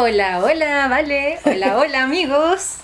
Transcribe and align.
Hola, 0.00 0.38
hola, 0.44 0.86
vale. 0.86 1.40
Hola, 1.44 1.76
hola, 1.78 2.02
amigos. 2.04 2.74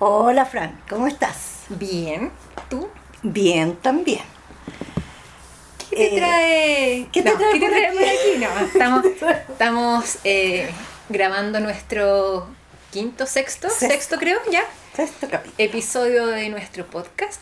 Hola, 0.00 0.44
Fran, 0.44 0.80
¿cómo 0.88 1.06
estás? 1.06 1.66
Bien. 1.68 2.32
¿Tú? 2.68 2.88
Bien, 3.22 3.76
también. 3.76 4.22
¿Qué 5.88 5.94
te 5.96 6.06
Eh, 6.14 6.16
trae? 6.18 7.06
¿qué 7.12 7.22
te 7.22 7.30
No, 7.30 7.38
trae 7.38 7.52
¿qué 7.52 7.60
te 7.60 7.66
por 7.66 7.74
trae 7.76 7.86
aquí? 7.86 7.96
por 7.96 8.08
aquí? 8.08 8.38
No, 8.38 8.66
estamos, 8.72 9.06
estamos 9.48 10.18
eh, 10.24 10.68
grabando 11.08 11.60
nuestro 11.60 12.48
quinto, 12.90 13.24
sexto, 13.26 13.68
Sexto. 13.70 13.86
sexto 13.86 14.16
creo, 14.18 14.40
ya, 14.50 14.64
Sexto 14.96 15.28
capítulo. 15.30 15.54
episodio 15.58 16.26
de 16.26 16.48
nuestro 16.48 16.86
podcast. 16.86 17.40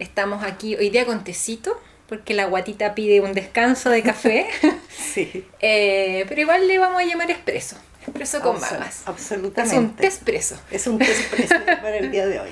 Estamos 0.00 0.42
aquí 0.42 0.74
hoy 0.74 0.90
día 0.90 1.06
con 1.06 1.22
tecito, 1.22 1.80
porque 2.08 2.34
la 2.34 2.46
guatita 2.46 2.96
pide 2.96 3.20
un 3.20 3.32
descanso 3.32 3.90
de 3.90 4.02
café. 4.02 4.48
Sí. 5.14 5.46
Eh, 5.60 6.24
pero 6.28 6.40
igual 6.40 6.66
le 6.66 6.76
vamos 6.78 7.00
a 7.00 7.04
llamar 7.04 7.30
expreso. 7.30 7.76
Expreso 8.06 8.40
con 8.40 8.56
Absol- 8.56 8.72
mamas. 8.72 9.00
Es 9.00 9.08
Absolutamente. 9.08 9.78
un 9.78 9.94
tespreso. 9.96 10.56
Es 10.70 10.86
un 10.86 10.98
test 10.98 11.30
preso 11.30 11.54
para 11.66 11.96
el 11.96 12.10
día 12.10 12.26
de 12.26 12.40
hoy. 12.40 12.50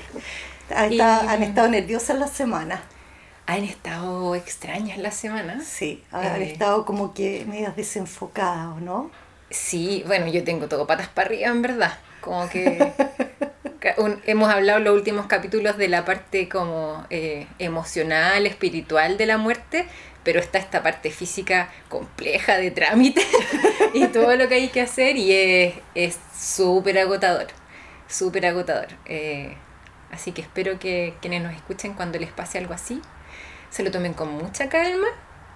Han, 0.75 0.91
Y- 0.91 0.95
estado- 0.99 1.29
han 1.29 1.43
estado 1.43 1.67
nerviosas 1.69 2.17
la 2.17 2.27
semana. 2.27 2.83
Han 3.45 3.63
estado 3.63 4.35
extrañas 4.35 4.97
la 4.97 5.11
semana. 5.11 5.61
Sí, 5.63 6.03
han 6.11 6.41
Eh. 6.41 6.51
estado 6.51 6.85
como 6.85 7.13
que 7.13 7.45
medias 7.47 7.75
desenfocadas, 7.75 8.77
¿o 8.77 8.79
¿no? 8.79 9.11
Sí, 9.49 10.03
bueno, 10.07 10.27
yo 10.27 10.43
tengo 10.43 10.67
todo 10.67 10.87
patas 10.87 11.09
para 11.09 11.27
arriba, 11.27 11.49
en 11.49 11.61
verdad. 11.61 11.97
Como 12.21 12.49
que 12.49 12.79
un- 13.97 14.21
hemos 14.25 14.49
hablado 14.49 14.77
en 14.79 14.85
los 14.85 14.95
últimos 14.95 15.25
capítulos 15.27 15.77
de 15.77 15.89
la 15.89 16.05
parte 16.05 16.47
como 16.49 17.05
eh, 17.09 17.45
emocional, 17.59 18.47
espiritual 18.47 19.17
de 19.17 19.25
la 19.25 19.37
muerte, 19.37 19.85
pero 20.23 20.39
está 20.39 20.57
esta 20.59 20.83
parte 20.83 21.11
física 21.11 21.69
compleja 21.89 22.57
de 22.57 22.71
trámite 22.71 23.25
y 23.93 24.07
todo 24.07 24.35
lo 24.35 24.47
que 24.47 24.55
hay 24.55 24.69
que 24.69 24.81
hacer 24.81 25.17
y 25.17 25.31
es 25.33 25.75
es 25.95 26.19
súper 26.37 26.97
agotador, 26.99 27.47
súper 28.07 28.45
agotador. 28.45 28.87
Eh, 29.05 29.57
así 30.11 30.31
que 30.31 30.41
espero 30.41 30.79
que 30.79 31.15
quienes 31.21 31.41
nos 31.43 31.53
escuchen 31.53 31.93
cuando 31.93 32.19
les 32.19 32.31
pase 32.31 32.57
algo 32.57 32.73
así, 32.73 33.01
se 33.69 33.83
lo 33.83 33.91
tomen 33.91 34.13
con 34.13 34.29
mucha 34.31 34.69
calma 34.69 35.07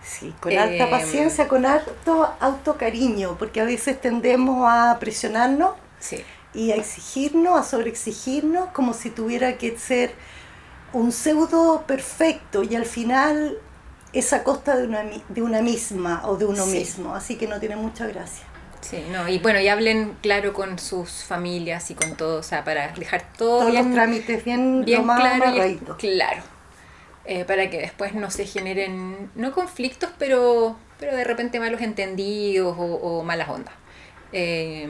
Sí, 0.02 0.34
con 0.40 0.52
Eh, 0.52 0.60
alta 0.60 0.90
paciencia, 0.90 1.48
con 1.48 1.66
alto 1.66 2.34
autocariño, 2.40 3.38
porque 3.38 3.62
a 3.62 3.66
veces 3.66 4.00
tendemos 4.00 4.66
a 4.70 4.98
presionarnos 5.00 5.72
Sí. 6.00 6.24
y 6.54 6.72
a 6.72 6.76
exigirnos, 6.76 7.60
a 7.60 7.64
sobreexigirnos, 7.64 8.70
como 8.72 8.94
si 8.94 9.10
tuviera 9.10 9.58
que 9.58 9.78
ser 9.78 10.14
un 10.94 11.12
pseudo 11.12 11.84
perfecto 11.88 12.64
y 12.64 12.76
al 12.76 12.86
final 12.86 13.58
es 14.14 14.34
a 14.34 14.44
costa 14.44 14.76
de 14.78 14.88
una, 14.88 15.04
de 15.30 15.42
una 15.42 15.62
misma 15.62 16.22
o 16.26 16.38
de 16.38 16.46
uno 16.46 16.64
Sí. 16.66 16.80
mismo, 16.80 17.14
así 17.16 17.36
que 17.38 17.48
no 17.48 17.60
tiene 17.60 17.76
mucha 17.76 18.08
gracia. 18.08 18.46
Sí, 18.82 19.04
no, 19.12 19.28
y 19.28 19.40
bueno, 19.40 19.60
y 19.60 19.68
hablen 19.68 20.16
claro 20.22 20.54
con 20.54 20.80
sus 20.80 21.24
familias 21.24 21.90
y 21.92 21.96
con 21.96 22.16
todo, 22.16 22.40
o 22.40 22.44
sea, 22.44 22.64
para 22.64 22.90
dejar 22.90 23.34
todo 23.38 23.60
Todos 23.60 23.72
bien, 23.72 23.86
los 23.86 23.94
trámites 23.94 24.46
bien, 24.46 24.86
bien 24.86 25.04
claro 25.04 25.68
y 25.68 25.78
claro. 25.98 26.44
Eh, 27.26 27.44
para 27.44 27.70
que 27.70 27.80
después 27.80 28.14
no 28.14 28.32
se 28.32 28.46
generen, 28.46 29.30
no 29.36 29.52
conflictos, 29.52 30.10
pero, 30.18 30.78
pero 31.00 31.16
de 31.16 31.26
repente 31.26 31.60
malos 31.60 31.82
entendidos 31.82 32.78
o, 32.80 32.84
o 32.86 33.24
malas 33.24 33.50
ondas. 33.50 33.74
Eh, 34.32 34.88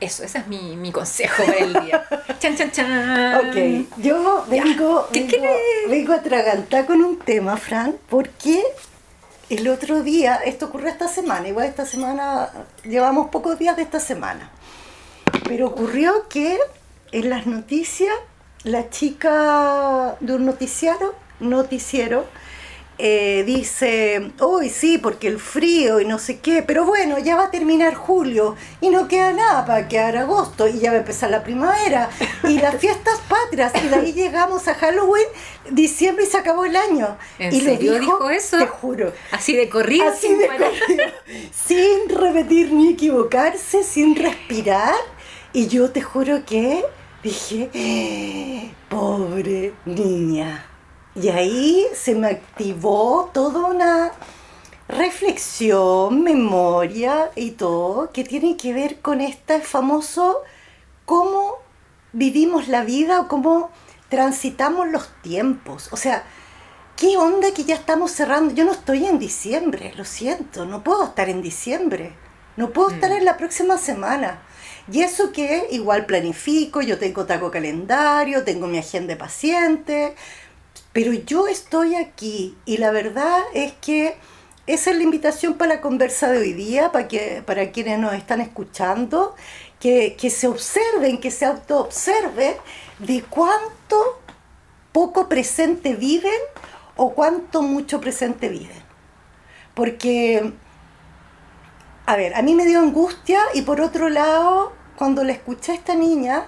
eso, 0.00 0.24
ese 0.24 0.38
es 0.38 0.46
mi, 0.46 0.76
mi 0.76 0.90
consejo 0.92 1.44
para 1.44 1.58
el 1.58 1.72
día. 1.72 2.06
chan, 2.38 2.56
chan, 2.56 2.72
chan. 2.72 3.48
Ok, 3.48 3.86
yo 3.98 4.44
vengo, 4.48 5.08
¿Qué 5.12 5.24
vengo, 5.24 5.56
vengo 5.88 6.12
a 6.12 6.16
atragantar 6.16 6.86
con 6.86 7.02
un 7.02 7.18
tema, 7.18 7.56
Fran, 7.56 7.96
porque 8.08 8.62
el 9.50 9.68
otro 9.68 10.02
día, 10.02 10.36
esto 10.36 10.66
ocurrió 10.66 10.88
esta 10.88 11.08
semana, 11.08 11.48
igual 11.48 11.66
esta 11.66 11.84
semana, 11.84 12.50
llevamos 12.84 13.30
pocos 13.30 13.58
días 13.58 13.76
de 13.76 13.82
esta 13.82 14.00
semana, 14.00 14.50
pero 15.44 15.66
ocurrió 15.66 16.28
que 16.28 16.58
en 17.12 17.30
las 17.30 17.46
noticias, 17.46 18.14
la 18.62 18.90
chica 18.90 20.16
de 20.20 20.34
un 20.34 20.46
noticiero, 20.46 21.14
noticiero, 21.40 22.26
eh, 23.02 23.44
dice, 23.46 24.32
uy, 24.40 24.68
sí, 24.68 24.98
porque 24.98 25.26
el 25.28 25.40
frío 25.40 26.00
y 26.00 26.04
no 26.04 26.18
sé 26.18 26.38
qué, 26.40 26.62
pero 26.62 26.84
bueno, 26.84 27.18
ya 27.18 27.34
va 27.34 27.44
a 27.44 27.50
terminar 27.50 27.94
julio 27.94 28.56
y 28.82 28.90
no 28.90 29.08
queda 29.08 29.32
nada 29.32 29.64
para 29.64 29.88
quedar 29.88 30.18
agosto 30.18 30.68
y 30.68 30.80
ya 30.80 30.90
va 30.90 30.98
a 30.98 31.00
empezar 31.00 31.30
la 31.30 31.42
primavera 31.42 32.10
y 32.44 32.58
las 32.58 32.76
fiestas 32.80 33.20
patrias 33.26 33.72
y 33.82 33.88
de 33.88 33.94
ahí 33.94 34.12
llegamos 34.12 34.68
a 34.68 34.74
Halloween, 34.74 35.24
diciembre 35.70 36.24
y 36.24 36.26
se 36.26 36.36
acabó 36.36 36.66
el 36.66 36.76
año. 36.76 37.16
¿En 37.38 37.54
y 37.54 37.60
serio 37.62 37.98
dijo 37.98 38.28
eso? 38.28 38.58
Te 38.58 38.66
juro. 38.66 39.12
Así 39.30 39.56
de 39.56 39.68
corrido, 39.70 40.06
Así 40.08 40.26
sin 40.28 40.38
de 40.38 40.46
corrido, 40.46 41.04
sin 41.52 42.08
repetir 42.08 42.72
ni 42.72 42.90
equivocarse, 42.90 43.82
sin 43.82 44.14
respirar. 44.14 44.94
Y 45.52 45.68
yo 45.68 45.90
te 45.90 46.02
juro 46.02 46.44
que 46.44 46.84
dije, 47.22 47.70
"Eh, 47.74 48.70
pobre 48.88 49.72
niña. 49.86 50.69
Y 51.20 51.28
ahí 51.28 51.86
se 51.94 52.14
me 52.14 52.28
activó 52.28 53.30
toda 53.34 53.66
una 53.66 54.12
reflexión, 54.88 56.22
memoria 56.22 57.30
y 57.36 57.52
todo 57.52 58.10
que 58.12 58.24
tiene 58.24 58.56
que 58.56 58.72
ver 58.72 59.00
con 59.00 59.20
este 59.20 59.60
famoso 59.60 60.38
cómo 61.04 61.56
vivimos 62.12 62.68
la 62.68 62.84
vida 62.84 63.20
o 63.20 63.28
cómo 63.28 63.70
transitamos 64.08 64.88
los 64.88 65.08
tiempos. 65.22 65.88
O 65.92 65.96
sea, 65.96 66.24
¿qué 66.96 67.16
onda 67.16 67.52
que 67.52 67.64
ya 67.64 67.74
estamos 67.74 68.12
cerrando? 68.12 68.54
Yo 68.54 68.64
no 68.64 68.72
estoy 68.72 69.04
en 69.06 69.18
diciembre, 69.18 69.92
lo 69.96 70.04
siento, 70.04 70.64
no 70.64 70.82
puedo 70.82 71.04
estar 71.04 71.28
en 71.28 71.42
diciembre, 71.42 72.14
no 72.56 72.70
puedo 72.70 72.90
estar 72.90 73.10
Mm. 73.10 73.14
en 73.16 73.24
la 73.26 73.36
próxima 73.36 73.78
semana. 73.78 74.42
Y 74.90 75.02
eso 75.02 75.32
que 75.32 75.68
igual 75.70 76.06
planifico, 76.06 76.80
yo 76.80 76.98
tengo 76.98 77.26
taco 77.26 77.50
calendario, 77.50 78.42
tengo 78.42 78.66
mi 78.66 78.78
agenda 78.78 79.14
de 79.14 79.16
paciente, 79.20 80.14
pero 81.02 81.14
yo 81.14 81.48
estoy 81.48 81.94
aquí 81.94 82.58
y 82.66 82.76
la 82.76 82.90
verdad 82.90 83.38
es 83.54 83.72
que 83.80 84.16
esa 84.66 84.90
es 84.90 84.96
la 84.98 85.02
invitación 85.02 85.54
para 85.54 85.76
la 85.76 85.80
conversa 85.80 86.30
de 86.30 86.36
hoy 86.36 86.52
día, 86.52 86.92
para, 86.92 87.08
que, 87.08 87.42
para 87.46 87.70
quienes 87.70 87.98
nos 87.98 88.12
están 88.12 88.42
escuchando, 88.42 89.34
que, 89.80 90.14
que 90.20 90.28
se 90.28 90.46
observen, 90.46 91.18
que 91.18 91.30
se 91.30 91.46
autoobserven 91.46 92.54
de 92.98 93.22
cuánto 93.22 94.20
poco 94.92 95.26
presente 95.26 95.94
viven 95.94 96.38
o 96.96 97.14
cuánto 97.14 97.62
mucho 97.62 97.98
presente 97.98 98.50
viven. 98.50 98.82
Porque, 99.72 100.52
a 102.04 102.14
ver, 102.14 102.34
a 102.34 102.42
mí 102.42 102.54
me 102.54 102.66
dio 102.66 102.78
angustia 102.78 103.40
y 103.54 103.62
por 103.62 103.80
otro 103.80 104.10
lado, 104.10 104.74
cuando 104.96 105.24
le 105.24 105.32
escuché 105.32 105.72
a 105.72 105.76
esta 105.76 105.94
niña, 105.94 106.44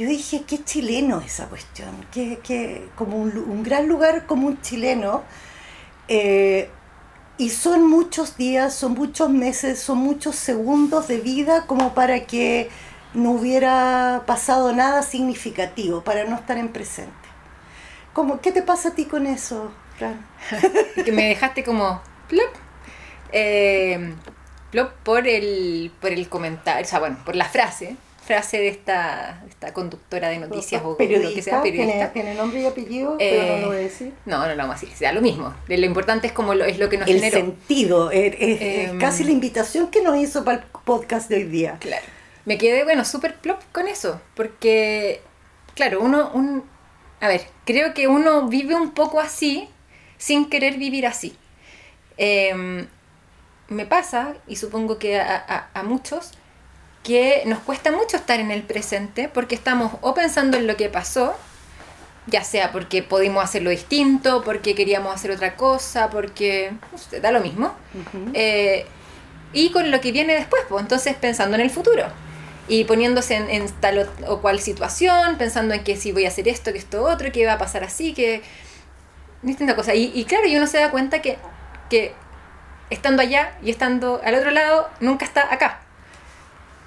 yo 0.00 0.08
dije, 0.08 0.44
qué 0.46 0.64
chileno 0.64 1.20
esa 1.20 1.46
cuestión, 1.48 2.06
que, 2.10 2.38
que 2.38 2.88
como 2.96 3.18
un, 3.18 3.62
gran 3.62 3.86
lugar 3.86 4.26
como 4.26 4.46
un 4.46 4.60
chileno. 4.62 5.22
eh, 6.08 6.70
y 7.36 7.50
son 7.50 7.86
muchos 7.88 8.36
días, 8.36 8.74
son 8.74 8.92
muchos 8.92 9.30
meses, 9.30 9.78
son 9.78 9.98
muchos 9.98 10.36
segundos 10.36 11.08
de 11.08 11.18
vida 11.20 11.66
como 11.66 11.94
para 11.94 12.26
que 12.26 12.68
no 13.14 13.32
hubiera 13.32 14.24
pasado 14.26 14.72
nada 14.72 15.02
significativo, 15.02 16.02
para 16.02 16.24
no 16.24 16.36
estar 16.36 16.58
en 16.58 16.68
presente. 16.68 17.12
¿Cómo, 18.12 18.40
¿Qué 18.40 18.52
te 18.52 18.62
pasa 18.62 18.90
a 18.90 18.94
ti 18.94 19.06
con 19.06 19.26
eso, 19.26 19.70
Fran? 19.98 20.26
que 21.04 21.12
me 21.12 21.28
dejaste 21.28 21.64
como 21.64 22.00
plop. 22.28 22.54
Eh, 23.32 24.14
plop 24.70 24.92
por 25.02 25.26
el, 25.26 25.92
por 26.00 26.10
el 26.12 26.28
comentario, 26.28 26.84
o 26.84 26.88
sea, 26.88 27.00
bueno, 27.00 27.18
por 27.24 27.36
la 27.36 27.46
frase, 27.46 27.96
frase 28.30 28.58
de 28.58 28.68
esta, 28.68 29.42
esta 29.48 29.72
conductora 29.72 30.28
de 30.28 30.38
noticias 30.38 30.80
o 30.84 30.90
lo 30.90 30.96
que 30.96 31.42
sea, 31.42 31.60
periodista. 31.62 31.62
Tiene, 31.62 32.10
tiene 32.12 32.34
nombre 32.36 32.60
y 32.60 32.66
apellido, 32.66 33.16
pero 33.18 33.42
no 33.42 33.54
Eh, 33.56 33.60
lo 33.62 33.66
voy 33.66 33.76
a 33.76 33.80
decir. 33.80 34.12
No, 34.24 34.46
no, 34.46 34.54
no, 34.54 34.70
así, 34.72 34.86
da 35.00 35.10
lo 35.10 35.20
mismo. 35.20 35.52
Lo 35.66 35.84
importante 35.84 36.28
es 36.28 36.32
como 36.32 36.54
lo, 36.54 36.64
es 36.64 36.78
lo 36.78 36.88
que 36.88 36.96
nos 36.98 37.08
El 37.08 37.16
generó. 37.16 37.38
sentido, 37.38 38.10
es, 38.12 38.34
es- 38.38 38.60
es 38.62 38.90
Em, 38.90 38.98
casi 39.00 39.24
la 39.24 39.32
invitación 39.32 39.90
que 39.90 40.00
nos 40.00 40.16
hizo 40.16 40.44
para 40.44 40.58
el 40.58 40.64
podcast 40.84 41.28
de 41.28 41.36
hoy 41.38 41.44
día. 41.44 41.76
Claro. 41.80 42.04
Me 42.44 42.56
quedé, 42.56 42.84
bueno, 42.84 43.04
súper 43.04 43.34
plop 43.34 43.60
con 43.72 43.88
eso, 43.88 44.20
porque, 44.36 45.20
claro, 45.74 46.00
uno, 46.00 46.30
un, 46.32 46.62
a 47.20 47.26
ver, 47.26 47.42
creo 47.66 47.94
que 47.94 48.06
uno 48.06 48.46
vive 48.46 48.76
un 48.76 48.92
poco 48.92 49.18
así 49.18 49.68
sin 50.18 50.48
querer 50.48 50.76
vivir 50.78 51.04
así. 51.04 51.36
Em, 52.16 52.86
me 53.68 53.86
pasa, 53.86 54.34
y 54.46 54.54
supongo 54.54 54.98
que 54.98 55.18
a, 55.18 55.34
a- 55.36 55.70
a 55.74 55.82
muchos, 55.82 56.30
que 57.10 57.42
nos 57.44 57.58
cuesta 57.58 57.90
mucho 57.90 58.16
estar 58.16 58.38
en 58.38 58.52
el 58.52 58.62
presente 58.62 59.28
porque 59.28 59.56
estamos 59.56 59.94
o 60.00 60.14
pensando 60.14 60.56
en 60.56 60.68
lo 60.68 60.76
que 60.76 60.88
pasó, 60.88 61.34
ya 62.28 62.44
sea 62.44 62.70
porque 62.70 63.02
pudimos 63.02 63.42
hacerlo 63.42 63.70
distinto, 63.70 64.44
porque 64.44 64.76
queríamos 64.76 65.12
hacer 65.12 65.32
otra 65.32 65.56
cosa, 65.56 66.08
porque 66.08 66.72
da 67.20 67.32
lo 67.32 67.40
mismo. 67.40 67.74
Ujú. 67.94 68.30
Eh, 68.32 68.86
y 69.52 69.72
con 69.72 69.90
lo 69.90 70.00
que 70.00 70.12
viene 70.12 70.34
después, 70.36 70.62
pues 70.68 70.82
entonces 70.82 71.16
pensando 71.16 71.56
en 71.56 71.62
el 71.62 71.70
futuro 71.70 72.04
y 72.68 72.84
poniéndose 72.84 73.34
en, 73.34 73.50
en 73.50 73.68
tal 73.80 73.98
o, 73.98 74.32
o 74.32 74.40
cual 74.40 74.60
situación, 74.60 75.36
pensando 75.36 75.74
en 75.74 75.82
que 75.82 75.96
si 75.96 76.12
voy 76.12 76.26
a 76.26 76.28
hacer 76.28 76.46
esto, 76.46 76.70
que 76.70 76.78
esto 76.78 77.02
otro, 77.02 77.32
que 77.32 77.44
va 77.44 77.54
a 77.54 77.58
pasar 77.58 77.82
así, 77.82 78.14
que 78.14 78.40
distinta 79.42 79.74
cosa. 79.74 79.96
Y, 79.96 80.12
y 80.14 80.26
claro, 80.26 80.46
y 80.46 80.54
uno 80.54 80.68
se 80.68 80.78
da 80.78 80.92
cuenta 80.92 81.20
que, 81.20 81.38
que 81.88 82.14
estando 82.88 83.20
allá 83.20 83.54
y 83.64 83.70
estando 83.70 84.20
al 84.24 84.36
otro 84.36 84.52
lado, 84.52 84.88
nunca 85.00 85.24
está 85.24 85.52
acá. 85.52 85.80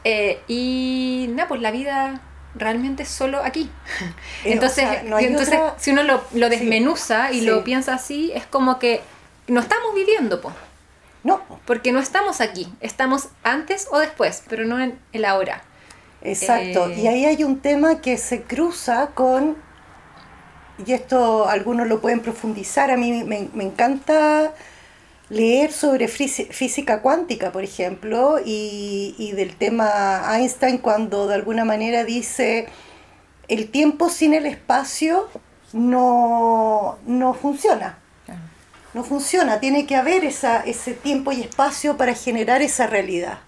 Eh, 0.03 0.41
y 0.47 1.27
nada, 1.29 1.47
pues 1.47 1.61
la 1.61 1.71
vida 1.71 2.21
realmente 2.55 3.03
es 3.03 3.09
solo 3.09 3.41
aquí. 3.43 3.69
Eh, 4.43 4.53
entonces, 4.53 4.85
o 4.85 4.91
sea, 4.91 5.03
no 5.03 5.15
hay 5.15 5.25
entonces 5.25 5.55
otra- 5.57 5.75
si 5.79 5.91
uno 5.91 6.03
lo, 6.03 6.23
lo 6.33 6.49
Sí, 6.49 6.55
desmenuza 6.57 7.31
y 7.31 7.39
sí. 7.39 7.45
lo 7.45 7.63
piensa 7.63 7.95
así, 7.95 8.31
es 8.35 8.45
como 8.45 8.79
que 8.79 9.01
no 9.47 9.59
estamos 9.61 9.95
viviendo, 9.95 10.41
pues. 10.41 10.53
No, 11.23 11.41
Porque 11.65 11.91
no 11.93 11.99
estamos 11.99 12.41
aquí, 12.41 12.67
estamos 12.81 13.29
antes 13.43 13.87
o 13.91 13.99
después, 13.99 14.43
pero 14.49 14.65
no 14.65 14.79
en 14.81 14.99
el 15.13 15.23
ahora. 15.25 15.61
exacto. 16.21 16.89
Eh, 16.89 16.99
Y 16.99 17.07
ahí 17.07 17.25
hay 17.25 17.43
un 17.45 17.59
tema 17.61 18.01
que 18.01 18.17
se 18.17 18.41
cruza 18.43 19.07
con, 19.13 19.55
y 20.85 20.91
esto 20.91 21.47
algunos 21.47 21.87
lo 21.87 22.01
pueden 22.01 22.19
profundizar, 22.19 22.91
a 22.91 22.97
mí 22.97 23.23
me, 23.23 23.47
me 23.53 23.63
encanta 23.63 24.51
leer 25.33 25.71
sobre 25.71 26.07
física 26.07 27.01
cuántica, 27.01 27.51
por 27.51 27.63
ejemplo, 27.63 28.39
y, 28.43 29.15
y 29.17 29.31
del 29.33 29.55
tema 29.55 30.23
Einstein 30.37 30.77
cuando 30.77 31.27
de 31.27 31.35
alguna 31.35 31.65
manera 31.65 32.03
dice, 32.03 32.67
el 33.47 33.69
tiempo 33.69 34.09
sin 34.09 34.33
el 34.33 34.45
espacio 34.45 35.27
no, 35.73 36.97
no 37.05 37.33
funciona. 37.33 37.99
No 38.93 39.03
funciona, 39.03 39.59
tiene 39.59 39.87
que 39.87 39.95
haber 39.95 40.23
esa, 40.23 40.61
ese 40.61 40.93
tiempo 40.93 41.31
y 41.31 41.41
espacio 41.41 41.97
para 41.97 42.13
generar 42.13 42.61
esa 42.61 42.85
realidad. 42.85 43.39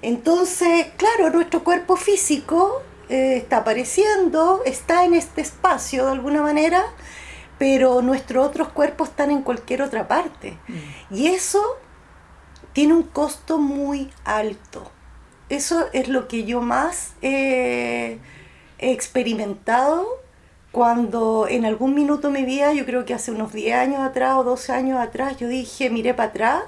Entonces, 0.00 0.86
claro, 0.96 1.30
nuestro 1.30 1.62
cuerpo 1.62 1.96
físico 1.96 2.82
eh, 3.10 3.36
está 3.36 3.58
apareciendo, 3.58 4.62
está 4.64 5.04
en 5.04 5.12
este 5.12 5.42
espacio 5.42 6.06
de 6.06 6.12
alguna 6.12 6.40
manera, 6.40 6.82
pero 7.58 8.02
nuestros 8.02 8.46
otros 8.46 8.68
cuerpos 8.68 9.08
están 9.10 9.30
en 9.30 9.42
cualquier 9.42 9.82
otra 9.82 10.06
parte. 10.08 10.58
Y 11.10 11.26
eso 11.26 11.60
tiene 12.72 12.94
un 12.94 13.02
costo 13.02 13.58
muy 13.58 14.10
alto. 14.24 14.90
Eso 15.48 15.86
es 15.92 16.08
lo 16.08 16.28
que 16.28 16.44
yo 16.44 16.60
más 16.60 17.14
eh, 17.22 18.18
he 18.78 18.92
experimentado 18.92 20.06
cuando 20.70 21.46
en 21.48 21.64
algún 21.64 21.94
minuto 21.94 22.30
de 22.30 22.40
mi 22.40 22.44
vida, 22.44 22.72
yo 22.72 22.84
creo 22.84 23.04
que 23.04 23.14
hace 23.14 23.32
unos 23.32 23.52
10 23.52 23.74
años 23.74 24.00
atrás 24.00 24.36
o 24.36 24.44
12 24.44 24.72
años 24.72 25.00
atrás, 25.00 25.38
yo 25.38 25.48
dije, 25.48 25.90
miré 25.90 26.14
para 26.14 26.28
atrás 26.28 26.62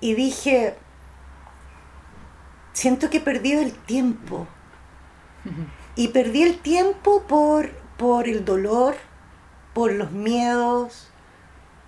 y 0.00 0.14
dije, 0.14 0.74
siento 2.72 3.08
que 3.08 3.16
he 3.16 3.20
perdido 3.20 3.62
el 3.62 3.72
tiempo. 3.72 4.46
Y 5.94 6.08
perdí 6.08 6.42
el 6.42 6.58
tiempo 6.58 7.22
por, 7.22 7.70
por 7.96 8.28
el 8.28 8.44
dolor, 8.44 8.96
por 9.76 9.92
los 9.92 10.10
miedos, 10.10 11.08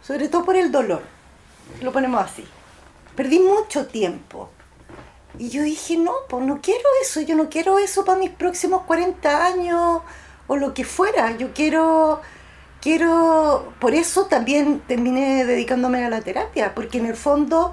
sobre 0.03 0.29
todo 0.29 0.45
por 0.45 0.57
el 0.57 0.71
dolor. 0.71 1.01
Lo 1.81 1.91
ponemos 1.91 2.23
así. 2.23 2.45
Perdí 3.17 3.39
mucho 3.39 3.87
tiempo. 3.87 4.51
Y 5.39 5.49
yo 5.49 5.63
dije, 5.63 5.97
no, 5.97 6.13
pues 6.29 6.45
no 6.45 6.61
quiero 6.61 6.85
eso, 7.01 7.23
yo 7.23 7.35
no 7.35 7.49
quiero 7.49 7.79
eso 7.79 8.05
para 8.05 8.19
mis 8.19 8.29
próximos 8.29 8.83
40 8.83 9.47
años 9.47 10.03
o 10.49 10.57
lo 10.57 10.75
que 10.75 10.85
fuera. 10.85 11.35
Yo 11.39 11.55
quiero, 11.55 12.21
quiero, 12.83 13.73
por 13.81 13.95
eso 13.95 14.27
también 14.27 14.81
terminé 14.87 15.47
dedicándome 15.47 16.05
a 16.05 16.11
la 16.11 16.21
terapia, 16.21 16.75
porque 16.75 16.99
en 16.99 17.07
el 17.07 17.17
fondo 17.17 17.73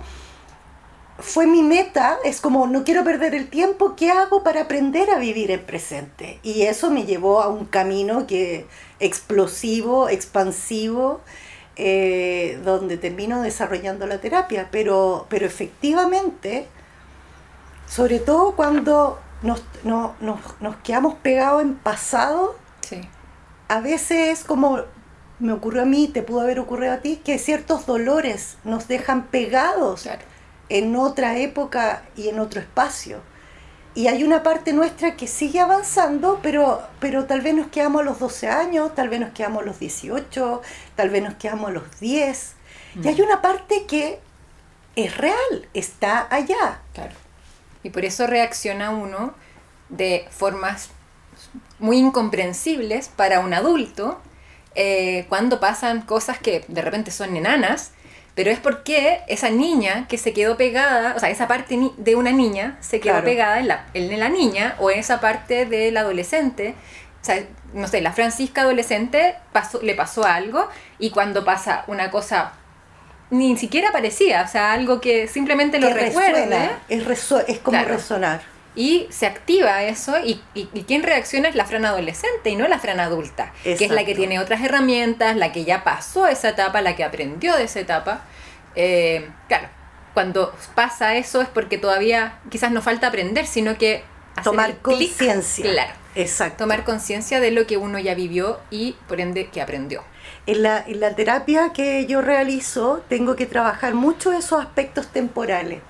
fue 1.20 1.46
mi 1.46 1.62
meta, 1.62 2.20
es 2.24 2.40
como 2.40 2.68
no 2.68 2.84
quiero 2.84 3.04
perder 3.04 3.36
el 3.36 3.50
tiempo, 3.50 3.96
¿qué 3.96 4.12
hago 4.12 4.44
para 4.44 4.62
aprender 4.62 5.10
a 5.10 5.18
vivir 5.18 5.52
el 5.52 5.62
presente? 5.62 6.40
Y 6.42 6.64
eso 6.64 6.90
me 6.90 7.06
llevó 7.06 7.42
a 7.42 7.48
un 7.48 7.66
camino 7.66 8.28
que 8.28 8.66
explosivo, 9.06 10.10
expansivo, 10.10 11.22
eh, 11.78 12.60
donde 12.64 12.98
termino 12.98 13.42
desarrollando 13.42 14.08
la 14.08 14.20
terapia, 14.20 14.70
pero, 14.72 15.26
pero 15.30 15.46
efectivamente, 15.46 16.68
sobre 17.88 18.20
todo 18.20 18.54
cuando 18.56 19.20
nos, 19.42 19.62
no- 19.84 20.16
nos, 20.22 20.40
nos 20.60 20.76
quedamos 20.78 21.16
pegados 21.16 21.62
en 21.62 21.76
pasado, 21.76 22.56
Sí. 22.82 23.02
a 23.68 23.80
veces 23.80 24.40
es 24.40 24.44
como 24.46 24.80
me 25.40 25.52
ocurrió 25.52 25.82
a 25.82 25.86
mí, 25.86 26.08
te 26.08 26.22
pudo 26.24 26.42
haber 26.42 26.60
ocurrido 26.60 26.94
a 26.94 26.98
ti, 27.00 27.18
que 27.18 27.38
ciertos 27.40 27.86
dolores 27.86 28.56
nos 28.64 28.88
dejan 28.88 29.26
pegados 29.26 30.04
Claro. 30.04 30.22
en 30.70 30.96
otra 30.96 31.38
época 31.38 32.04
y 32.16 32.30
en 32.30 32.40
otro 32.40 32.62
espacio. 32.62 33.18
Y 33.96 34.08
hay 34.08 34.26
una 34.26 34.44
parte 34.44 34.74
nuestra 34.74 35.16
que 35.16 35.26
sigue 35.26 35.62
avanzando, 35.62 36.40
pero, 36.44 36.84
pero 37.00 37.26
tal 37.26 37.40
vez 37.40 37.56
nos 37.56 37.68
quedamos 37.68 38.02
a 38.02 38.04
los 38.04 38.20
12 38.20 38.50
años, 38.50 38.94
tal 38.94 39.08
vez 39.08 39.22
nos 39.22 39.32
quedamos 39.32 39.64
a 39.64 39.66
los 39.66 39.80
18, 39.80 40.62
tal 40.96 41.10
vez 41.10 41.24
nos 41.24 41.36
quedamos 41.36 41.70
a 41.70 41.74
los 41.74 42.00
10. 42.02 42.54
Y 43.02 43.08
hay 43.08 43.22
una 43.22 43.42
parte 43.42 43.86
que 43.88 44.20
es 44.98 45.18
real, 45.18 45.70
está 45.74 46.28
allá. 46.30 46.82
Claro. 46.94 47.14
Y 47.84 47.90
por 47.90 48.04
eso 48.04 48.28
reacciona 48.28 48.92
uno 48.92 49.34
de 49.88 50.28
formas 50.30 50.90
muy 51.80 51.98
incomprensibles 51.98 53.10
para 53.10 53.40
un 53.40 53.54
adulto 53.54 54.20
eh, 54.76 55.26
cuando 55.30 55.62
pasan 55.62 56.02
cosas 56.02 56.38
que 56.38 56.66
de 56.68 56.82
repente 56.82 57.12
son 57.12 57.38
enanas, 57.38 57.92
pero 58.36 58.52
es 58.52 58.60
porque 58.60 59.22
esa 59.28 59.50
niña 59.50 60.06
que 60.10 60.18
se 60.18 60.34
quedó 60.34 60.58
pegada, 60.58 61.14
o 61.16 61.20
sea, 61.20 61.30
esa 61.30 61.48
parte 61.48 61.80
de 61.98 62.16
una 62.16 62.32
niña 62.32 62.78
se 62.82 63.00
quedó 63.00 63.14
Claro. 63.14 63.26
pegada 63.26 63.60
en 63.60 63.68
la, 63.70 63.86
en 63.94 64.20
la 64.20 64.30
niña 64.30 64.76
o 64.80 64.92
en 64.92 65.00
esa 65.00 65.20
parte 65.22 65.66
del 65.66 65.96
adolescente. 65.98 66.76
O 67.22 67.26
sea, 67.26 67.44
no 67.74 67.88
sé, 67.88 68.02
la 68.02 68.12
Francisca 68.12 68.62
adolescente 68.62 69.36
pasó, 69.52 69.82
le 69.82 69.96
pasó 69.96 70.26
algo 70.26 70.68
y 71.00 71.10
cuando 71.12 71.44
pasa 71.44 71.86
una 71.88 72.12
cosa 72.12 72.54
ni 73.32 73.58
siquiera 73.58 73.92
parecía, 73.92 74.44
o 74.44 74.48
sea, 74.48 74.74
algo 74.74 75.02
que 75.02 75.28
simplemente 75.28 75.80
lo 75.80 75.88
que 75.88 75.94
recuerde 75.96 76.46
resuena, 76.90 77.46
es, 77.48 77.60
como 77.60 77.78
Claro. 77.78 77.96
resonar. 77.96 78.42
Y 78.76 79.08
se 79.10 79.26
activa 79.26 79.84
eso 79.84 80.18
y, 80.24 80.42
y, 80.54 80.70
y 80.74 80.84
quien 80.84 81.04
reacciona 81.04 81.48
es 81.48 81.56
la 81.56 81.66
Fran 81.66 81.86
adolescente 81.86 82.50
y 82.50 82.56
no 82.56 82.68
la 82.68 82.80
Fran 82.80 83.00
adulta, 83.00 83.54
que 83.64 83.74
es 83.86 83.92
la 83.92 84.04
que 84.06 84.16
tiene 84.16 84.40
otras 84.40 84.62
herramientas, 84.62 85.36
la 85.36 85.52
que 85.52 85.64
ya 85.64 85.84
pasó 85.84 86.28
esa 86.28 86.50
etapa, 86.50 86.82
la 86.82 86.96
que 86.96 87.04
aprendió 87.04 87.56
de 87.56 87.64
esa 87.64 87.80
etapa. 87.80 88.22
Eh, 88.76 89.30
claro, 89.48 89.70
cuando 90.14 90.54
pasa 90.76 91.16
eso 91.16 91.42
es 91.42 91.48
porque 91.48 91.78
todavía 91.78 92.40
quizás 92.50 92.72
no 92.72 92.82
falta 92.82 93.08
aprender, 93.08 93.48
sino 93.48 93.78
que 93.78 94.04
Tomar 94.44 94.78
conciencia. 94.78 95.72
Claro, 95.72 95.94
Exacto. 96.16 96.64
tomar 96.64 96.84
conciencia 96.84 97.40
de 97.40 97.52
lo 97.52 97.66
que 97.66 97.78
uno 97.78 98.00
ya 98.00 98.16
vivió 98.16 98.60
y 98.70 98.96
por 99.08 99.22
ende 99.22 99.48
que 99.48 99.62
aprendió. 99.62 100.04
En 100.46 100.64
la, 100.64 100.84
en 100.86 101.00
la 101.00 101.16
terapia 101.16 101.72
que 101.74 102.06
yo 102.06 102.22
realizo 102.22 103.04
tengo 103.08 103.36
que 103.36 103.46
trabajar 103.46 103.94
mucho 103.94 104.34
esos 104.34 104.60
aspectos 104.60 105.08
temporales. 105.08 105.82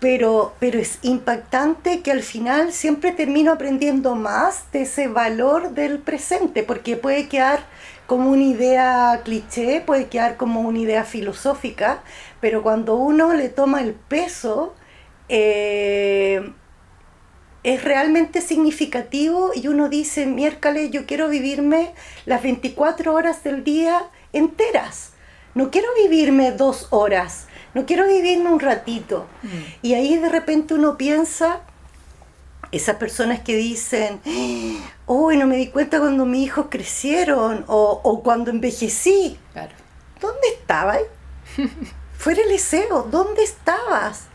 Pero, 0.00 0.54
pero 0.58 0.78
es 0.78 0.98
impactante 1.02 2.00
que 2.00 2.10
al 2.10 2.22
final 2.22 2.72
siempre 2.72 3.12
termino 3.12 3.52
aprendiendo 3.52 4.14
más 4.14 4.72
de 4.72 4.82
ese 4.82 5.08
valor 5.08 5.70
del 5.72 5.98
presente, 5.98 6.62
porque 6.62 6.96
puede 6.96 7.28
quedar 7.28 7.60
como 8.06 8.30
una 8.30 8.42
idea 8.42 9.20
cliché, 9.24 9.82
puede 9.82 10.08
quedar 10.08 10.36
como 10.36 10.62
una 10.62 10.78
idea 10.78 11.04
filosófica, 11.04 12.02
pero 12.40 12.62
cuando 12.62 12.96
uno 12.96 13.34
le 13.34 13.50
toma 13.50 13.82
el 13.82 13.92
peso, 13.92 14.74
eh, 15.28 16.50
es 17.62 17.84
realmente 17.84 18.40
significativo 18.40 19.52
y 19.54 19.68
uno 19.68 19.88
dice, 19.88 20.26
miércoles, 20.26 20.90
yo 20.90 21.06
quiero 21.06 21.28
vivirme 21.28 21.92
las 22.24 22.42
24 22.42 23.14
horas 23.14 23.44
del 23.44 23.64
día 23.64 24.02
enteras. 24.32 25.12
No 25.54 25.70
quiero 25.70 25.88
vivirme 26.02 26.52
dos 26.52 26.88
horas, 26.90 27.48
no 27.74 27.86
quiero 27.86 28.06
vivirme 28.06 28.50
un 28.50 28.60
ratito. 28.60 29.26
Y 29.82 29.94
ahí 29.94 30.16
de 30.16 30.28
repente 30.28 30.74
uno 30.74 30.96
piensa, 30.96 31.60
esas 32.72 32.96
personas 32.96 33.40
que 33.40 33.56
dicen, 33.56 34.20
oh, 35.06 35.32
no 35.32 35.46
me 35.46 35.56
di 35.56 35.68
cuenta 35.68 35.98
cuando 35.98 36.24
mis 36.26 36.46
hijos 36.46 36.66
crecieron 36.70 37.64
o, 37.66 38.00
o 38.02 38.22
cuando 38.22 38.50
envejecí. 38.50 39.38
Claro. 39.52 39.72
¿Dónde 40.20 40.48
estabas? 40.58 41.00
Fuera 42.18 42.42
el 42.42 42.48
liceo, 42.48 43.04
¿dónde 43.10 43.42
estabas? 43.42 44.29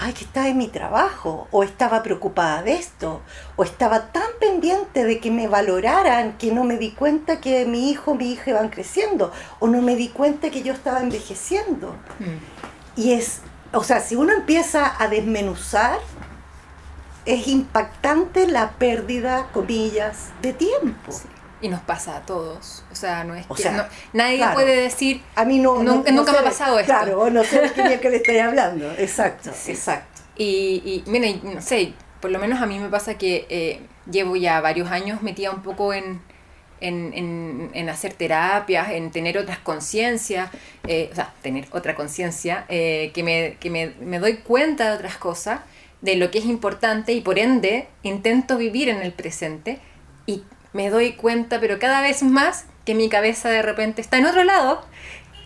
Ay, 0.00 0.12
que 0.12 0.24
estaba 0.24 0.46
en 0.46 0.58
mi 0.58 0.68
trabajo, 0.68 1.48
o 1.50 1.64
estaba 1.64 2.04
preocupada 2.04 2.62
de 2.62 2.74
esto, 2.74 3.20
o 3.56 3.64
estaba 3.64 4.12
tan 4.12 4.28
pendiente 4.38 5.04
de 5.04 5.18
que 5.18 5.32
me 5.32 5.48
valoraran 5.48 6.38
que 6.38 6.52
no 6.52 6.62
me 6.62 6.76
di 6.76 6.92
cuenta 6.92 7.40
que 7.40 7.66
mi 7.66 7.90
hijo, 7.90 8.14
mi 8.14 8.30
hija 8.32 8.50
iban 8.50 8.68
creciendo, 8.68 9.32
o 9.58 9.66
no 9.66 9.82
me 9.82 9.96
di 9.96 10.08
cuenta 10.08 10.50
que 10.50 10.62
yo 10.62 10.72
estaba 10.72 11.00
envejeciendo. 11.00 11.96
Mm. 12.20 13.00
Y 13.00 13.12
es, 13.14 13.40
o 13.72 13.82
sea, 13.82 14.00
si 14.00 14.14
uno 14.14 14.32
empieza 14.32 14.94
a 15.02 15.08
desmenuzar, 15.08 15.98
es 17.24 17.48
impactante 17.48 18.46
la 18.46 18.70
pérdida, 18.70 19.48
comillas, 19.52 20.28
de 20.42 20.52
tiempo. 20.52 21.10
Sí. 21.10 21.28
Y 21.60 21.68
nos 21.68 21.80
pasa 21.80 22.16
a 22.18 22.20
todos. 22.26 22.84
O 22.92 22.94
sea, 22.94 23.24
no 23.24 23.34
es 23.34 23.44
O 23.48 23.54
que 23.54 23.62
sea, 23.62 23.72
no- 23.72 23.84
nadie 24.12 24.36
claro. 24.36 24.54
puede 24.54 24.76
decir 24.82 25.20
A 25.34 25.44
mí 25.44 25.58
no, 25.58 25.82
no- 25.82 25.96
Nunca- 25.96 26.10
no 26.12 26.18
nunca 26.18 26.32
sé 26.32 26.38
me 26.38 26.46
ha 26.46 26.50
pasado 26.50 26.78
esto. 26.78 26.92
Claro, 26.92 27.30
no 27.30 27.42
sé 27.44 27.60
de 27.68 28.00
que 28.00 28.10
le 28.10 28.16
estoy 28.18 28.38
hablando. 28.38 28.90
Exacto, 28.98 29.50
Sí. 29.54 29.72
exacto. 29.72 30.22
Y, 30.36 30.82
y 30.84 31.04
mira, 31.10 31.26
no 31.42 31.60
sé, 31.60 31.94
por 32.20 32.30
lo 32.30 32.38
menos 32.38 32.60
a 32.62 32.66
mí 32.66 32.78
me 32.78 32.88
pasa 32.88 33.18
que 33.18 33.46
eh, 33.50 33.80
llevo 34.10 34.36
ya 34.36 34.60
varios 34.60 34.88
años 34.90 35.20
metida 35.22 35.50
un 35.50 35.62
poco 35.62 35.92
en, 35.92 36.20
en, 36.80 37.12
en- 37.12 37.70
en 37.74 37.88
hacer 37.88 38.12
terapias, 38.12 38.90
en 38.90 39.10
tener 39.10 39.36
otras 39.36 39.58
conciencias, 39.58 40.48
eh, 40.86 41.08
o 41.10 41.14
sea, 41.16 41.32
tener 41.42 41.66
otra 41.72 41.96
conciencia, 41.96 42.66
eh, 42.68 43.10
que, 43.14 43.24
me, 43.24 43.56
que 43.58 43.68
me, 43.70 43.94
me 44.00 44.20
doy 44.20 44.36
cuenta 44.36 44.90
de 44.90 44.96
otras 44.96 45.16
cosas. 45.16 45.60
de 46.00 46.14
lo 46.14 46.30
que 46.30 46.38
es 46.38 46.44
importante 46.44 47.12
y 47.12 47.20
por 47.20 47.40
ende 47.40 47.88
intento 48.04 48.56
vivir 48.56 48.88
en 48.88 49.02
el 49.02 49.10
presente 49.12 49.80
y 50.26 50.44
me 50.72 50.90
doy 50.90 51.12
cuenta, 51.12 51.60
pero 51.60 51.78
cada 51.78 52.00
vez 52.00 52.22
más, 52.22 52.66
que 52.84 52.94
mi 52.94 53.08
cabeza 53.08 53.48
de 53.48 53.62
repente 53.62 54.00
está 54.00 54.18
en 54.18 54.26
otro 54.26 54.44
lado. 54.44 54.82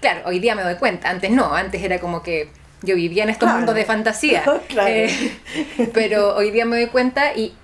Claro, 0.00 0.22
hoy 0.26 0.38
día 0.40 0.54
me 0.54 0.62
doy 0.62 0.76
cuenta, 0.76 1.10
antes 1.10 1.30
no, 1.30 1.54
antes 1.54 1.82
era 1.82 1.98
como 1.98 2.22
que 2.22 2.50
yo 2.82 2.96
vivía 2.96 3.22
en 3.22 3.30
estos 3.30 3.48
mundos 3.50 3.74
de 3.74 3.84
fantasía. 3.84 4.44
Eh, 4.86 5.38
pero 5.94 6.34
hoy 6.36 6.50
día 6.50 6.64
me 6.64 6.76
doy 6.76 6.86
cuenta 6.86 7.34
y, 7.34 7.54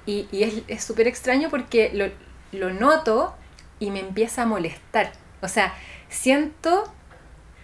es 0.69 0.85
súper 0.85 1.09
extraño 1.09 1.49
porque 1.50 1.91
lo, 1.93 2.07
lo 2.53 2.73
noto 2.73 3.35
y 3.79 3.91
me 3.91 4.00
empieza 4.00 4.43
a 4.43 4.47
molestar. 4.47 5.12
O 5.41 5.49
sea, 5.49 5.75
siento 6.09 6.93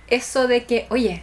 eso 0.08 0.46
de 0.46 0.64
que, 0.64 0.86
oye, 0.90 1.22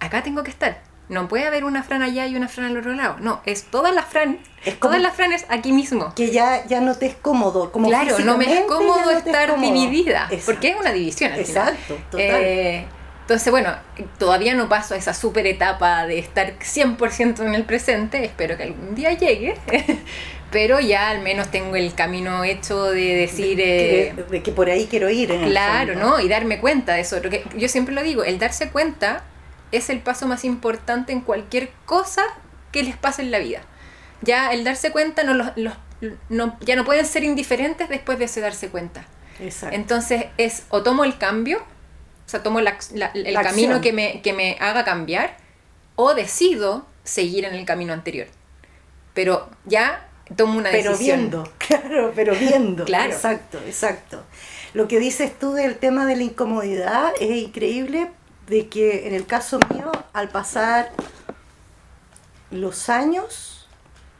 acá 0.00 0.22
tengo 0.22 0.42
que 0.42 0.50
estar. 0.50 0.82
No 1.08 1.28
puede 1.28 1.46
haber 1.46 1.64
una 1.64 1.82
Fran 1.82 2.02
allá 2.02 2.26
y 2.26 2.34
una 2.36 2.48
Fran 2.48 2.66
al 2.66 2.76
otro 2.76 2.92
lado. 2.92 3.16
No, 3.20 3.40
es 3.46 3.64
todas 3.64 3.94
las 3.94 4.06
Fran, 4.06 4.38
es 4.64 4.78
todas 4.80 5.00
las 5.00 5.14
Franes 5.14 5.46
aquí 5.48 5.72
mismo. 5.72 6.12
Que 6.14 6.30
ya, 6.30 6.66
ya 6.66 6.80
no 6.80 6.96
te 6.96 7.06
es 7.06 7.14
cómodo. 7.14 7.70
Como 7.70 7.88
claro, 7.88 8.18
no 8.20 8.36
me 8.36 8.52
es 8.52 8.60
cómodo 8.62 9.10
estar 9.10 9.58
dividida. 9.60 10.28
Porque 10.44 10.70
es 10.70 10.76
una 10.76 10.92
división. 10.92 11.32
Exacto, 11.34 11.94
total. 12.10 12.20
Eh, 12.20 12.86
entonces, 13.20 13.50
bueno, 13.50 13.74
todavía 14.18 14.54
no 14.54 14.68
paso 14.68 14.94
a 14.94 14.96
esa 14.96 15.12
super 15.12 15.46
etapa 15.46 16.06
de 16.06 16.18
estar 16.18 16.58
100% 16.58 17.44
en 17.44 17.54
el 17.54 17.64
presente. 17.64 18.24
Espero 18.24 18.56
que 18.56 18.64
algún 18.64 18.94
día 18.94 19.12
llegue. 19.12 19.56
pero 20.50 20.78
ya 20.80 21.10
al 21.10 21.20
menos 21.22 21.50
tengo 21.50 21.74
el 21.76 21.92
camino 21.94 22.44
hecho 22.44 22.84
de 22.84 23.16
decir... 23.16 23.56
De, 23.56 24.14
eh, 24.30 24.42
que 24.42 24.52
por 24.52 24.70
ahí 24.70 24.86
quiero 24.88 25.10
ir. 25.10 25.28
claro, 25.44 25.96
¿no? 25.96 26.20
Y 26.20 26.28
darme 26.28 26.60
cuenta 26.60 26.94
de 26.94 27.00
eso. 27.00 27.16
Porque 27.20 27.44
yo 27.56 27.68
siempre 27.68 27.94
lo 27.94 28.02
digo, 28.02 28.22
el 28.22 28.38
darse 28.38 28.70
cuenta 28.70 29.24
es 29.72 29.90
el 29.90 30.00
paso 30.00 30.26
más 30.26 30.44
importante 30.44 31.12
en 31.12 31.20
cualquier 31.20 31.70
cosa 31.84 32.22
que 32.72 32.82
les 32.82 32.96
pase 32.96 33.22
en 33.22 33.30
la 33.30 33.38
vida. 33.38 33.62
Ya 34.22 34.52
el 34.52 34.64
darse 34.64 34.90
cuenta, 34.90 35.24
no 35.24 35.34
los, 35.34 35.74
no, 36.28 36.56
ya 36.60 36.76
no 36.76 36.84
pueden 36.84 37.06
ser 37.06 37.24
indiferentes 37.24 37.88
después 37.88 38.18
de 38.18 38.26
ese 38.26 38.40
darse 38.40 38.68
cuenta. 38.68 39.06
Exacto. 39.40 39.74
Entonces 39.74 40.26
es 40.38 40.64
o 40.70 40.82
tomo 40.82 41.04
el 41.04 41.18
cambio, 41.18 41.58
o 41.58 42.28
sea, 42.28 42.42
tomo 42.42 42.60
la, 42.60 42.78
el 43.14 43.34
camino 43.34 43.80
que 43.80 43.92
me, 43.92 44.22
que 44.22 44.32
me 44.32 44.56
haga 44.60 44.84
cambiar, 44.84 45.36
o 45.94 46.14
decido 46.14 46.86
seguir 47.04 47.44
en 47.44 47.54
el 47.54 47.64
camino 47.64 47.92
anterior. 47.92 48.26
Pero 49.14 49.48
ya 49.64 50.08
tomo 50.36 50.58
una 50.58 50.70
pero 50.70 50.92
decisión. 50.92 51.30
Pero 51.30 51.42
viendo, 51.42 51.52
claro, 51.58 52.12
pero 52.14 52.34
viendo. 52.34 52.84
claro. 52.84 53.12
Exacto, 53.12 53.58
exacto. 53.66 54.24
Lo 54.74 54.88
que 54.88 54.98
dices 54.98 55.38
tú 55.38 55.52
del 55.52 55.76
tema 55.76 56.04
de 56.04 56.16
la 56.16 56.22
incomodidad 56.22 57.12
es 57.20 57.30
increíble 57.30 58.10
de 58.46 58.68
que 58.68 59.06
en 59.08 59.14
el 59.14 59.26
caso 59.26 59.58
mío, 59.72 59.90
al 60.12 60.28
pasar 60.28 60.92
los 62.50 62.88
años, 62.88 63.68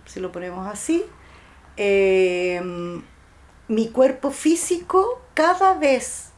si 0.06 0.20
lo 0.20 0.32
ponemos 0.32 0.66
así, 0.66 1.04
em, 1.76 3.02
mi 3.68 3.88
cuerpo 3.90 4.30
físico 4.30 5.20
cada 5.34 5.74
vez 5.74 6.30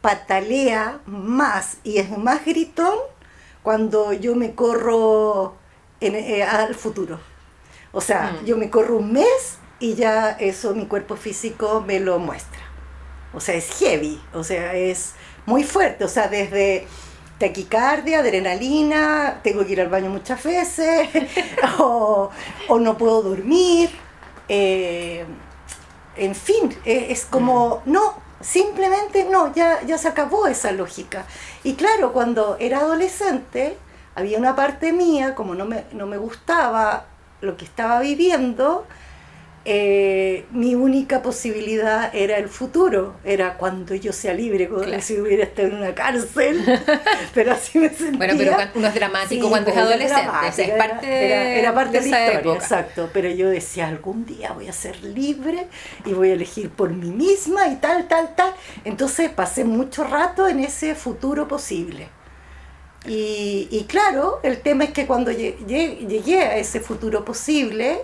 patalea 0.00 1.00
más 1.06 1.78
y 1.84 1.98
es 1.98 2.16
más 2.16 2.44
gritón 2.44 2.98
cuando 3.62 4.12
yo 4.12 4.34
me 4.34 4.54
corro 4.54 5.56
eh, 6.00 6.42
al 6.42 6.74
futuro. 6.74 7.20
O 7.92 8.00
sea, 8.00 8.32
mm. 8.40 8.44
yo 8.46 8.56
me 8.56 8.70
corro 8.70 8.96
un 8.96 9.12
mes 9.12 9.58
y 9.78 9.94
ya 9.94 10.30
eso 10.30 10.74
mi 10.74 10.86
cuerpo 10.86 11.16
físico 11.16 11.82
me 11.86 12.00
lo 12.00 12.18
muestra. 12.18 12.60
O 13.32 13.40
sea, 13.40 13.54
es 13.54 13.70
heavy, 13.78 14.20
o 14.32 14.42
sea, 14.42 14.74
es 14.74 15.14
muy 15.46 15.64
fuerte, 15.64 16.04
o 16.04 16.08
sea, 16.08 16.28
desde 16.28 16.86
taquicardia, 17.40 18.18
adrenalina, 18.18 19.40
tengo 19.42 19.64
que 19.64 19.72
ir 19.72 19.80
al 19.80 19.88
baño 19.88 20.10
muchas 20.10 20.44
veces, 20.44 21.08
o, 21.78 22.30
no 22.78 22.98
puedo 22.98 23.22
dormir, 23.22 23.88
eh, 24.46 25.24
en 26.16 26.34
fin, 26.34 26.76
es, 26.84 27.24
como, 27.24 27.82
mm. 27.86 27.92
no, 27.92 28.14
simplemente 28.42 29.24
no, 29.24 29.54
ya, 29.54 29.80
ya 29.86 29.96
se 29.96 30.08
acabó 30.08 30.48
esa 30.48 30.70
lógica. 30.72 31.24
Y 31.64 31.74
claro, 31.74 32.12
cuando 32.12 32.58
era 32.60 32.80
adolescente, 32.80 33.78
había 34.14 34.36
una 34.36 34.54
parte 34.54 34.92
mía, 34.92 35.34
como 35.34 35.54
no 35.54 35.64
me, 35.64 35.84
no 35.92 36.06
me 36.06 36.18
gustaba 36.18 37.06
lo 37.40 37.56
que 37.56 37.64
estaba 37.64 38.00
viviendo, 38.00 38.86
eh, 39.66 40.46
mi 40.52 40.74
única 40.74 41.20
posibilidad 41.20 42.14
era 42.14 42.38
el 42.38 42.48
futuro, 42.48 43.16
era 43.24 43.58
cuando 43.58 43.94
yo 43.94 44.10
sea 44.10 44.32
libre, 44.32 44.68
como 44.68 44.82
si 45.00 45.20
hubiera 45.20 45.44
estado 45.44 45.68
en 45.68 45.74
una 45.74 45.94
cárcel, 45.94 46.64
pero 47.34 47.52
así 47.52 47.78
me 47.78 47.90
sentía. 47.90 48.16
Bueno, 48.16 48.34
pero 48.38 48.56
uno 48.74 48.86
es 48.88 48.94
dramático 48.94 49.50
cuando 49.50 49.70
es 49.70 49.76
adolescente, 49.76 50.62
es 50.62 50.70
parte 50.70 51.06
de, 51.06 51.58
era, 51.58 51.74
parte 51.74 52.00
de, 52.00 52.10
la 52.10 52.32
historia, 52.32 52.54
exacto, 52.54 53.10
pero 53.12 53.28
yo 53.28 53.50
decía, 53.50 53.88
algún 53.88 54.24
día 54.24 54.52
voy 54.52 54.66
a 54.66 54.72
ser 54.72 55.02
libre 55.04 55.66
y 56.06 56.14
voy 56.14 56.30
a 56.30 56.32
elegir 56.32 56.70
por 56.70 56.88
mí 56.90 57.10
misma 57.10 57.68
y 57.68 57.76
tal, 57.76 58.08
tal, 58.08 58.34
tal. 58.34 58.54
Entonces 58.84 59.28
pasé 59.28 59.64
mucho 59.64 60.04
rato 60.04 60.48
en 60.48 60.60
ese 60.60 60.94
futuro 60.94 61.46
posible. 61.46 62.08
Y, 63.06 63.68
y 63.70 63.84
claro, 63.84 64.40
el 64.42 64.60
tema 64.60 64.84
es 64.84 64.90
que 64.90 65.06
cuando 65.06 65.30
llegué 65.32 66.40
a 66.44 66.56
ese 66.56 66.80
futuro 66.80 67.26
posible, 67.26 68.00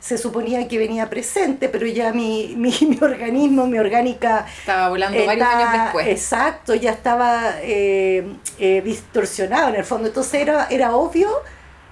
se 0.00 0.16
suponía 0.16 0.68
que 0.68 0.78
venía 0.78 1.10
presente, 1.10 1.68
pero 1.68 1.86
ya 1.86 2.12
mi, 2.12 2.54
mi, 2.56 2.72
organismo, 3.00 3.66
mi 3.66 3.78
orgánica... 3.78 4.46
Estaba 4.60 4.88
volando 4.90 5.24
varios 5.26 5.46
años 5.46 5.84
después. 5.84 6.06
Exacto, 6.06 6.74
ya 6.74 6.92
estaba 6.92 7.54
eh, 7.62 8.36
eh, 8.58 8.80
distorsionado 8.82 9.70
en 9.70 9.76
el 9.76 9.84
fondo. 9.84 10.08
Entonces 10.08 10.40
era, 10.40 10.68
era 10.70 10.94
obvio 10.94 11.28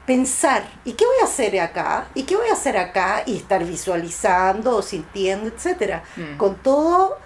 pensar, 0.06 0.62
¿y 0.84 0.92
qué 0.92 1.04
voy 1.04 1.16
a 1.20 1.24
hacer 1.24 1.58
acá? 1.58 2.06
¿Y 2.14 2.22
qué 2.22 2.36
voy 2.36 2.48
a 2.48 2.52
hacer 2.52 2.76
acá? 2.76 3.24
Y 3.26 3.36
estar 3.36 3.64
visualizando 3.64 4.76
o 4.76 4.82
sintiendo, 4.82 5.48
etcétera, 5.48 6.04
mm. 6.16 6.36
Con 6.36 6.56
todo 6.56 7.18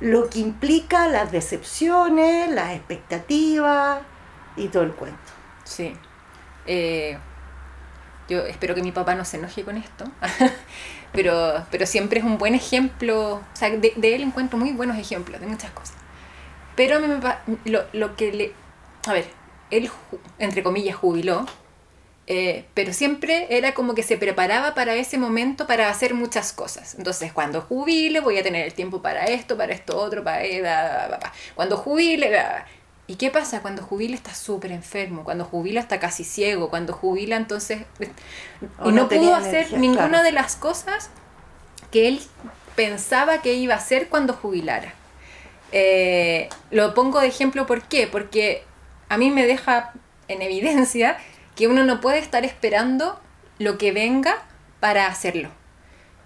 lo 0.00 0.28
que 0.28 0.40
implica 0.40 1.08
las 1.08 1.32
decepciones, 1.32 2.50
las 2.50 2.74
expectativas 2.74 4.00
y 4.56 4.68
todo 4.68 4.82
el 4.82 4.92
cuento. 4.92 5.18
Sí. 5.64 5.96
Eh, 6.66 7.18
yo 8.28 8.44
espero 8.46 8.74
que 8.74 8.82
mi 8.82 8.92
papá 8.92 9.14
no 9.14 9.24
se 9.24 9.38
enoje 9.38 9.64
con 9.64 9.76
esto, 9.76 10.04
pero, 11.12 11.66
pero 11.70 11.86
siempre 11.86 12.20
es 12.20 12.24
un 12.24 12.38
buen 12.38 12.54
ejemplo, 12.54 13.36
o 13.36 13.42
sea, 13.54 13.70
de, 13.70 13.94
él 14.02 14.22
encuentro 14.22 14.58
muy 14.58 14.72
buenos 14.72 14.98
ejemplos 14.98 15.40
de 15.40 15.46
muchas 15.46 15.70
cosas. 15.72 15.96
Pero 16.76 17.00
lo, 17.64 17.84
lo 17.92 18.16
que 18.16 18.32
le... 18.32 18.52
A 19.06 19.12
ver, 19.12 19.26
él, 19.70 19.90
entre 20.38 20.62
comillas, 20.62 20.94
jubiló, 20.94 21.46
eh, 22.30 22.66
pero 22.74 22.92
siempre 22.92 23.46
era 23.48 23.72
como 23.72 23.94
que 23.94 24.02
se 24.02 24.18
preparaba 24.18 24.74
para 24.74 24.94
ese 24.94 25.16
momento 25.16 25.66
para 25.66 25.88
hacer 25.88 26.12
muchas 26.12 26.52
cosas. 26.52 26.94
Entonces, 26.96 27.32
cuando 27.32 27.62
jubile, 27.62 28.20
voy 28.20 28.36
a 28.36 28.42
tener 28.42 28.66
el 28.66 28.74
tiempo 28.74 29.00
para 29.00 29.24
esto, 29.24 29.56
para 29.56 29.72
esto 29.72 29.96
otro, 29.96 30.22
para... 30.22 30.42
Cuando 31.54 31.78
jubile... 31.78 32.38
¿Y 33.08 33.16
qué 33.16 33.30
pasa? 33.30 33.62
Cuando 33.62 33.82
jubila 33.82 34.14
está 34.14 34.34
súper 34.34 34.70
enfermo, 34.70 35.24
cuando 35.24 35.46
jubila 35.46 35.80
está 35.80 35.98
casi 35.98 36.24
ciego, 36.24 36.68
cuando 36.68 36.92
jubila 36.92 37.36
entonces... 37.36 37.80
y 38.84 38.92
no, 38.92 39.08
pudo 39.08 39.34
hacer 39.34 39.72
ninguna 39.78 40.22
de 40.22 40.30
las 40.30 40.56
cosas 40.56 41.08
que 41.90 42.06
él 42.06 42.20
pensaba 42.76 43.40
que 43.40 43.54
iba 43.54 43.74
a 43.74 43.78
hacer 43.78 44.10
cuando 44.10 44.34
jubilara. 44.34 44.92
Eh, 45.72 46.50
lo 46.70 46.92
pongo 46.92 47.20
de 47.20 47.28
ejemplo, 47.28 47.66
¿por 47.66 47.82
qué? 47.84 48.06
Porque 48.06 48.62
a 49.08 49.16
mí 49.16 49.30
me 49.30 49.46
deja 49.46 49.94
en 50.28 50.42
evidencia 50.42 51.16
que 51.56 51.66
uno 51.66 51.84
no 51.84 52.02
puede 52.02 52.18
estar 52.18 52.44
esperando 52.44 53.18
lo 53.58 53.78
que 53.78 53.90
venga 53.90 54.36
para 54.80 55.06
hacerlo. 55.06 55.48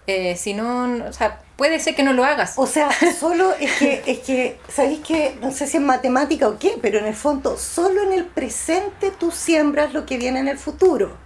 Eh, 0.08 0.34
si 0.34 0.52
no, 0.52 1.06
o 1.06 1.12
sea, 1.12 1.41
puede 1.56 1.80
ser 1.80 1.94
que 1.94 2.02
no 2.02 2.12
lo 2.12 2.24
hagas. 2.24 2.54
O 2.56 2.66
sea, 2.66 2.90
solo 3.18 3.52
es 3.58 3.72
que, 3.72 4.02
es 4.06 4.18
que, 4.20 4.58
¿sabéis 4.68 5.00
que? 5.00 5.36
No 5.40 5.50
sé 5.52 5.66
si 5.66 5.76
es 5.76 5.82
matemática 5.82 6.48
o 6.48 6.58
qué, 6.58 6.78
pero 6.80 6.98
en 6.98 7.06
el 7.06 7.14
fondo, 7.14 7.56
solo 7.56 8.02
en 8.02 8.12
el 8.12 8.24
presente 8.24 9.10
tú 9.10 9.30
siembras 9.30 9.92
lo 9.92 10.06
que 10.06 10.18
viene 10.18 10.40
en 10.40 10.48
el 10.48 10.58
futuro. 10.58 11.16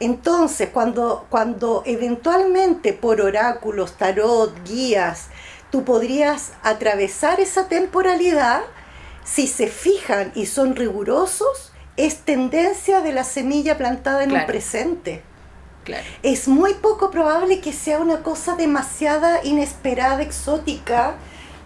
Entonces, 0.00 0.70
cuando, 0.70 1.26
cuando 1.30 1.82
eventualmente 1.86 2.92
por 2.92 3.20
oráculos, 3.20 3.96
tarot, 3.96 4.52
guías, 4.64 5.28
tú 5.70 5.84
podrías 5.84 6.52
atravesar 6.62 7.40
esa 7.40 7.68
temporalidad, 7.68 8.62
si 9.24 9.46
se 9.46 9.68
fijan 9.68 10.32
y 10.34 10.46
son 10.46 10.76
rigurosos, 10.76 11.72
es 11.96 12.18
tendencia 12.18 13.00
de 13.00 13.12
la 13.12 13.24
semilla 13.24 13.78
plantada 13.78 14.24
en 14.24 14.32
el 14.32 14.46
presente. 14.46 15.22
Es 16.22 16.48
muy 16.48 16.74
poco 16.74 17.10
probable 17.10 17.60
que 17.60 17.72
sea 17.72 17.98
una 17.98 18.22
cosa 18.22 18.56
demasiada 18.56 19.44
inesperada, 19.44 20.22
exótica, 20.22 21.16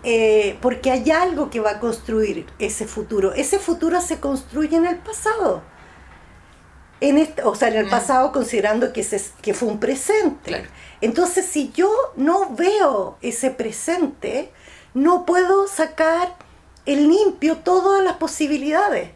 eh, 0.05 0.57
porque 0.61 0.91
hay 0.91 1.11
algo 1.11 1.51
que 1.51 1.61
va 1.61 1.73
a 1.73 1.81
construir 1.81 2.47
ese 2.59 2.87
futuro. 2.87 3.33
Ese 3.35 3.59
futuro 3.59 4.01
se 4.01 4.21
construye 4.21 4.77
en 4.77 4.87
el 4.87 4.97
pasado. 4.97 5.63
En 7.01 7.19
este, 7.19 7.43
o 7.43 7.55
sea, 7.55 7.69
en 7.69 7.77
el 7.77 7.87
mm. 7.87 7.91
pasado 7.91 8.33
considerando 8.33 8.93
que, 8.93 9.07
que 9.43 9.55
fue 9.55 9.69
un 9.69 9.79
presente. 9.79 10.67
Entonces, 11.01 11.47
si 11.47 11.71
yo 11.73 11.93
no 12.17 12.55
veo 12.55 13.19
ese 13.23 13.51
presente, 13.51 14.51
no 14.95 15.25
puedo 15.27 15.69
sacar 15.69 16.37
el 16.87 17.09
limpio 17.09 17.59
todas 17.59 18.03
las 18.03 18.17
posibilidades. 18.17 19.11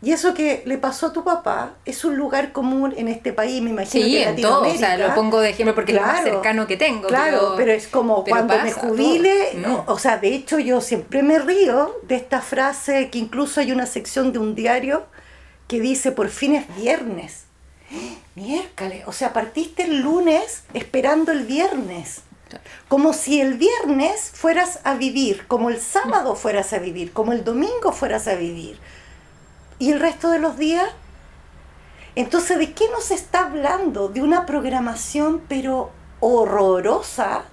Y 0.00 0.12
eso 0.12 0.32
que 0.32 0.62
le 0.64 0.78
pasó 0.78 1.06
a 1.08 1.12
tu 1.12 1.24
papá 1.24 1.72
es 1.84 2.04
un 2.04 2.16
lugar 2.16 2.52
común 2.52 2.94
en 2.96 3.08
este 3.08 3.32
país, 3.32 3.60
me 3.60 3.70
imagino. 3.70 4.04
Sí, 4.04 4.12
que 4.12 4.28
en 4.28 4.40
todo. 4.40 4.60
O 4.68 4.74
sea, 4.76 4.96
lo 4.96 5.12
pongo 5.16 5.40
de 5.40 5.50
ejemplo 5.50 5.74
porque 5.74 5.90
es 5.90 5.96
lo 5.98 6.06
más 6.06 6.20
Claro. 6.20 6.34
cercano 6.36 6.66
que 6.68 6.76
tengo. 6.76 7.08
Claro, 7.08 7.38
pero, 7.40 7.56
pero, 7.56 7.72
es 7.72 7.88
como 7.88 8.22
pero 8.22 8.36
cuando 8.36 8.54
me 8.58 8.68
pasa 8.70 8.80
todo. 8.80 8.90
jubile, 8.90 9.54
No. 9.56 9.84
o 9.88 9.98
sea, 9.98 10.18
de 10.18 10.34
hecho 10.34 10.60
yo 10.60 10.80
siempre 10.80 11.24
me 11.24 11.40
río 11.40 11.96
de 12.04 12.14
esta 12.14 12.40
frase 12.42 13.10
que 13.10 13.18
incluso 13.18 13.58
hay 13.60 13.72
una 13.72 13.86
sección 13.86 14.32
de 14.32 14.38
un 14.38 14.54
diario 14.54 15.06
que 15.66 15.80
dice 15.80 16.12
por 16.12 16.28
fin 16.28 16.54
es 16.54 16.76
viernes. 16.76 17.44
Miércoles, 18.36 19.02
o 19.06 19.12
sea, 19.12 19.32
partiste 19.32 19.82
el 19.84 20.00
lunes 20.02 20.62
esperando 20.74 21.32
el 21.32 21.42
viernes. 21.44 22.20
Como 22.86 23.12
si 23.12 23.40
el 23.40 23.54
viernes 23.54 24.30
fueras 24.32 24.78
a 24.84 24.94
vivir, 24.94 25.46
como 25.48 25.68
el 25.70 25.80
sábado 25.80 26.34
fueras 26.36 26.72
a 26.72 26.78
vivir, 26.78 27.12
como 27.12 27.32
el 27.32 27.44
domingo 27.44 27.92
fueras 27.92 28.28
a 28.28 28.34
vivir. 28.36 28.78
¿Y 29.78 29.92
el 29.92 30.00
resto 30.00 30.30
de 30.30 30.38
los 30.38 30.56
días? 30.56 30.88
Entonces, 32.14 32.58
¿de 32.58 32.72
qué 32.72 32.84
nos 32.90 33.10
está 33.10 33.44
hablando? 33.46 34.08
De 34.08 34.22
una 34.22 34.44
programación 34.44 35.42
pero 35.48 35.90
horrorosa, 36.20 37.44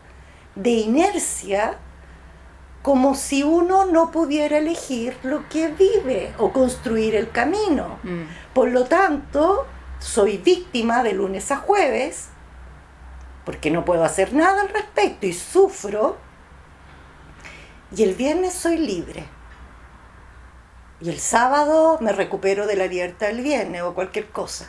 de 0.55 0.71
inercia, 0.71 1.77
como 2.81 3.15
si 3.15 3.43
uno 3.43 3.85
no 3.85 4.11
pudiera 4.11 4.57
elegir 4.57 5.17
lo 5.23 5.47
que 5.49 5.67
vive 5.67 6.33
o 6.37 6.51
construir 6.51 7.15
el 7.15 7.31
camino. 7.31 7.99
Mm. 8.03 8.23
Por 8.53 8.69
lo 8.69 8.85
tanto, 8.85 9.65
soy 9.99 10.37
víctima 10.37 11.03
de 11.03 11.13
lunes 11.13 11.51
a 11.51 11.57
jueves, 11.57 12.29
porque 13.43 13.71
no 13.71 13.85
puedo 13.85 14.03
hacer 14.03 14.33
nada 14.33 14.61
al 14.61 14.69
respecto 14.69 15.25
y 15.25 15.33
sufro, 15.33 16.17
y 17.95 18.03
el 18.03 18.15
viernes 18.15 18.53
soy 18.53 18.77
libre. 18.77 19.25
Y 21.05 21.09
el 21.09 21.19
sábado 21.19 21.99
me 22.01 22.13
recupero 22.13 22.65
de 22.65 22.75
la 22.75 22.87
libertad 22.87 23.27
del 23.27 23.41
viernes 23.41 23.83
o 23.83 23.93
cualquier 23.93 24.25
cosa. 24.29 24.67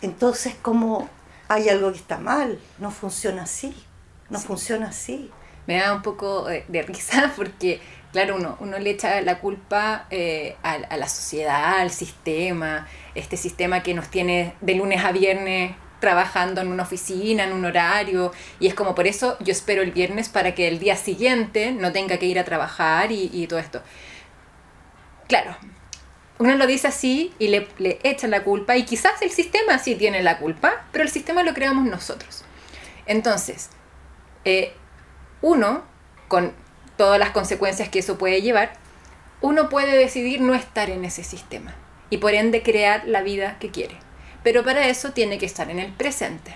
Entonces, 0.00 0.54
como 0.62 1.08
hay 1.48 1.68
algo 1.68 1.90
que 1.90 1.98
está 1.98 2.18
mal, 2.18 2.60
no 2.78 2.92
funciona 2.92 3.42
así, 3.42 3.74
no 4.30 4.38
funciona 4.38 4.90
así. 4.90 5.32
me 5.66 5.78
da 5.78 5.94
un 5.94 6.02
poco 6.02 6.44
de, 6.44 6.64
de 6.68 6.82
risa 6.82 7.32
porque, 7.36 7.80
claro, 8.12 8.36
uno, 8.36 8.56
uno 8.60 8.78
le 8.78 8.90
echa 8.90 9.20
la 9.22 9.40
culpa 9.40 10.06
eh, 10.10 10.54
a, 10.62 10.74
a 10.74 10.96
la 10.96 11.08
sociedad, 11.08 11.80
al 11.80 11.90
sistema, 11.90 12.86
este 13.16 13.36
sistema 13.36 13.82
que 13.82 13.94
nos 13.94 14.10
tiene 14.10 14.54
de 14.60 14.76
lunes 14.76 15.04
a 15.04 15.10
viernes 15.10 15.74
trabajando 15.98 16.60
en 16.60 16.68
una 16.68 16.84
oficina, 16.84 17.42
en 17.42 17.52
un 17.52 17.64
horario, 17.64 18.30
y 18.60 18.68
es 18.68 18.74
como 18.74 18.94
por 18.94 19.08
eso 19.08 19.36
yo 19.40 19.50
espero 19.50 19.82
el 19.82 19.90
viernes 19.90 20.28
para 20.28 20.54
que 20.54 20.68
el 20.68 20.78
día 20.78 20.94
siguiente 20.94 21.72
no 21.72 21.90
tenga 21.90 22.18
que 22.18 22.26
ir 22.26 22.38
a 22.38 22.44
trabajar 22.44 23.10
y, 23.10 23.28
y 23.32 23.48
todo 23.48 23.58
esto. 23.58 23.82
Claro, 25.28 25.56
uno 26.38 26.54
lo 26.56 26.66
dice 26.66 26.88
así 26.88 27.32
y 27.38 27.48
le, 27.48 27.68
le 27.78 27.98
echa 28.02 28.26
la 28.28 28.42
culpa, 28.42 28.76
y 28.76 28.84
quizás 28.84 29.22
el 29.22 29.30
sistema 29.30 29.78
sí 29.78 29.94
tiene 29.94 30.22
la 30.22 30.38
culpa, 30.38 30.84
pero 30.92 31.04
el 31.04 31.10
sistema 31.10 31.42
lo 31.42 31.54
creamos 31.54 31.86
nosotros. 31.86 32.44
Entonces, 33.06 33.70
eh, 34.44 34.72
uno, 35.40 35.84
con 36.28 36.52
todas 36.96 37.18
las 37.18 37.30
consecuencias 37.30 37.88
que 37.88 38.00
eso 38.00 38.18
puede 38.18 38.42
llevar, 38.42 38.72
uno 39.40 39.68
puede 39.68 39.96
decidir 39.96 40.40
no 40.40 40.54
estar 40.54 40.88
en 40.90 41.04
ese 41.04 41.24
sistema 41.24 41.74
y 42.10 42.18
por 42.18 42.34
ende 42.34 42.62
crear 42.62 43.06
la 43.06 43.22
vida 43.22 43.56
que 43.58 43.70
quiere. 43.70 43.96
Pero 44.42 44.64
para 44.64 44.86
eso 44.88 45.12
tiene 45.12 45.38
que 45.38 45.46
estar 45.46 45.70
en 45.70 45.78
el 45.78 45.92
presente. 45.92 46.54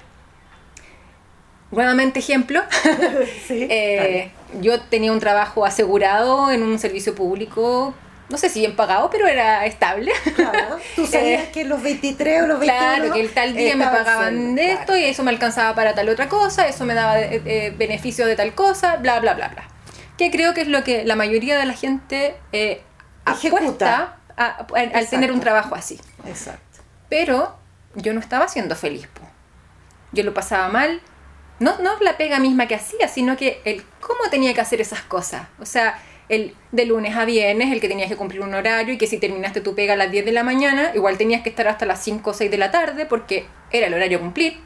Nuevamente 1.71 2.21
ejemplo, 2.21 2.63
Sí, 3.47 3.67
eh, 3.69 4.31
yo 4.61 4.81
tenía 4.83 5.13
un 5.13 5.21
trabajo 5.21 5.65
asegurado 5.65 6.51
en 6.51 6.63
un 6.63 6.79
servicio 6.79 7.15
público, 7.15 7.95
no 8.29 8.39
sé 8.39 8.49
si 8.49 8.61
bien 8.61 8.75
pagado, 8.77 9.09
pero 9.11 9.27
era 9.27 9.65
estable. 9.67 10.13
Claro, 10.35 10.79
tú 10.97 11.07
sabías 11.11 11.45
Eh, 11.45 11.51
que 11.53 11.65
los 11.65 11.83
23 11.83 12.43
o 12.43 12.47
los 12.47 12.59
21 12.61 12.79
Claro, 12.97 13.13
que 13.13 13.21
el 13.21 13.33
tal 13.33 13.55
día 13.55 13.77
me 13.77 13.85
pagaban 13.87 14.55
de 14.55 14.73
esto 14.73 14.87
claro. 14.87 15.01
y 15.01 15.05
eso 15.05 15.23
me 15.23 15.31
alcanzaba 15.31 15.75
para 15.75 15.95
tal 15.95 16.09
otra 16.09 16.29
cosa, 16.29 16.67
eso 16.67 16.85
me 16.85 16.95
daba 16.95 17.21
eh, 17.21 17.41
eh, 17.45 17.75
beneficio 17.77 18.27
de 18.27 18.35
tal 18.37 18.55
cosa, 18.55 18.97
bla, 18.97 19.21
bla, 19.21 19.35
bla, 19.35 19.49
bla. 19.49 19.69
Que 20.19 20.31
creo 20.31 20.55
que 20.55 20.63
es 20.63 20.69
lo 20.69 20.83
que 20.83 21.05
la 21.05 21.15
mayoría 21.17 21.57
de 21.59 21.67
la 21.67 21.75
gente 21.75 22.37
eh, 22.53 22.83
Ejecuta. 23.27 23.61
apuesta 23.63 24.17
a- 24.37 24.67
a- 24.75 24.99
al 24.99 25.09
tener 25.09 25.31
un 25.33 25.41
trabajo 25.41 25.75
así. 25.75 26.01
Exacto. 26.27 26.81
Pero 27.09 27.57
yo 27.95 28.13
no 28.15 28.21
estaba 28.21 28.49
siendo 28.49 28.75
feliz. 28.77 29.07
po. 29.09 29.23
Yo 30.13 30.25
lo 30.25 30.33
pasaba 30.35 30.69
mal. 30.69 31.01
No, 31.59 31.79
no 31.79 31.99
la 32.01 32.17
pega 32.17 32.39
misma 32.39 32.67
que 32.67 32.75
hacía, 32.75 33.09
sino 33.09 33.37
que 33.37 33.61
el 33.65 33.85
cómo 34.01 34.21
tenía 34.31 34.53
que 34.55 34.61
hacer 34.61 34.81
esas 34.81 35.01
cosas. 35.03 35.47
O 35.59 35.65
sea, 35.67 35.99
el 36.29 36.55
de 36.73 36.85
lunes 36.87 37.17
a 37.17 37.25
viernes, 37.25 37.73
el 37.73 37.81
que 37.81 37.89
tenías 37.89 38.09
que 38.09 38.17
cumplir 38.17 38.41
un 38.41 38.53
horario 38.55 38.95
y 38.95 38.99
que 38.99 39.07
si 39.07 39.19
terminaste 39.19 39.61
tu 39.61 39.75
pega 39.75 39.93
a 39.95 39.97
las 39.97 40.11
10 40.11 40.25
de 40.25 40.33
la 40.33 40.43
mañana, 40.43 40.91
igual 40.95 41.17
tenías 41.19 41.43
que 41.43 41.49
estar 41.51 41.69
hasta 41.69 41.87
las 41.87 42.03
5 42.03 42.31
o 42.31 42.35
6 42.35 42.51
de 42.51 42.59
la 42.59 42.71
tarde 42.71 43.07
porque 43.07 43.47
era 43.71 43.87
el 43.87 43.95
horario 43.95 44.19
a 44.19 44.21
cumplir. 44.21 44.59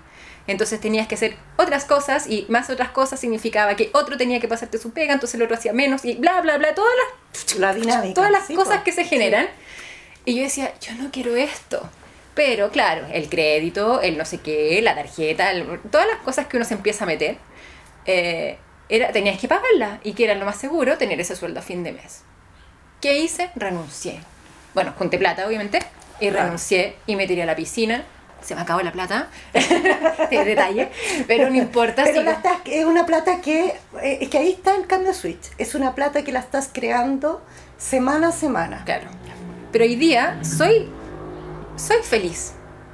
Entonces 0.46 0.80
tenías 0.80 1.06
que 1.06 1.14
hacer 1.16 1.36
otras 1.58 1.84
cosas 1.84 2.26
y 2.26 2.46
más 2.48 2.70
otras 2.70 2.88
cosas 2.90 3.20
significaba 3.20 3.76
que 3.76 3.90
otro 3.92 4.16
tenía 4.16 4.40
que 4.40 4.48
pasarte 4.48 4.78
su 4.78 4.92
pega, 4.92 5.12
entonces 5.12 5.34
el 5.36 5.42
otro 5.42 5.54
hacía 5.56 5.72
menos 5.72 6.04
y 6.04 6.14
bla, 6.14 6.40
bla, 6.40 6.56
bla, 6.58 6.74
todas 6.74 6.92
las 6.96 7.58
La 7.58 7.74
dinámica. 7.74 8.14
todas 8.14 8.30
las 8.30 8.46
sí, 8.46 8.54
cosas 8.54 8.78
po. 8.78 8.84
que 8.84 8.92
se 8.92 9.04
generan. 9.04 9.46
Y 10.24 10.34
yo 10.36 10.42
decía, 10.42 10.72
yo 10.80 10.94
no 10.94 11.10
quiero 11.12 11.36
esto. 11.36 11.88
Pero 12.34 12.70
claro, 12.70 13.06
el 13.12 13.28
crédito, 13.28 14.00
el 14.00 14.16
no 14.16 14.24
sé 14.24 14.38
qué, 14.38 14.80
la 14.82 14.94
tarjeta, 14.94 15.50
el- 15.52 15.78
todas 15.90 16.06
las 16.06 16.16
cosas 16.18 16.46
que 16.46 16.56
uno 16.56 16.64
se 16.64 16.74
empieza 16.74 17.04
a 17.04 17.06
meter, 17.06 17.36
eh, 18.06 18.56
era, 18.90 19.12
tenías 19.12 19.38
que 19.38 19.48
pagarlas. 19.48 20.00
Y 20.04 20.12
que 20.12 20.24
era 20.24 20.34
lo 20.34 20.44
más 20.44 20.56
seguro, 20.56 20.98
tener 20.98 21.18
ese 21.20 21.34
sueldo 21.36 21.60
a 21.60 21.62
fin 21.62 21.82
de 21.82 21.92
mes. 21.92 22.22
¿Qué 23.00 23.18
hice? 23.20 23.50
Renuncié. 23.56 24.20
Bueno, 24.74 24.92
junté 24.98 25.16
plata, 25.18 25.46
obviamente, 25.46 25.78
y 26.20 26.28
Claro. 26.28 26.44
renuncié 26.44 26.96
y 27.06 27.16
me 27.16 27.26
tiré 27.26 27.42
a 27.42 27.46
la 27.46 27.56
piscina. 27.56 28.04
Se 28.42 28.54
me 28.54 28.62
acabó 28.62 28.80
la 28.82 28.92
plata, 28.92 29.28
de 30.30 30.44
detalle, 30.44 30.88
pero 31.26 31.50
no 31.50 31.56
importa. 31.56 32.04
Pero 32.04 32.20
sigo- 32.20 32.24
la 32.24 32.32
estás- 32.32 32.60
es 32.64 32.84
una 32.86 33.04
plata 33.04 33.40
que, 33.42 33.74
eh, 34.02 34.18
es 34.22 34.28
que 34.30 34.38
ahí 34.38 34.50
está 34.52 34.74
el 34.76 34.86
cambio 34.86 35.12
switch. 35.12 35.50
Es 35.58 35.74
una 35.74 35.94
plata 35.94 36.22
que 36.24 36.32
la 36.32 36.40
estás 36.40 36.70
creando 36.72 37.42
semana 37.76 38.28
a 38.28 38.32
semana. 38.32 38.82
Claro. 38.86 39.08
Pero 39.72 39.84
hoy 39.84 39.94
día 39.96 40.38
soy, 40.42 40.88
soy 41.76 41.98
feliz. 42.02 42.52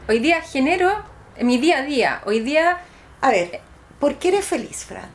Hoy 0.09 0.19
día 0.19 0.41
genero 0.43 0.93
mi 1.41 1.59
día 1.59 1.79
a 1.79 1.83
día. 1.83 2.23
Hoy 2.27 2.41
día 2.41 2.79
A 3.21 3.31
ver, 3.31 3.61
¿por 4.01 4.17
qué 4.17 4.29
eres 4.29 4.45
feliz, 4.45 4.85
Fran? 4.85 5.09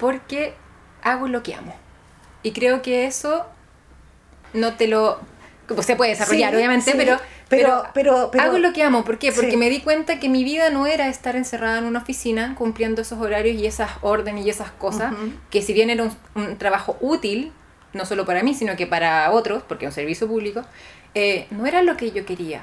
Porque 0.00 0.54
hago 1.02 1.28
lo 1.28 1.42
que 1.42 1.54
amo. 1.54 1.74
Y 2.42 2.52
creo 2.52 2.82
que 2.82 3.06
eso 3.06 3.46
no 4.54 4.74
te 4.74 4.88
lo... 4.88 5.20
se 5.82 5.94
puede 5.96 6.10
desarrollar, 6.12 6.50
Sí, 6.50 6.56
obviamente, 6.56 6.90
sí, 6.90 6.96
pero, 6.96 7.18
pero- 7.48 7.84
pero- 7.94 8.30
pero- 8.32 8.44
hago 8.44 8.58
lo 8.58 8.72
que 8.72 8.82
amo. 8.82 9.04
¿Por 9.04 9.18
qué? 9.18 9.30
Porque 9.32 9.52
Sí. 9.52 9.56
me 9.56 9.70
di 9.70 9.80
cuenta 9.80 10.18
que 10.18 10.28
mi 10.28 10.42
vida 10.42 10.70
no 10.70 10.86
era 10.86 11.08
estar 11.08 11.36
encerrada 11.36 11.78
en 11.78 11.84
una 11.84 12.00
oficina 12.00 12.54
cumpliendo 12.56 13.02
esos 13.02 13.20
horarios 13.20 13.56
y 13.56 13.66
esas 13.66 13.90
órdenes 14.00 14.46
y 14.46 14.50
esas 14.50 14.70
cosas, 14.72 15.12
que 15.50 15.62
si 15.62 15.72
bien 15.72 15.90
era 15.90 16.02
un, 16.04 16.16
un 16.34 16.56
trabajo 16.58 16.96
útil, 17.00 17.52
no 17.92 18.04
solo 18.06 18.24
para 18.24 18.42
mí, 18.42 18.54
sino 18.54 18.74
que 18.76 18.86
para 18.86 19.30
otros, 19.32 19.62
porque 19.68 19.84
es 19.84 19.90
un 19.90 19.94
servicio 19.94 20.26
público, 20.26 20.62
eh, 21.14 21.46
no 21.50 21.66
era 21.66 21.82
lo 21.82 21.96
que 21.96 22.10
yo 22.12 22.24
quería. 22.24 22.62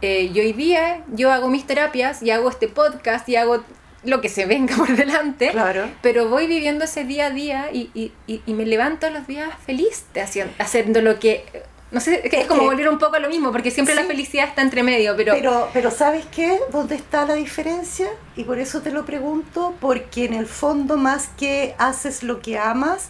Eh, 0.00 0.30
y 0.32 0.40
hoy 0.40 0.52
día 0.52 1.02
yo 1.12 1.32
hago 1.32 1.48
mis 1.48 1.66
terapias 1.66 2.22
y 2.22 2.30
hago 2.30 2.48
este 2.48 2.68
podcast 2.68 3.28
y 3.28 3.36
hago 3.36 3.62
lo 4.04 4.20
que 4.20 4.28
se 4.28 4.46
venga 4.46 4.76
por 4.76 4.94
delante, 4.96 5.50
Claro. 5.50 5.88
pero 6.02 6.28
voy 6.28 6.46
viviendo 6.46 6.84
ese 6.84 7.04
día 7.04 7.26
a 7.26 7.30
día 7.30 7.70
y, 7.72 7.90
y, 7.94 8.12
y, 8.26 8.42
y 8.46 8.52
me 8.54 8.64
levanto 8.66 9.08
los 9.10 9.26
días 9.26 9.50
feliz 9.66 10.04
de 10.14 10.20
haciendo, 10.22 10.52
haciendo 10.58 11.00
lo 11.02 11.18
que... 11.18 11.44
No 11.90 12.00
sé, 12.00 12.20
es, 12.22 12.32
Es 12.34 12.46
como 12.46 12.60
que- 12.60 12.66
volver 12.66 12.88
un 12.90 12.98
poco 12.98 13.16
a 13.16 13.18
lo 13.18 13.30
mismo, 13.30 13.50
porque 13.50 13.70
siempre 13.70 13.94
la 13.94 14.02
Sí. 14.02 14.08
felicidad 14.08 14.46
está 14.48 14.60
entre 14.60 14.82
medio, 14.82 15.16
pero... 15.16 15.32
Pero, 15.32 15.70
pero 15.72 15.90
¿sabes 15.90 16.26
qué? 16.26 16.58
¿Dónde 16.70 16.94
está 16.96 17.24
la 17.24 17.32
diferencia? 17.32 18.08
Y 18.36 18.44
por 18.44 18.58
eso 18.58 18.82
te 18.82 18.90
lo 18.90 19.06
pregunto, 19.06 19.74
porque 19.80 20.26
en 20.26 20.34
el 20.34 20.46
fondo 20.46 20.98
más 20.98 21.28
que 21.38 21.74
haces 21.78 22.22
lo 22.22 22.40
que 22.42 22.58
amas, 22.58 23.08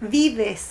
vives, 0.00 0.68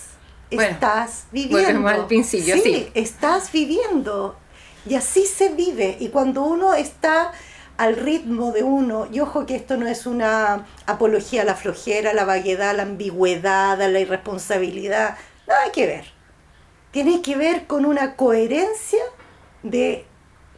Bueno, 0.52 0.72
estás 0.72 1.26
viviendo. 1.32 1.88
al 1.88 2.08
principio, 2.08 2.56
sí. 2.64 2.90
estás 2.94 3.52
viviendo. 3.52 4.38
Y 4.88 4.96
así 4.96 5.26
se 5.26 5.50
vive. 5.50 5.98
Y 6.00 6.10
cuando 6.10 6.44
uno 6.44 6.74
está 6.74 7.32
al 7.80 7.96
ritmo 7.96 8.52
de 8.52 8.64
uno, 8.64 9.08
y 9.12 9.22
ojo 9.22 9.46
que 9.46 9.56
esto 9.56 9.78
no 9.78 9.88
es 9.88 10.06
una 10.06 10.68
apología 10.86 11.44
a 11.44 11.46
la 11.46 11.56
flojera, 11.56 12.12
a 12.12 12.14
la 12.14 12.26
vaguedad, 12.26 12.72
a 12.72 12.74
la 12.74 12.84
ambigüedad, 12.84 13.82
a 13.82 13.88
la 13.88 14.00
irresponsabilidad, 14.00 15.18
nada 15.48 15.72
que 15.72 15.88
ver. 15.88 16.06
Tiene 16.92 17.22
que 17.22 17.38
ver 17.38 17.68
con 17.68 17.86
una 17.86 18.18
coherencia 18.18 19.00
de 19.64 20.06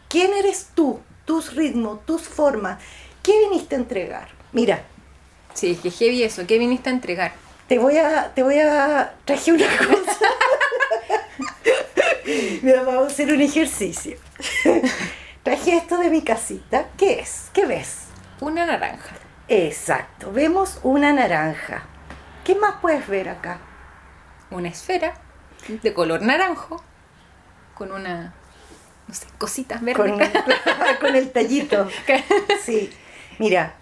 quién 0.10 0.34
eres 0.34 0.70
tú, 0.74 1.00
tus 1.26 1.56
ritmos, 1.56 2.04
tus 2.08 2.24
formas, 2.24 2.82
qué 3.22 3.38
viniste 3.48 3.76
a 3.76 3.80
entregar. 3.80 4.30
Mira, 4.52 4.84
Sí, 5.54 5.76
que 5.76 5.92
heavy 5.92 6.24
eso, 6.24 6.48
¿qué 6.48 6.58
viniste 6.58 6.90
a 6.90 6.94
entregar? 6.94 7.34
te 7.68 7.78
voy 7.78 7.98
a, 7.98 8.34
te 8.34 8.42
voy 8.42 8.58
a, 8.58 9.14
traje 9.26 9.52
una 9.52 9.68
cosa. 9.78 10.26
Mira, 12.62 12.84
vamos 12.84 13.04
a 13.04 13.08
hacer 13.08 13.32
un 13.32 13.42
ejercicio. 13.42 14.18
Traje 15.44 15.78
esto 15.78 15.98
de 15.98 16.10
mi 16.10 16.22
casita. 16.22 16.88
¿Qué 16.98 17.20
es? 17.20 17.50
¿Qué 17.54 17.66
ves? 17.66 18.06
Una 18.40 18.66
naranja. 18.66 19.16
Exacto, 19.48 20.32
vemos 20.32 20.80
una 20.84 21.14
naranja. 21.14 21.84
¿Qué 22.44 22.56
más 22.56 22.76
puedes 22.82 23.08
ver 23.08 23.30
acá? 23.30 23.60
Una 24.50 24.70
esfera 24.70 25.14
de 25.68 25.94
color 25.94 26.22
naranjo. 26.22 26.84
con 27.76 27.92
una, 27.92 28.34
no 29.08 29.14
sé, 29.14 29.28
cositas 29.38 29.82
verdes. 29.82 30.12
Con, 30.12 30.20
con 31.02 31.16
el 31.16 31.32
tallito. 31.32 31.88
Sí. 32.64 32.92
Mira, 33.40 33.74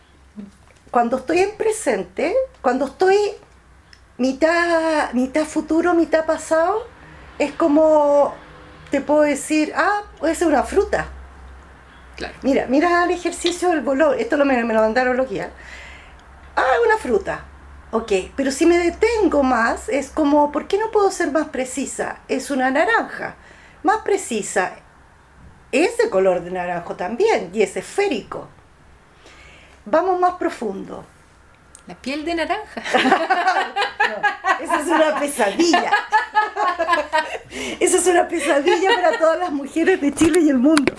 cuando 0.91 1.17
estoy 1.17 1.39
en 1.39 1.57
presente, 1.57 2.33
cuando 2.61 2.85
estoy 2.85 3.17
mitad, 4.17 5.11
mitad 5.13 5.45
futuro, 5.45 5.93
mitad 5.93 6.25
pasado, 6.25 6.87
es 7.37 7.51
como 7.53 8.33
te 8.89 9.01
puedo 9.01 9.21
decir, 9.21 9.73
ah, 9.75 10.03
puede 10.17 10.35
ser 10.35 10.47
una 10.47 10.63
fruta. 10.63 11.07
Mira, 12.41 12.65
mira 12.67 13.03
el 13.03 13.11
ejercicio 13.11 13.69
del 13.69 13.81
bolón. 13.81 14.15
Esto 14.19 14.37
lo, 14.37 14.45
me, 14.45 14.63
me 14.63 14.73
lo 14.73 14.81
mandaron 14.81 15.17
los 15.17 15.29
guías. 15.29 15.49
Ah, 16.55 16.75
una 16.85 16.97
fruta. 16.97 17.45
Ok, 17.91 18.11
pero 18.35 18.51
si 18.51 18.65
me 18.65 18.77
detengo 18.77 19.41
más, 19.41 19.89
es 19.89 20.09
como, 20.09 20.51
¿por 20.51 20.67
qué 20.67 20.77
no 20.77 20.91
puedo 20.91 21.09
ser 21.09 21.31
más 21.31 21.49
precisa? 21.49 22.19
Es 22.27 22.51
una 22.51 22.69
naranja. 22.69 23.35
Más 23.83 23.97
precisa. 24.03 24.73
Es 25.71 25.97
de 25.97 26.09
color 26.09 26.41
de 26.43 26.51
naranjo 26.51 26.95
también 26.95 27.49
y 27.53 27.61
es 27.61 27.75
esférico. 27.77 28.47
Vamos 29.85 30.19
más 30.19 30.33
profundo. 30.33 31.05
La 31.89 31.95
piel 31.95 32.23
de 32.23 32.35
naranja. 32.35 32.81
No, 34.09 34.15
esa 34.65 34.79
es 34.79 34.87
una 34.87 35.19
pesadilla. 35.19 35.91
Esa 37.79 37.97
es 37.97 38.07
una 38.07 38.27
pesadilla 38.27 38.89
para 38.95 39.19
todas 39.19 39.37
las 39.39 39.51
mujeres 39.51 40.01
de 40.01 40.11
Chile 40.15 40.39
y 40.41 40.49
el 40.49 40.57
mundo. 40.57 40.93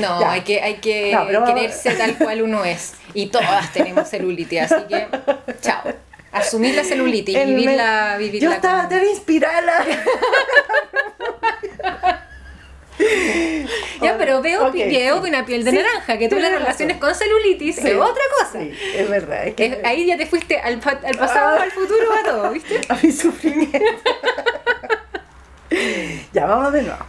No, 0.00 0.20
Ya. 0.20 0.32
hay 0.32 0.40
que, 0.40 0.60
hay 0.60 0.74
que 0.78 1.16
No, 1.32 1.44
quererse 1.44 1.92
tal 1.94 2.16
cual 2.16 2.42
uno 2.42 2.64
es. 2.64 2.94
Y 3.14 3.26
todas 3.28 3.72
tenemos 3.72 4.08
celulitis, 4.08 4.62
así 4.62 4.82
que 4.88 5.06
chao. 5.60 5.82
Asumir 6.32 6.74
la 6.74 6.82
celulitis 6.84 7.36
y 7.36 7.44
vivirla, 7.44 8.16
vivirla 8.18 8.48
Yo 8.48 8.52
estaba 8.54 8.80
con- 8.80 8.88
tan 8.90 9.06
inspirada. 9.06 9.84
Ya, 14.02 14.16
pero 14.18 14.40
veo, 14.42 14.66
Ok, 14.68 14.74
veo 14.74 15.22
sí. 15.22 15.28
una 15.28 15.44
piel 15.44 15.64
de 15.64 15.70
Sí, 15.72 15.76
naranja, 15.76 16.16
que 16.18 16.28
tú 16.28 16.36
la 16.36 16.42
tienes 16.42 16.60
relaciones 16.60 16.96
con 16.98 17.14
celulitis 17.14 17.78
es 17.78 17.96
otra 17.96 18.22
cosa. 18.38 18.60
Sí, 18.60 18.72
es 18.94 19.08
verdad. 19.10 19.46
Es 19.46 19.54
que 19.54 19.66
Es- 19.66 19.84
ahí 19.84 20.06
ya 20.06 20.16
te 20.16 20.26
fuiste 20.26 20.58
al, 20.58 20.78
pa- 20.80 21.00
al 21.04 21.16
pasado, 21.18 21.58
Ah. 21.58 21.62
al 21.62 21.70
futuro, 21.70 22.12
a 22.12 22.22
todo, 22.24 22.50
¿viste? 22.50 22.80
a 22.88 22.94
mi 23.02 23.12
sufrimiento. 23.12 23.78
ya, 26.32 26.46
vamos 26.46 26.72
de 26.72 26.82
nuevo. 26.82 27.04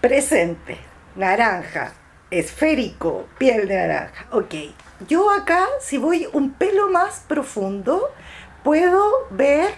Presente, 0.00 0.78
naranja, 1.16 1.92
esférico, 2.30 3.26
piel 3.38 3.66
de 3.68 3.76
naranja. 3.76 4.26
Ok, 4.30 4.54
yo 5.08 5.30
acá, 5.30 5.66
si 5.80 5.98
voy 5.98 6.28
un 6.32 6.52
pelo 6.52 6.88
más 6.88 7.24
profundo, 7.26 8.10
puedo 8.62 9.26
ver 9.30 9.70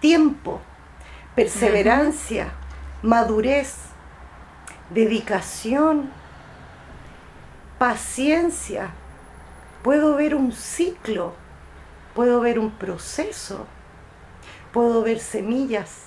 tiempo, 0.00 0.60
perseverancia, 1.34 2.52
madurez, 3.02 3.74
dedicación, 4.90 6.10
paciencia. 7.78 8.90
Puedo 9.82 10.16
ver 10.16 10.34
un 10.34 10.52
ciclo, 10.52 11.34
puedo 12.14 12.40
ver 12.40 12.58
un 12.58 12.70
proceso, 12.72 13.66
puedo 14.72 15.02
ver 15.02 15.20
semillas, 15.20 16.06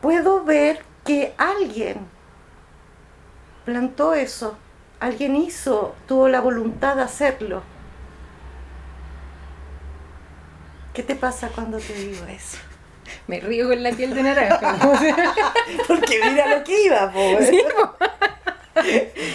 puedo 0.00 0.44
ver 0.44 0.84
que 1.04 1.34
alguien 1.38 2.06
plantó 3.64 4.14
eso, 4.14 4.56
alguien 4.98 5.36
hizo, 5.36 5.94
tuvo 6.08 6.28
la 6.28 6.40
voluntad 6.40 6.96
de 6.96 7.02
hacerlo. 7.02 7.62
¿Qué 10.94 11.02
te 11.02 11.14
pasa 11.14 11.48
cuando 11.48 11.78
te 11.78 11.92
digo 11.92 12.24
eso? 12.26 12.58
Me 13.26 13.40
río 13.40 13.68
con 13.68 13.82
la 13.82 13.90
piel 13.90 14.14
de 14.14 14.22
naranja. 14.22 14.76
Porque 15.88 16.20
mira 16.24 16.56
lo 16.56 16.64
que 16.64 16.84
iba, 16.84 17.10
po. 17.12 17.38
Sí, 17.40 17.62
po. 17.76 17.96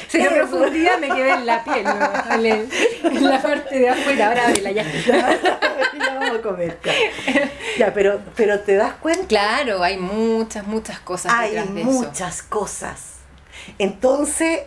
Si 0.07 0.19
la 0.19 0.29
profundidad 0.29 0.99
me 0.99 1.07
quedé 1.09 1.31
en 1.31 1.45
la 1.45 1.63
piel, 1.63 1.83
¿no? 1.83 2.35
En 3.09 3.23
la 3.29 3.41
parte 3.41 3.79
de 3.79 3.89
afuera, 3.89 4.27
ahora 4.27 4.47
ábrela 4.47 4.71
ya. 4.71 4.83
ya 4.83 5.39
vamos 6.19 6.37
a 6.37 6.41
comer. 6.41 6.77
Ya, 7.77 7.93
pero, 7.93 8.21
pero 8.35 8.59
te 8.59 8.75
das 8.75 8.93
cuenta 9.01 9.25
Claro, 9.27 9.81
hay 9.81 9.97
muchas, 9.97 10.67
muchas 10.67 10.99
cosas 10.99 11.33
hay 11.33 11.51
detrás 11.51 11.73
de 11.73 11.81
eso. 11.81 11.89
muchas 11.89 12.43
cosas. 12.43 13.01
Entonces, 13.79 14.61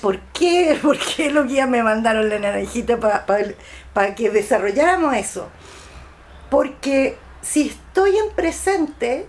¿por 0.00 0.18
qué, 0.32 0.78
¿por 0.80 0.98
qué 0.98 1.30
los 1.30 1.46
guías 1.46 1.68
me 1.68 1.82
mandaron 1.82 2.28
la 2.28 2.38
naranjita 2.38 2.98
para 2.98 4.14
que 4.14 4.30
desarrolláramos 4.30 5.14
eso? 5.14 5.48
Porque 6.50 7.16
si 7.44 7.68
estoy 7.68 8.16
en 8.16 8.34
presente, 8.34 9.28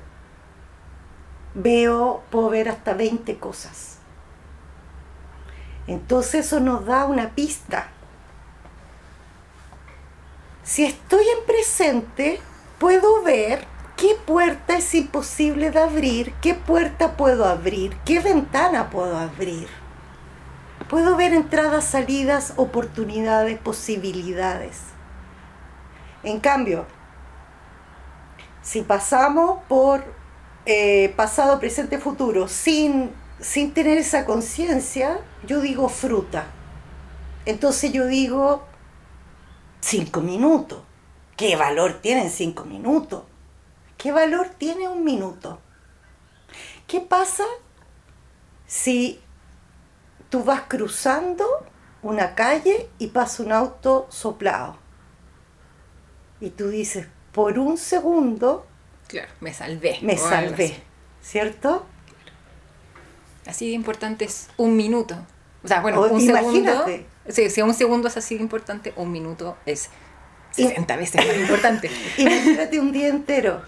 veo, 1.54 2.24
puedo 2.32 2.50
ver 2.50 2.70
hasta 2.70 2.94
20 2.94 3.38
cosas. 3.40 3.98
Entonces 5.86 6.46
eso 6.46 6.62
nos 6.62 6.86
da 6.86 7.06
una 7.06 7.36
pista. 7.36 7.90
Si 10.64 10.86
estoy 10.86 11.26
en 11.26 11.46
presente, 11.46 12.40
puedo 12.80 13.22
ver 13.22 13.68
qué 13.98 14.16
puerta 14.26 14.78
es 14.78 14.96
imposible 14.96 15.72
de 15.72 15.80
abrir, 15.80 16.34
qué 16.42 16.54
puerta 16.54 17.18
puedo 17.18 17.46
abrir, 17.46 17.98
qué 18.06 18.22
ventana 18.22 18.90
puedo 18.90 19.18
abrir. 19.18 19.68
Puedo 20.90 21.18
ver 21.18 21.34
entradas, 21.34 21.84
salidas, 21.84 22.54
oportunidades, 22.56 23.60
posibilidades. 23.60 24.80
En 26.24 26.40
cambio, 26.40 26.86
si 28.66 28.82
pasamos 28.82 29.64
por 29.70 30.04
eh, 30.66 31.14
pasado, 31.16 31.60
presente, 31.60 32.00
futuro 32.00 32.48
sin, 32.48 33.12
sin 33.40 33.76
tener 33.76 34.00
esa 34.00 34.26
conciencia, 34.26 35.20
yo 35.46 35.62
digo 35.62 35.88
fruta. 35.88 36.48
Entonces 37.46 37.94
yo 37.94 38.08
digo 38.08 38.66
cinco 39.82 40.20
minutos. 40.22 40.82
¿Qué 41.38 41.56
valor 41.56 42.02
tienen 42.02 42.32
cinco 42.32 42.66
minutos? 42.66 43.26
¿Qué 44.00 44.12
valor 44.12 44.50
tiene 44.58 44.88
un 44.88 45.04
minuto? 45.04 45.62
¿Qué 46.88 47.02
pasa 47.02 47.44
si 48.66 49.22
tú 50.30 50.44
vas 50.44 50.64
cruzando 50.68 51.46
una 52.02 52.34
calle 52.34 52.90
y 52.98 53.08
pasa 53.08 53.44
un 53.44 53.52
auto 53.52 54.08
soplado? 54.10 54.78
Y 56.42 56.50
tú 56.50 56.70
dices, 56.70 57.08
por 57.36 57.60
un 57.60 57.78
segundo 57.78 58.66
Claro, 59.08 59.28
me 59.42 59.54
salvé. 59.54 60.00
me 60.02 60.18
salvé. 60.18 60.82
¿cierto? 61.22 61.86
Así 63.46 63.68
de 63.68 63.74
importante 63.74 64.26
es 64.26 64.48
un 64.58 64.76
minuto. 64.76 65.16
O 65.64 65.68
sea, 65.68 65.82
bueno, 65.82 66.00
O 66.02 66.08
un 66.10 66.22
segundo. 66.22 66.58
imagínate. 66.58 67.06
Sí, 67.30 67.50
si 67.50 67.62
un 67.62 67.74
segundo 67.74 68.08
es 68.08 68.18
así 68.18 68.36
de 68.36 68.42
importante, 68.42 68.94
un 68.96 69.12
minuto 69.12 69.58
es 69.66 69.90
Y- 70.58 70.64
60 70.64 70.96
veces 70.96 71.26
más 71.28 71.36
importante. 71.38 71.92
Imagínate 72.18 72.80
un 72.80 72.92
día 72.92 73.10
entero. 73.10 73.62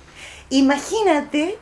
Imagínate 0.50 1.60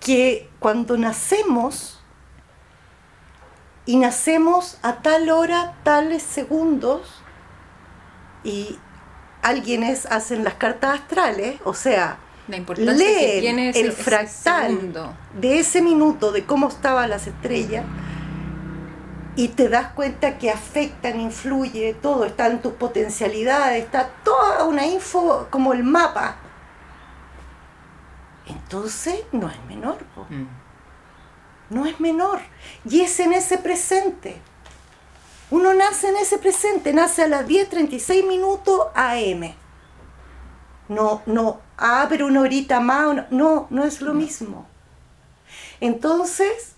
que 0.00 0.48
cuando 0.60 0.96
nacemos 0.96 2.00
y 3.86 3.96
nacemos 3.96 4.78
a 4.82 5.02
tal 5.02 5.30
hora, 5.30 5.74
tales 5.82 6.22
segundos, 6.22 7.22
y 8.46 8.78
alguienes 9.42 10.06
hacen 10.06 10.44
las 10.44 10.54
cartas 10.54 11.00
astrales, 11.00 11.60
o 11.64 11.74
sea, 11.74 12.18
La 12.46 12.56
importancia 12.56 12.94
que 12.94 13.26
leen 13.26 13.40
tiene 13.40 13.68
ese, 13.70 13.80
el 13.80 13.92
fractal 13.92 14.92
de 15.38 15.58
ese 15.58 15.82
minuto 15.82 16.30
de 16.30 16.44
cómo 16.44 16.68
estaban 16.68 17.10
las 17.10 17.26
estrellas 17.26 17.84
y 19.34 19.48
te 19.48 19.68
das 19.68 19.88
cuenta 19.88 20.38
que 20.38 20.50
afectan, 20.50 21.20
influye 21.20 21.94
todo, 21.94 22.24
están 22.24 22.62
tus 22.62 22.74
potencialidades, 22.74 23.84
está 23.84 24.08
toda 24.24 24.64
una 24.64 24.86
info 24.86 25.48
como 25.50 25.72
el 25.72 25.82
mapa. 25.82 26.36
Entonces 28.46 29.24
no 29.32 29.50
es 29.50 29.64
menor. 29.68 29.98
Mm. 30.30 30.46
no 31.70 31.84
es 31.84 31.98
menor. 31.98 32.38
Y 32.88 33.00
es 33.00 33.18
en 33.18 33.32
ese 33.32 33.58
presente. 33.58 34.40
Uno 35.50 35.74
nace 35.74 36.08
en 36.08 36.16
ese 36.16 36.38
presente, 36.38 36.92
nace 36.92 37.22
a 37.22 37.28
las 37.28 37.46
10.36 37.46 38.26
minutos 38.26 38.88
AM. 38.94 39.54
No, 40.88 41.22
no, 41.26 41.60
ah, 41.78 42.06
pero 42.08 42.26
una 42.26 42.40
horita 42.40 42.80
más, 42.80 43.30
no, 43.30 43.66
no 43.70 43.84
es 43.84 44.00
lo 44.00 44.12
mismo. 44.12 44.66
Entonces, 45.80 46.74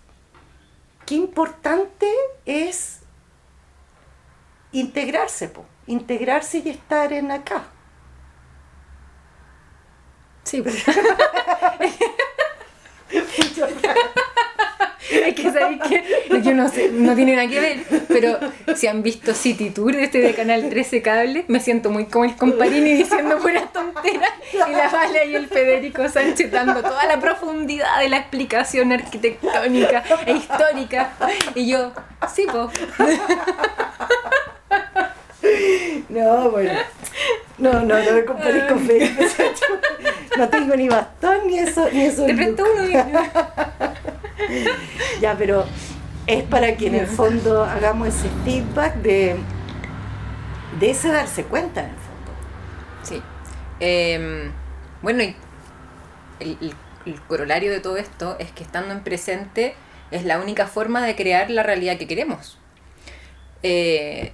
qué 1.06 1.14
importante 1.14 2.12
es 2.44 3.00
integrarse, 4.72 5.48
po. 5.48 5.64
integrarse 5.86 6.58
y 6.58 6.68
estar 6.68 7.12
en 7.12 7.30
acá. 7.30 7.64
Sí, 10.44 10.62
pues. 10.62 10.84
Es 15.26 15.34
que 15.34 15.52
sabéis 15.52 15.80
que 15.82 16.42
yo 16.42 16.54
no 16.54 16.68
sé, 16.68 16.90
no 16.92 17.14
tiene 17.14 17.36
nada 17.36 17.48
que 17.48 17.60
ver, 17.60 17.78
pero 18.08 18.38
si 18.74 18.86
han 18.86 19.02
visto 19.02 19.34
City 19.34 19.70
Tour 19.70 19.96
de 19.96 20.04
este 20.04 20.20
de 20.20 20.34
Canal 20.34 20.68
13 20.68 21.02
Cable, 21.02 21.44
me 21.48 21.60
siento 21.60 21.90
muy 21.90 22.06
como 22.06 22.24
el 22.24 22.36
comparini 22.36 22.94
diciendo 22.94 23.38
pura 23.38 23.66
tontera. 23.66 24.28
Y 24.52 24.72
la 24.72 24.88
Vale 24.88 25.26
y 25.26 25.34
el 25.34 25.48
Federico 25.48 26.08
Sánchez 26.08 26.50
dando 26.50 26.82
toda 26.82 27.04
la 27.06 27.20
profundidad 27.20 28.00
de 28.00 28.08
la 28.08 28.18
explicación 28.18 28.92
arquitectónica 28.92 30.02
e 30.26 30.32
histórica. 30.32 31.12
Y 31.54 31.68
yo, 31.68 31.92
sí, 32.34 32.46
po. 32.50 32.70
No, 36.08 36.50
bueno. 36.50 36.72
No, 37.58 37.72
no, 37.72 37.98
no 37.98 38.12
me 38.12 38.24
compares 38.24 38.64
con 38.64 38.80
Federico 38.80 39.22
Sánchez. 39.22 39.68
No 40.38 40.48
tengo 40.48 40.76
ni 40.76 40.88
bastón 40.88 41.46
ni 41.46 41.58
eso, 41.58 41.88
ni 41.92 42.06
eso. 42.06 42.24
Te 42.24 42.34
presto 42.34 42.64
uno 42.72 42.84
Ya, 45.20 45.36
pero 45.36 45.66
es 46.26 46.44
para 46.44 46.76
que 46.76 46.86
en 46.88 46.94
el 46.94 47.06
fondo 47.06 47.64
hagamos 47.64 48.08
ese 48.08 48.28
feedback 48.44 48.96
de, 48.96 49.36
de 50.78 50.90
ese 50.90 51.08
darse 51.08 51.44
cuenta 51.44 51.80
en 51.82 51.90
el 51.90 51.96
fondo. 51.96 52.32
Sí. 53.02 53.22
Em, 53.80 54.52
bueno, 55.02 55.22
y 55.22 55.36
el, 56.40 56.58
el- 56.60 56.74
el 57.06 57.22
corolario 57.22 57.70
de 57.70 57.80
todo 57.80 57.96
esto 57.96 58.36
es 58.38 58.50
que 58.52 58.62
estando 58.62 58.92
en 58.92 59.02
presente 59.02 59.74
es 60.10 60.24
la 60.24 60.38
única 60.38 60.66
forma 60.66 61.00
de 61.06 61.16
crear 61.16 61.48
la 61.50 61.62
realidad 61.62 61.96
que 61.96 62.06
queremos. 62.06 62.58
Eh, 63.62 64.32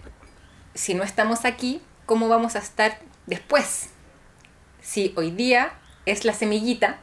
si 0.74 0.94
no 0.94 1.04
estamos 1.04 1.44
aquí, 1.44 1.80
¿cómo 2.06 2.28
vamos 2.28 2.56
a 2.56 2.58
estar 2.58 2.98
después? 3.26 3.90
Si 4.80 5.12
hoy 5.16 5.30
día 5.30 5.72
es 6.04 6.24
la 6.24 6.32
semillita 6.32 6.98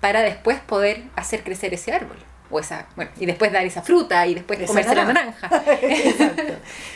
para 0.00 0.20
después 0.22 0.60
poder 0.60 1.04
hacer 1.16 1.42
crecer 1.44 1.74
ese 1.74 1.92
árbol. 1.92 2.16
O 2.50 2.58
esa, 2.60 2.86
bueno, 2.96 3.10
y 3.20 3.26
después 3.26 3.52
dar 3.52 3.66
esa 3.66 3.82
fruta 3.82 4.26
y 4.26 4.34
después 4.34 4.58
Esa 4.58 4.68
comerse 4.68 4.94
la 4.94 5.04
naranja. 5.04 5.48
naranja. 5.50 5.72
exacto, 5.82 6.52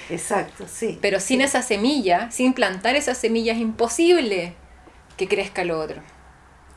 exacto, 0.08 0.64
sí. 0.66 0.98
Pero 1.02 1.20
sin 1.20 1.40
Sí. 1.40 1.44
esa 1.44 1.60
semilla, 1.62 2.30
sin 2.30 2.54
plantar 2.54 2.96
esa 2.96 3.14
semilla, 3.14 3.52
es 3.52 3.58
imposible 3.58 4.54
que 5.18 5.28
crezca 5.28 5.64
lo 5.64 5.78
otro. 5.78 6.00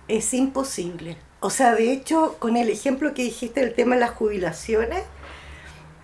Es 0.09 0.33
imposible. 0.33 1.15
O 1.39 1.49
sea, 1.49 1.73
de 1.73 1.91
hecho, 1.93 2.35
con 2.39 2.57
el 2.57 2.69
ejemplo 2.69 3.13
que 3.13 3.23
dijiste 3.23 3.61
del 3.61 3.73
tema 3.73 3.95
de 3.95 4.01
las 4.01 4.11
jubilaciones, 4.11 5.03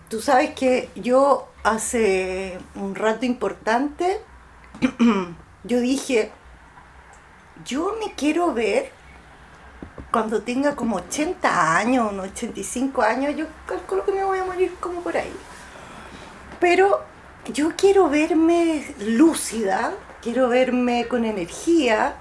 tú 0.09 0.21
sabes 0.21 0.51
que 0.51 0.87
yo 0.95 1.49
hace 1.63 2.57
un 2.75 2.95
rato 2.95 3.25
importante, 3.25 4.19
yo 5.65 5.79
dije, 5.81 6.31
yo 7.65 7.95
me 8.03 8.13
quiero 8.13 8.53
ver 8.53 8.91
cuando 10.11 10.41
tenga 10.41 10.75
como 10.75 10.97
80 10.97 11.77
años, 11.77 12.11
unos 12.11 12.27
85 12.27 13.01
años, 13.01 13.35
yo 13.35 13.45
calculo 13.65 14.05
que 14.05 14.11
me 14.11 14.23
voy 14.23 14.39
a 14.39 14.43
morir 14.43 14.75
como 14.79 15.01
por 15.01 15.15
ahí. 15.15 15.33
Pero 16.59 17.01
yo 17.53 17.71
quiero 17.75 18.09
verme 18.09 18.93
lúcida, 18.99 19.93
quiero 20.21 20.49
verme 20.49 21.07
con 21.07 21.25
energía, 21.25 22.15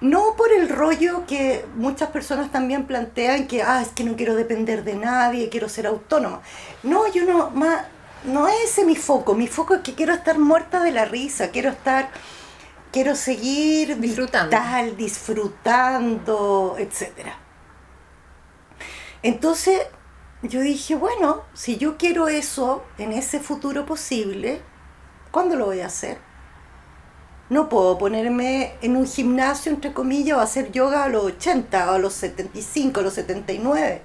no 0.00 0.34
por 0.36 0.52
el 0.52 0.68
rollo 0.68 1.26
que 1.26 1.64
muchas 1.74 2.10
personas 2.10 2.52
también 2.52 2.86
plantean 2.86 3.46
que, 3.46 3.62
ah, 3.62 3.82
es 3.82 3.88
que 3.88 4.04
no 4.04 4.14
quiero 4.16 4.34
depender 4.34 4.84
de 4.84 4.94
nadie, 4.94 5.48
quiero 5.48 5.68
ser 5.68 5.86
autónoma. 5.86 6.40
No, 6.82 7.10
yo 7.12 7.24
no, 7.24 7.50
más, 7.50 7.86
no 8.24 8.46
es 8.48 8.56
ese 8.64 8.84
mi 8.84 8.96
foco, 8.96 9.34
mi 9.34 9.48
foco 9.48 9.74
es 9.74 9.80
que 9.80 9.94
quiero 9.94 10.12
estar 10.12 10.38
muerta 10.38 10.82
de 10.82 10.92
la 10.92 11.04
risa, 11.04 11.50
quiero 11.50 11.70
estar, 11.70 12.10
quiero 12.96 13.14
seguir 13.14 14.00
Disfrutando. 14.00 14.56
vital, 14.56 14.96
disfrutando, 14.96 16.76
etcétera. 16.78 17.36
Entonces 19.22 19.82
yo 20.40 20.60
dije, 20.60 20.94
bueno, 20.94 21.42
si 21.52 21.76
yo 21.76 21.98
quiero 21.98 22.28
eso 22.28 22.84
en 22.96 23.12
ese 23.12 23.38
futuro 23.38 23.84
posible, 23.84 24.62
¿cuándo 25.30 25.56
lo 25.56 25.66
voy 25.66 25.80
a 25.80 25.86
hacer? 25.88 26.16
No 27.50 27.68
puedo 27.68 27.98
ponerme 27.98 28.72
en 28.80 28.96
un 28.96 29.06
gimnasio, 29.06 29.70
entre 29.72 29.92
comillas, 29.92 30.38
o 30.38 30.40
hacer 30.40 30.72
yoga 30.72 31.04
a 31.04 31.08
los 31.10 31.22
80, 31.24 31.90
o 31.90 31.94
a 31.96 31.98
los 31.98 32.14
75, 32.14 33.00
a 33.00 33.02
los 33.02 33.12
79. 33.12 34.00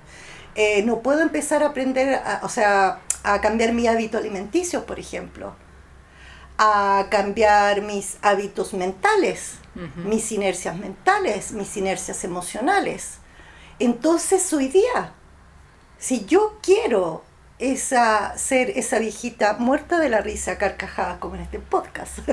Eh, 0.56 0.84
no 0.84 1.00
puedo 1.02 1.22
empezar 1.22 1.64
a 1.64 1.68
aprender, 1.68 2.16
a- 2.16 2.42
o 2.44 2.50
sea, 2.50 3.00
a 3.24 3.40
cambiar 3.40 3.72
mi 3.72 3.88
hábito 3.88 4.18
alimenticio, 4.18 4.86
por 4.86 5.00
ejemplo. 5.00 5.56
A 6.64 7.08
cambiar 7.10 7.82
mis 7.82 8.18
hábitos 8.22 8.76
mentales, 8.76 9.56
mis 10.06 10.32
inercias 10.32 10.78
mentales, 10.78 11.54
mis 11.54 11.76
inercias 11.76 12.24
emocionales. 12.24 13.18
Entonces 13.80 14.54
hoy 14.54 14.68
día, 14.68 15.14
si 15.98 16.24
yo 16.26 16.60
quiero 16.62 17.24
esa, 17.58 18.38
ser 18.38 18.70
esa 18.78 19.00
viejita 19.00 19.54
muerta 19.58 20.00
de 20.00 20.10
la 20.10 20.22
risa, 20.22 20.60
carcajada 20.60 21.20
como 21.20 21.34
en 21.34 21.42
este 21.42 21.58
podcast, 21.58 22.20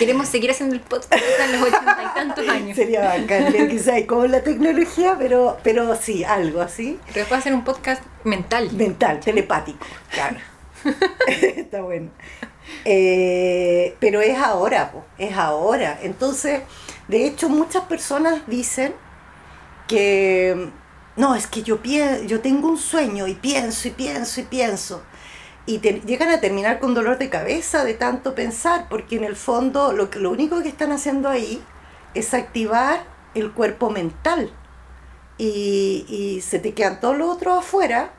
Queremos 0.00 0.28
seguir 0.28 0.50
haciendo 0.50 0.74
el 0.74 0.80
podcast 0.80 1.12
hasta 1.12 1.46
los 1.48 1.62
ochenta 1.62 2.02
y 2.02 2.14
tantos 2.14 2.48
años. 2.48 2.76
sería 2.76 3.00
bacán, 3.00 3.52
ver 3.52 3.68
quizá 3.68 3.94
hay 3.94 4.06
como 4.06 4.26
la 4.26 4.42
tecnología, 4.42 5.14
pero, 5.18 5.58
pero 5.62 5.94
sí, 5.94 6.24
algo 6.24 6.62
así. 6.62 6.98
Pero 7.06 7.20
después 7.20 7.40
hacer 7.40 7.54
un 7.54 7.64
podcast 7.64 8.02
mental. 8.24 8.72
Mental, 8.72 9.20
telepático, 9.20 9.86
claro. 10.10 10.38
Está 11.28 11.82
bueno. 11.82 12.10
Eh, 12.84 13.96
pero 14.00 14.20
es 14.20 14.38
ahora, 14.38 14.92
es 15.18 15.36
ahora. 15.36 15.98
Entonces, 16.02 16.62
de 17.08 17.26
hecho, 17.26 17.48
muchas 17.48 17.84
personas 17.84 18.42
dicen 18.46 18.94
que 19.88 20.70
no, 21.16 21.34
es 21.34 21.46
que 21.46 21.62
yo, 21.62 21.82
pie- 21.82 22.26
yo 22.26 22.40
tengo 22.40 22.68
un 22.68 22.78
sueño 22.78 23.26
y 23.26 23.34
pienso 23.34 23.88
y 23.88 23.92
pienso 23.92 24.40
y 24.40 24.44
pienso. 24.44 25.02
Y 25.66 25.80
llegan 25.80 26.30
a 26.30 26.40
terminar 26.40 26.80
con 26.80 26.94
dolor 26.94 27.18
de 27.18 27.30
cabeza 27.30 27.84
de 27.84 27.94
tanto 27.94 28.34
pensar, 28.34 28.88
porque 28.90 29.16
en 29.16 29.24
el 29.24 29.36
fondo 29.36 29.92
lo, 29.92 30.10
lo 30.16 30.30
único 30.30 30.62
que 30.62 30.68
están 30.70 30.92
haciendo 30.92 31.28
ahí 31.28 31.62
es 32.14 32.34
activar 32.34 33.04
el 33.34 33.52
cuerpo 33.52 33.90
mental. 33.90 34.52
Y, 35.38 36.04
y 36.08 36.40
se 36.42 36.58
te 36.58 36.74
quedan 36.74 37.00
todos 37.00 37.16
los 37.16 37.30
otros 37.30 37.58
afuera, 37.60 38.12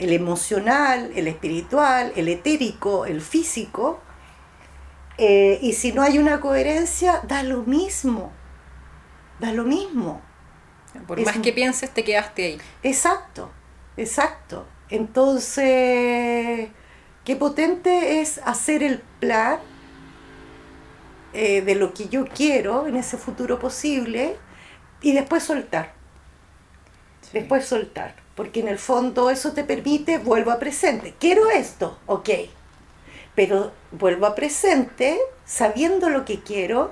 el 0.00 0.12
emocional, 0.12 1.12
el 1.14 1.28
espiritual, 1.28 2.12
el 2.16 2.28
etérico, 2.28 3.04
el 3.04 3.20
físico. 3.20 4.00
Eh, 5.18 5.58
y 5.60 5.74
si 5.74 5.92
no 5.92 6.02
hay 6.02 6.18
una 6.18 6.40
coherencia, 6.40 7.20
da 7.28 7.42
lo 7.42 7.62
mismo. 7.62 8.32
Da 9.38 9.52
lo 9.52 9.64
mismo. 9.64 10.22
Por 11.06 11.20
Es 11.20 11.26
más 11.26 11.38
que 11.38 11.52
pienses, 11.52 11.90
te 11.90 12.02
quedaste 12.02 12.44
ahí. 12.44 12.60
Exacto, 12.82 13.52
exacto. 13.98 14.66
Entonces, 14.88 16.70
qué 17.24 17.36
potente 17.36 18.20
es 18.20 18.40
hacer 18.44 18.82
el 18.82 19.00
plan 19.20 19.60
eh, 21.34 21.60
de 21.60 21.74
lo 21.74 21.92
que 21.92 22.08
yo 22.08 22.24
quiero 22.26 22.86
en 22.86 22.96
ese 22.96 23.18
futuro 23.18 23.58
posible 23.58 24.36
y 25.02 25.12
después 25.12 25.42
soltar. 25.42 25.92
Después 27.32 27.66
soltar. 27.66 28.19
Porque 28.40 28.60
en 28.60 28.68
el 28.68 28.78
fondo 28.78 29.28
eso 29.28 29.52
te 29.52 29.64
permite, 29.64 30.16
vuelvo 30.16 30.50
a 30.50 30.58
presente. 30.58 31.12
Quiero 31.20 31.50
esto, 31.50 31.98
ok. 32.06 32.30
Pero 33.34 33.70
vuelvo 33.90 34.24
a 34.24 34.34
presente 34.34 35.18
sabiendo 35.44 36.08
lo 36.08 36.24
que 36.24 36.40
quiero 36.40 36.90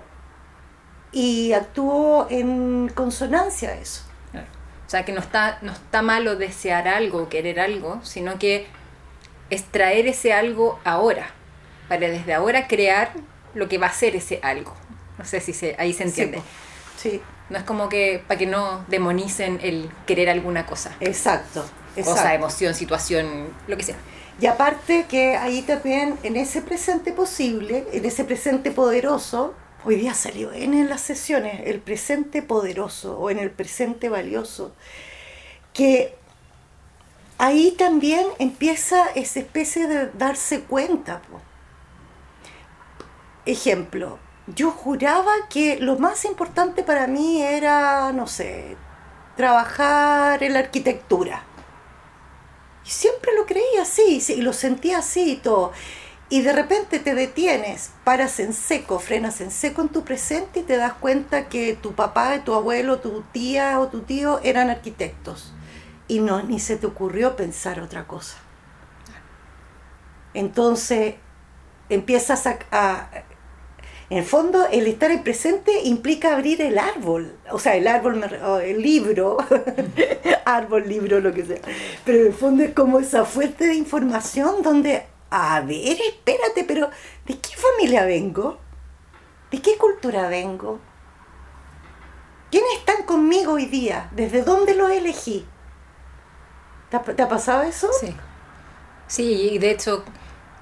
y 1.11 1.55
actúo 1.55 2.27
en 2.29 2.91
consonancia 2.95 3.71
a 3.71 3.77
eso. 3.77 4.03
O 4.35 4.91
sea, 4.91 5.07
que 5.07 5.13
no 5.13 5.21
está, 5.21 5.57
no 5.63 5.73
está 5.73 6.03
malo 6.03 6.37
desear 6.37 6.87
algo 6.87 7.23
o 7.23 7.29
querer 7.31 7.61
algo, 7.61 8.05
sino 8.05 8.39
que 8.39 8.67
es 9.49 9.65
traer 9.65 10.07
ese 10.07 10.35
algo 10.35 10.79
ahora, 10.85 11.31
para 11.89 12.11
desde 12.11 12.35
ahora 12.35 12.69
crear 12.69 13.13
lo 13.55 13.71
que 13.71 13.79
va 13.79 13.87
a 13.87 13.93
ser 13.95 14.17
ese 14.17 14.39
algo. 14.43 14.75
No 15.17 15.25
sé 15.25 15.41
si 15.41 15.55
se, 15.55 15.77
ahí 15.79 15.95
se 15.95 16.03
entiende. 16.03 16.43
Sí, 16.99 17.11
sí, 17.11 17.23
No 17.51 17.59
es 17.59 17.65
como 17.65 17.89
que 17.89 18.23
para 18.27 18.39
que 18.39 18.47
no 18.47 18.85
demonicen 18.89 19.59
el 19.63 19.91
querer 20.07 20.29
alguna 20.29 20.67
cosa. 20.67 20.95
exacto. 21.01 21.65
Cosa, 22.05 22.33
emoción, 22.33 22.75
situación, 22.75 23.49
lo 23.67 23.77
que 23.77 23.83
sea. 23.83 23.97
Y 24.41 24.47
aparte 24.47 25.07
que 25.09 25.37
ahí 25.37 25.63
también, 25.63 26.17
en 26.23 26.37
ese 26.37 26.63
presente 26.63 27.13
posible, 27.13 27.89
en 27.93 28.05
ese 28.05 28.23
presente 28.25 28.71
poderoso, 28.71 29.55
hoy 29.85 29.97
día 29.97 30.15
salió 30.15 30.53
en 30.53 30.89
las 30.89 31.01
sesiones, 31.01 31.63
el 31.65 31.81
presente 31.81 32.41
poderoso 32.43 33.19
o 33.19 33.31
en 33.31 33.41
el 33.41 33.51
presente 33.51 34.09
valioso, 34.09 34.73
que 35.73 36.15
ahí 37.39 37.75
también 37.77 38.27
empieza 38.39 39.09
esa 39.17 39.41
especie 39.41 39.89
de 39.89 40.07
darse 40.11 40.61
cuenta. 40.61 41.21
po. 41.23 41.41
Ejemplo, 43.45 44.21
yo 44.55 44.71
juraba 44.71 45.33
que 45.51 45.79
lo 45.79 45.99
más 45.99 46.25
importante 46.25 46.83
para 46.83 47.07
mí 47.07 47.43
era, 47.43 48.13
no 48.13 48.27
sé, 48.27 48.77
trabajar 49.37 50.43
en 50.43 50.55
la 50.55 50.61
arquitectura. 50.61 51.45
Y 52.85 52.91
siempre 52.91 53.33
lo 53.37 53.47
creía 53.47 53.83
así, 53.83 54.21
sí, 54.21 54.35
y 54.35 54.43
lo 54.43 54.53
sentía 54.53 54.99
así 54.99 55.33
y 55.33 55.37
todo. 55.37 55.73
Y 56.31 56.43
de 56.43 56.53
repente 56.53 56.99
te 56.99 57.15
detienes, 57.15 57.91
paras 58.05 58.39
en 58.41 58.53
seco, 58.53 58.99
frenas 58.99 59.41
en 59.41 59.51
seco 59.51 59.83
en 59.83 59.89
tu 59.89 60.05
presente 60.05 60.61
y 60.61 60.63
te 60.63 60.77
das 60.77 60.95
cuenta 60.95 61.49
que 61.49 61.75
tu 61.75 61.95
papá, 61.95 62.45
tu 62.45 62.55
abuelo, 62.55 62.99
tu 63.01 63.23
tía 63.33 63.81
o 63.81 63.89
tu 63.89 64.03
tío 64.03 64.41
eran 64.43 64.71
arquitectos. 64.71 65.53
Y 66.07 66.21
no, 66.21 66.43
ni 66.43 66.61
se 66.61 66.77
te 66.77 66.87
ocurrió 66.87 67.37
pensar 67.37 67.81
otra 67.81 68.07
cosa. 68.07 68.37
Entonces 70.35 71.15
empiezas 71.89 72.47
a, 72.47 72.59
a- 72.71 73.11
En 74.11 74.19
el 74.19 74.25
fondo, 74.25 74.67
el 74.73 74.87
estar 74.87 75.11
en 75.11 75.23
presente 75.23 75.83
implica 75.85 76.33
abrir 76.33 76.63
el 76.63 76.79
árbol, 76.79 77.37
o 77.51 77.59
sea, 77.59 77.77
el 77.77 77.87
árbol, 77.87 78.25
el 78.65 78.81
libro, 78.81 79.37
árbol, 80.47 80.89
libro, 80.89 81.21
lo 81.21 81.35
que 81.35 81.45
sea. 81.45 81.61
Pero 82.07 82.21
en 82.21 82.27
el 82.29 82.33
fondo 82.33 82.63
es 82.63 82.73
como 82.73 83.01
esa 83.01 83.27
fuente 83.27 83.67
de 83.67 83.75
información 83.75 84.63
donde, 84.63 85.05
a 85.29 85.61
ver, 85.61 85.99
espérate, 86.01 86.65
pero 86.67 86.89
¿de 87.27 87.39
qué 87.39 87.51
familia 87.55 88.07
vengo? 88.07 88.59
¿De 89.51 89.61
qué 89.61 89.77
cultura 89.77 90.27
vengo? 90.29 90.81
¿Quiénes 92.51 92.79
están 92.79 93.03
conmigo 93.05 93.53
hoy 93.53 93.67
día? 93.67 94.09
¿Desde 94.13 94.43
dónde 94.43 94.75
los 94.75 94.91
elegí? 94.91 95.45
¿Te 96.89 96.97
ha, 96.97 97.29
pasado 97.29 97.63
eso? 97.65 97.91
Sí. 98.01 98.17
Sí, 99.07 99.51
y 99.53 99.59
de 99.59 99.71
hecho 99.71 100.03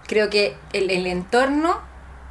creo 0.09 0.30
que 0.30 0.56
el, 0.72 0.90
el 0.90 1.06
entorno 1.06 1.86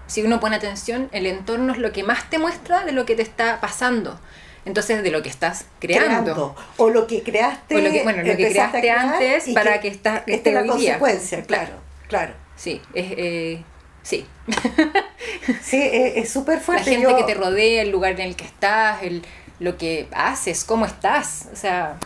si 0.08 0.22
uno 0.24 0.39
pone 0.39 0.56
atención, 0.56 1.10
el 1.12 1.26
entorno 1.26 1.74
es 1.74 1.80
lo 1.80 1.91
que 1.91 2.04
más 2.04 2.30
te 2.30 2.38
muestra 2.39 2.84
de 2.86 2.91
lo 2.91 3.06
que 3.06 3.15
te 3.15 3.22
está 3.22 3.60
pasando. 3.62 4.20
Entonces, 4.65 5.04
de 5.04 5.12
lo 5.12 5.22
que 5.22 5.30
estás 5.30 5.65
creando. 5.80 6.56
O 6.78 6.89
lo 6.89 7.06
que 7.06 7.22
creaste. 7.22 7.76
O 7.76 7.80
lo 7.80 7.91
que, 7.91 8.04
bueno, 8.04 8.24
lo 8.24 8.36
que 8.36 8.50
creaste 8.50 8.89
antes 8.89 9.50
para 9.54 9.80
que, 9.80 9.91
que 10.26 10.34
esté 10.34 10.52
la 10.52 10.65
consecuencia, 10.65 11.44
claro, 11.44 11.74
claro. 12.08 12.34
Sí, 12.56 12.82
es, 12.94 13.12
eh, 13.18 13.63
sí. 14.02 14.26
sí, 15.62 15.82
es 15.82 16.32
súper 16.32 16.60
fuerte. 16.62 16.89
La 16.89 16.98
gente 16.98 17.15
que 17.15 17.24
te 17.24 17.34
rodea, 17.36 17.84
el 17.84 17.91
lugar 17.91 18.13
en 18.13 18.22
el 18.22 18.36
que 18.36 18.46
estás, 18.46 19.04
el, 19.04 19.24
lo 19.60 19.78
que 19.78 20.08
haces, 20.12 20.63
cómo 20.63 20.86
estás. 20.86 21.48
O 21.54 21.56
sea. 21.56 21.98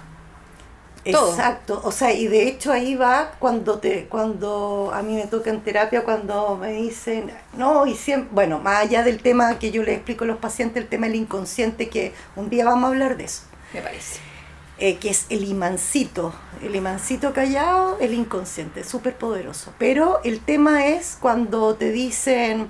Exacto, 1.05 1.81
o 1.83 1.91
sea, 1.91 2.13
y 2.13 2.27
de 2.27 2.47
hecho 2.47 2.71
ahí 2.71 2.95
va 2.95 3.31
cuando 3.39 3.79
te, 3.79 4.05
cuando 4.07 4.91
a 4.93 5.01
mí 5.01 5.15
me 5.15 5.27
toca 5.27 5.49
en 5.49 5.62
terapia, 5.62 6.03
cuando 6.03 6.57
me 6.57 6.73
dicen, 6.73 7.31
no, 7.53 7.85
y 7.85 7.95
siempre, 7.95 8.29
bueno, 8.31 8.59
más 8.59 8.83
allá 8.83 9.03
del 9.03 9.21
tema 9.21 9.59
que 9.59 9.71
yo 9.71 9.81
le 9.83 9.93
explico 9.93 10.25
a 10.25 10.27
los 10.27 10.38
pacientes, 10.38 10.83
el 10.83 10.89
tema 10.89 11.07
del 11.07 11.15
inconsciente, 11.15 11.89
que 11.89 12.13
un 12.35 12.49
día 12.49 12.65
vamos 12.65 12.85
a 12.85 12.88
hablar 12.88 13.17
de 13.17 13.25
eso. 13.25 13.43
Me 13.73 13.81
parece. 13.81 14.19
Eh, 14.81 14.95
que 14.95 15.09
es 15.09 15.25
el 15.29 15.43
imancito, 15.43 16.33
el 16.63 16.73
imancito 16.73 17.33
callado, 17.33 17.97
el 17.99 18.13
inconsciente, 18.13 18.85
súper 18.85 19.15
poderoso. 19.15 19.73
Pero 19.77 20.21
el 20.23 20.39
tema 20.39 20.85
es 20.85 21.17
cuando 21.19 21.75
te 21.75 21.91
dicen, 21.91 22.69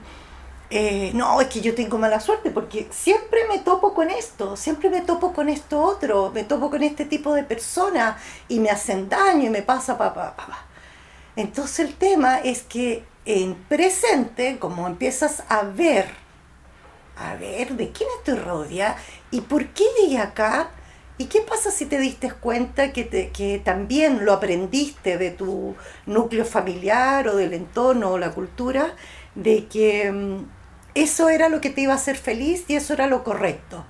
eh, 0.72 1.12
no, 1.16 1.42
es 1.42 1.48
que 1.48 1.62
yo 1.62 1.74
tengo 1.74 1.98
mala 1.98 2.20
suerte 2.20 2.52
porque 2.52 2.88
siempre 2.92 3.48
me 3.48 3.60
topo 3.60 3.94
con 3.96 4.12
esto, 4.12 4.56
siempre 4.56 4.90
me 4.90 5.02
topo 5.02 5.34
con 5.34 5.50
esto 5.50 5.82
otro, 5.82 6.32
me 6.32 6.44
topo 6.44 6.70
con 6.70 6.84
este 6.84 7.06
tipo 7.06 7.34
de 7.34 7.44
personas 7.44 8.22
y 8.48 8.60
me 8.60 8.70
hacen 8.70 9.10
daño 9.10 9.46
y 9.46 9.50
me 9.50 9.64
pasa 9.64 9.98
papá, 9.98 10.36
papá. 10.36 10.66
Entonces 11.36 11.80
el 11.80 11.96
tema 11.96 12.40
es 12.40 12.62
que 12.62 13.04
en 13.26 13.56
presente, 13.56 14.60
como 14.60 14.86
empiezas 14.86 15.44
a 15.50 15.64
ver, 15.64 16.08
a 17.18 17.34
ver 17.36 17.74
de 17.74 17.92
quién 17.92 18.10
estoy 18.20 18.36
rodeada 18.36 18.96
y 19.32 19.42
por 19.42 19.68
qué 19.70 19.86
llegué 20.02 20.20
acá, 20.20 20.72
¿Y 21.22 21.26
qué 21.26 21.42
pasa 21.42 21.70
si 21.70 21.86
te 21.86 22.00
diste 22.00 22.32
cuenta 22.32 22.94
que, 22.94 23.04
te, 23.04 23.32
que 23.32 23.60
también 23.60 24.24
lo 24.24 24.32
aprendiste 24.32 25.18
de 25.18 25.32
tu 25.32 25.76
núcleo 26.06 26.46
familiar 26.46 27.28
o 27.28 27.36
del 27.36 27.52
entorno 27.52 28.12
o 28.12 28.18
la 28.18 28.32
cultura, 28.32 28.96
de 29.36 29.68
que 29.68 30.10
mm, 30.10 30.46
eso 30.95 31.30
era 31.30 31.49
lo 31.49 31.62
que 31.62 31.69
te 31.69 31.82
iba 31.82 31.93
a 31.93 31.97
hacer 31.97 32.17
feliz 32.17 32.65
y 32.67 32.75
eso 32.75 32.93
era 32.93 33.08
lo 33.08 33.23
correcto. 33.23 33.86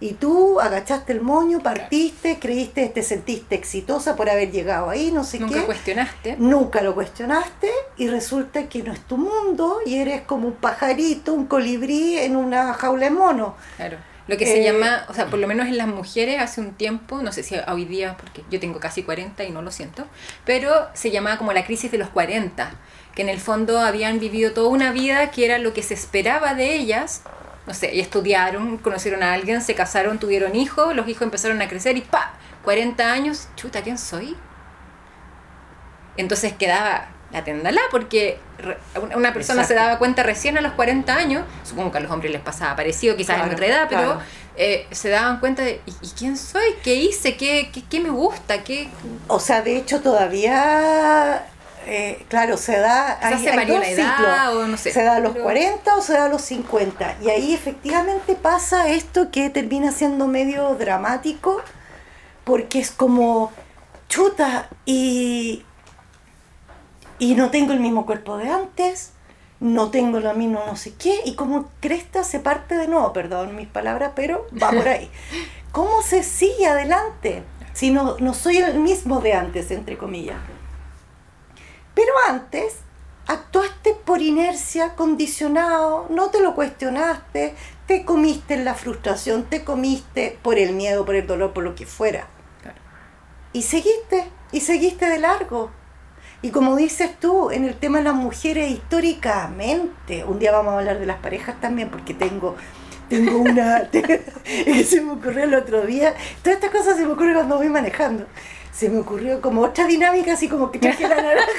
Y 0.00 0.12
tú 0.12 0.60
agachaste 0.60 1.12
el 1.12 1.22
moño, 1.22 1.60
partiste, 1.60 2.38
creíste, 2.38 2.86
te 2.88 3.02
sentiste 3.02 3.56
exitosa 3.56 4.14
por 4.14 4.30
haber 4.30 4.52
llegado 4.52 4.90
ahí, 4.90 5.10
no 5.10 5.24
sé 5.24 5.38
qué. 5.38 5.44
Nunca 5.44 5.66
cuestionaste. 5.66 6.36
Nunca 6.38 6.82
lo 6.82 6.94
cuestionaste 6.94 7.68
y 7.96 8.06
resulta 8.06 8.68
que 8.68 8.84
no 8.84 8.92
es 8.92 9.00
tu 9.00 9.16
mundo 9.16 9.80
y 9.84 9.96
eres 9.96 10.22
como 10.22 10.46
un 10.46 10.54
pajarito, 10.54 11.34
un 11.34 11.46
colibrí 11.46 12.16
en 12.16 12.36
una 12.36 12.74
jaula 12.74 13.06
de 13.06 13.10
mono. 13.10 13.56
Claro. 13.76 13.98
Lo 14.28 14.36
que 14.36 14.46
se 14.46 14.60
eh, 14.60 14.64
llama, 14.64 15.04
o 15.08 15.14
sea, 15.14 15.26
por 15.26 15.38
lo 15.38 15.48
menos 15.48 15.66
en 15.66 15.78
las 15.78 15.88
mujeres 15.88 16.40
hace 16.40 16.60
un 16.60 16.74
tiempo, 16.74 17.20
no 17.22 17.32
sé 17.32 17.42
si 17.42 17.56
hoy 17.66 17.86
día, 17.86 18.14
porque 18.18 18.44
yo 18.50 18.60
tengo 18.60 18.78
casi 18.78 19.02
40 19.02 19.42
y 19.44 19.50
no 19.50 19.62
lo 19.62 19.70
siento, 19.70 20.06
pero 20.44 20.88
se 20.92 21.10
llamaba 21.10 21.38
como 21.38 21.52
la 21.54 21.64
crisis 21.64 21.90
de 21.90 21.98
los 21.98 22.10
40 22.10 22.70
que 23.18 23.22
en 23.22 23.28
el 23.28 23.40
fondo 23.40 23.80
habían 23.80 24.20
vivido 24.20 24.52
toda 24.52 24.68
una 24.68 24.92
vida 24.92 25.32
que 25.32 25.44
era 25.44 25.58
lo 25.58 25.74
que 25.74 25.82
se 25.82 25.92
esperaba 25.92 26.54
de 26.54 26.76
ellas. 26.76 27.22
No 27.66 27.74
sé, 27.74 27.92
y 27.92 27.98
estudiaron, 27.98 28.78
conocieron 28.78 29.24
a 29.24 29.32
alguien, 29.32 29.60
se 29.60 29.74
casaron, 29.74 30.20
tuvieron 30.20 30.54
hijos, 30.54 30.94
los 30.94 31.08
hijos 31.08 31.22
empezaron 31.22 31.60
a 31.60 31.66
crecer 31.66 31.96
y 31.96 32.02
¡pa! 32.02 32.34
40 32.62 33.12
años, 33.12 33.48
chuta, 33.56 33.82
¿quién 33.82 33.98
soy? 33.98 34.36
Entonces 36.16 36.52
quedaba 36.52 37.08
la 37.32 37.42
tendala 37.42 37.80
porque 37.90 38.38
una 39.12 39.32
persona 39.32 39.64
se 39.64 39.74
daba 39.74 39.98
cuenta 39.98 40.22
recién 40.22 40.56
a 40.56 40.60
los 40.60 40.74
40 40.74 41.12
años, 41.12 41.44
supongo 41.64 41.90
que 41.90 41.98
a 41.98 42.00
los 42.02 42.12
hombres 42.12 42.30
les 42.30 42.40
pasaba 42.40 42.76
parecido, 42.76 43.16
quizás 43.16 43.44
en 43.44 43.52
otra 43.52 43.66
edad, 43.66 43.86
pero 43.88 44.20
eh, 44.56 44.86
se 44.92 45.08
daban 45.08 45.40
cuenta 45.40 45.62
de 45.64 45.80
¿y, 45.86 46.08
quién 46.16 46.36
soy? 46.36 46.76
¿Qué 46.84 46.94
hice? 46.94 47.36
¿Qué, 47.36 47.70
qué, 47.72 47.82
qué 47.82 47.98
me 47.98 48.10
gusta? 48.10 48.62
¿Qué? 48.62 48.88
O 49.26 49.40
sea, 49.40 49.62
de 49.62 49.76
hecho 49.76 50.02
todavía 50.02 51.48
eh, 51.90 52.26
claro, 52.28 52.58
se 52.58 52.78
da, 52.78 53.18
hay, 53.26 53.38
se 53.38 53.50
dos 53.50 53.82
ciclos. 53.86 54.80
se 54.80 55.02
da 55.02 55.16
a 55.16 55.20
los 55.20 55.34
40 55.34 55.96
o 55.96 56.02
se 56.02 56.12
da 56.12 56.26
a 56.26 56.28
los 56.28 56.42
50. 56.42 57.16
Y 57.22 57.30
ahí 57.30 57.54
efectivamente 57.54 58.34
pasa 58.34 58.90
esto 58.90 59.30
que 59.30 59.48
termina 59.48 59.90
siendo 59.90 60.26
medio 60.26 60.74
dramático, 60.74 61.62
porque 62.44 62.78
es 62.78 62.90
como, 62.90 63.52
chuta, 64.10 64.68
y, 64.84 65.64
y 67.18 67.34
no 67.34 67.50
tengo 67.50 67.72
el 67.72 67.80
mismo 67.80 68.04
cuerpo 68.04 68.36
de 68.36 68.50
antes, 68.50 69.12
no 69.58 69.90
tengo 69.90 70.20
lo 70.20 70.34
mismo 70.34 70.62
no 70.66 70.76
sé 70.76 70.92
qué, 70.92 71.22
y 71.24 71.36
como 71.36 71.70
cresta 71.80 72.22
se 72.22 72.38
parte 72.38 72.76
de 72.76 72.86
nuevo, 72.86 73.14
perdón 73.14 73.56
mis 73.56 73.66
palabras, 73.66 74.12
pero 74.14 74.46
va 74.62 74.72
por 74.72 74.86
ahí. 74.86 75.10
¿Cómo 75.72 76.02
se 76.02 76.22
sigue 76.22 76.66
adelante 76.66 77.44
si 77.72 77.90
no, 77.90 78.18
no 78.18 78.34
soy 78.34 78.58
el 78.58 78.78
mismo 78.78 79.20
de 79.20 79.32
antes, 79.32 79.70
entre 79.70 79.96
comillas? 79.96 80.36
Pero 81.98 82.12
antes 82.28 82.76
actuaste 83.26 83.92
por 84.04 84.22
inercia, 84.22 84.94
condicionado, 84.94 86.06
no 86.10 86.30
te 86.30 86.40
lo 86.40 86.54
cuestionaste, 86.54 87.56
te 87.88 88.04
comiste 88.04 88.54
en 88.54 88.64
la 88.64 88.74
frustración, 88.74 89.42
te 89.42 89.64
comiste 89.64 90.38
por 90.40 90.58
el 90.58 90.74
miedo, 90.74 91.04
por 91.04 91.16
el 91.16 91.26
dolor, 91.26 91.52
por 91.52 91.64
lo 91.64 91.74
que 91.74 91.86
fuera. 91.86 92.28
Y 93.52 93.62
seguiste, 93.62 94.30
y 94.52 94.60
seguiste 94.60 95.06
de 95.06 95.18
largo. 95.18 95.72
Y 96.40 96.50
como 96.50 96.76
dices 96.76 97.18
tú, 97.18 97.50
en 97.50 97.64
el 97.64 97.74
tema 97.74 97.98
de 97.98 98.04
las 98.04 98.14
mujeres 98.14 98.70
históricamente, 98.70 100.22
un 100.22 100.38
día 100.38 100.52
vamos 100.52 100.74
a 100.74 100.78
hablar 100.78 101.00
de 101.00 101.06
las 101.06 101.18
parejas 101.18 101.60
también, 101.60 101.90
porque 101.90 102.14
tengo, 102.14 102.54
tengo 103.08 103.38
una, 103.38 103.90
se 104.86 105.00
me 105.00 105.14
ocurrió 105.14 105.42
el 105.42 105.54
otro 105.56 105.84
día, 105.84 106.14
todas 106.44 106.60
estas 106.60 106.70
cosas 106.70 106.96
se 106.96 107.04
me 107.04 107.14
ocurren 107.14 107.34
cuando 107.34 107.56
voy 107.56 107.68
manejando 107.68 108.24
se 108.78 108.88
me 108.88 109.00
ocurrió 109.00 109.40
como 109.40 109.62
otra 109.62 109.86
dinámica, 109.86 110.34
así 110.34 110.48
como 110.48 110.70
que 110.70 110.78
traje 110.78 111.08
la 111.08 111.16
naranja. 111.16 111.50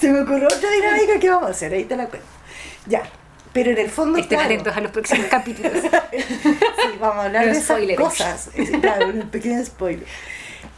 se 0.00 0.10
me 0.10 0.22
ocurrió 0.22 0.46
otra 0.46 0.70
dinámica 0.70 1.20
que 1.20 1.28
vamos 1.28 1.48
a 1.48 1.50
hacer, 1.50 1.74
ahí 1.74 1.84
te 1.84 1.96
la 1.96 2.06
cuento. 2.06 2.26
Ya, 2.86 3.02
pero 3.52 3.72
en 3.72 3.78
el 3.78 3.90
fondo. 3.90 4.18
Estén 4.18 4.40
atentos 4.40 4.74
a 4.74 4.80
los 4.80 4.90
próximos 4.90 5.26
capítulos. 5.30 5.72
sí, 5.74 6.98
vamos 6.98 7.16
a 7.16 7.24
hablar 7.24 7.44
de 7.44 7.50
esas 7.50 7.78
cosas. 7.98 8.50
Claro, 8.80 9.08
un 9.08 9.28
pequeño 9.28 9.62
spoiler. 9.62 10.06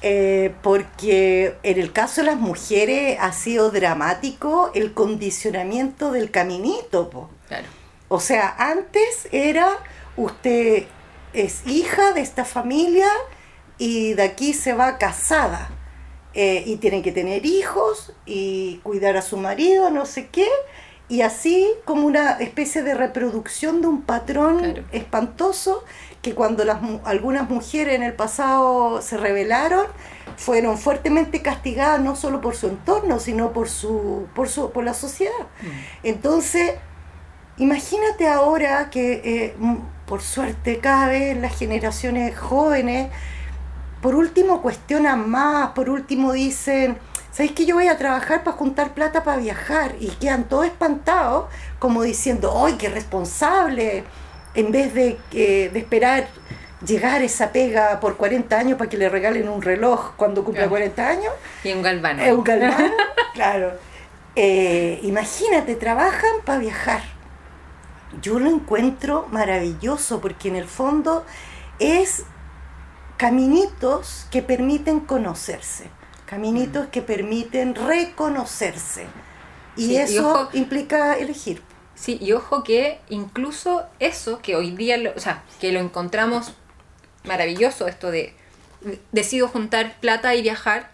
Eh, 0.03 0.53
porque 0.62 1.55
en 1.62 1.79
el 1.79 1.93
caso 1.93 2.23
de 2.23 2.27
las 2.27 2.37
mujeres 2.37 3.16
ha 3.21 3.33
sido 3.33 3.71
dramático 3.71 4.73
el 4.75 4.95
condicionamiento 4.95 6.11
del 6.11 6.33
caminito. 6.33 7.09
Po. 7.09 7.31
Claro. 7.47 7.69
O 8.09 8.19
sea, 8.19 8.53
antes 8.59 9.29
era 9.31 9.69
usted 10.16 10.87
es 11.35 11.64
hija 11.66 12.12
de 12.14 12.21
esta 12.21 12.45
familia 12.45 13.07
y 13.81 14.12
de 14.12 14.23
aquí 14.23 14.53
se 14.53 14.75
va 14.75 14.99
casada 14.99 15.71
eh, 16.35 16.63
y 16.67 16.77
tiene 16.77 17.00
que 17.00 17.13
tener 17.13 17.46
hijos 17.46 18.13
y 18.27 18.77
cuidar 18.83 19.17
a 19.17 19.23
su 19.23 19.38
marido, 19.38 19.90
no 19.90 20.04
sé 20.04 20.29
qué, 20.29 20.46
y 21.09 21.23
así 21.23 21.67
como 21.87 22.07
una 22.07 22.33
especie 22.33 22.83
de 22.83 22.92
reproducción 22.92 23.81
de 23.81 23.88
un 23.88 24.02
patrón 24.02 24.87
espantoso 24.92 25.83
que 26.21 26.35
cuando 26.35 26.67
las, 26.67 26.79
algunas 27.04 27.48
mujeres 27.48 27.94
en 27.94 28.02
el 28.02 28.13
pasado 28.13 29.00
se 29.00 29.17
rebelaron, 29.17 29.87
fueron 30.37 30.77
fuertemente 30.77 31.40
castigadas 31.40 32.02
no 32.02 32.17
solo 32.17 32.42
por 32.42 32.54
su 32.54 32.69
entorno, 32.69 33.19
sino 33.19 33.54
por, 33.54 33.71
su, 33.71 34.27
por, 34.35 34.50
su, 34.50 34.73
por 34.73 34.85
la 34.85 34.92
sociedad. 34.92 35.33
Mm. 35.63 35.69
Entonces, 36.02 36.75
imagínate 37.57 38.29
ahora 38.29 38.90
que, 38.90 39.23
eh, 39.25 39.54
por 40.04 40.21
suerte, 40.21 40.81
cada 40.81 41.09
vez 41.09 41.38
las 41.38 41.59
generaciones 41.59 42.38
jóvenes 42.38 43.11
por 44.03 44.15
último 44.15 44.63
cuestionan 44.63 45.29
más, 45.29 45.71
por 45.71 45.90
último 45.90 46.33
dicen, 46.33 46.98
¿sabéis 47.31 47.53
que 47.53 47.67
yo 47.67 47.75
voy 47.77 47.88
a 47.88 47.98
trabajar 47.98 48.42
para 48.44 48.57
juntar 48.57 48.94
plata 48.94 49.23
para 49.23 49.37
viajar? 49.38 49.94
Y 50.01 50.09
quedan 50.09 50.44
todos 50.44 50.67
espantados, 50.67 51.46
como 51.79 52.03
diciendo, 52.03 52.65
¡ay, 52.65 52.75
qué 52.75 52.88
responsable! 52.88 54.05
En 54.55 54.73
vez 54.73 54.94
de, 54.94 55.19
de 55.31 55.79
esperar 55.79 56.27
llegar 56.87 57.23
esa 57.23 57.53
pega 57.53 58.01
por 58.01 58.17
40 58.17 58.59
años 58.59 58.79
para 58.79 58.88
que 58.88 58.96
le 58.96 59.09
regalen 59.09 59.48
un 59.48 59.63
reloj 59.63 60.13
cuando 60.17 60.44
cumpla 60.44 60.69
40 60.69 61.09
años. 61.09 61.33
Y 61.63 61.73
un 61.73 61.83
galvano. 61.83 62.23
un 62.35 62.44
galvano, 62.44 62.92
claro. 63.35 63.73
Eh, 64.37 65.01
imagínate, 65.03 65.75
trabajan 65.75 66.31
para 66.44 66.59
viajar. 66.59 67.03
yo 68.23 68.38
lo 68.38 68.51
encuentro 68.51 69.27
maravilloso 69.31 70.21
porque 70.21 70.48
en 70.48 70.57
el 70.57 70.67
fondo 70.67 71.25
es 71.79 72.25
caminitos 73.21 74.25
que 74.31 74.40
permiten 74.40 75.00
conocerse, 75.00 75.85
caminitos 76.25 76.87
que 76.87 77.02
permiten 77.02 77.75
reconocerse. 77.75 79.04
Y 79.77 79.83
Sí, 79.88 79.92
y 79.92 79.96
eso 79.98 80.33
ojo- 80.33 80.48
implica 80.54 81.18
elegir. 81.18 81.60
Sí, 81.94 82.16
y 82.18 82.33
ojo 82.33 82.64
que 82.64 82.98
incluso 83.10 83.85
eso, 83.98 84.38
que 84.40 84.56
hoy 84.56 84.71
día, 84.71 84.96
lo, 84.96 85.12
o 85.14 85.18
sea, 85.21 85.42
que 85.60 85.71
lo 85.71 85.81
encontramos 85.81 86.54
maravilloso, 87.25 87.88
esto 87.88 88.10
de 88.10 88.35
decido 89.12 89.48
juntar 89.48 90.00
plata 90.00 90.35
y 90.35 90.40
viajar, 90.40 90.90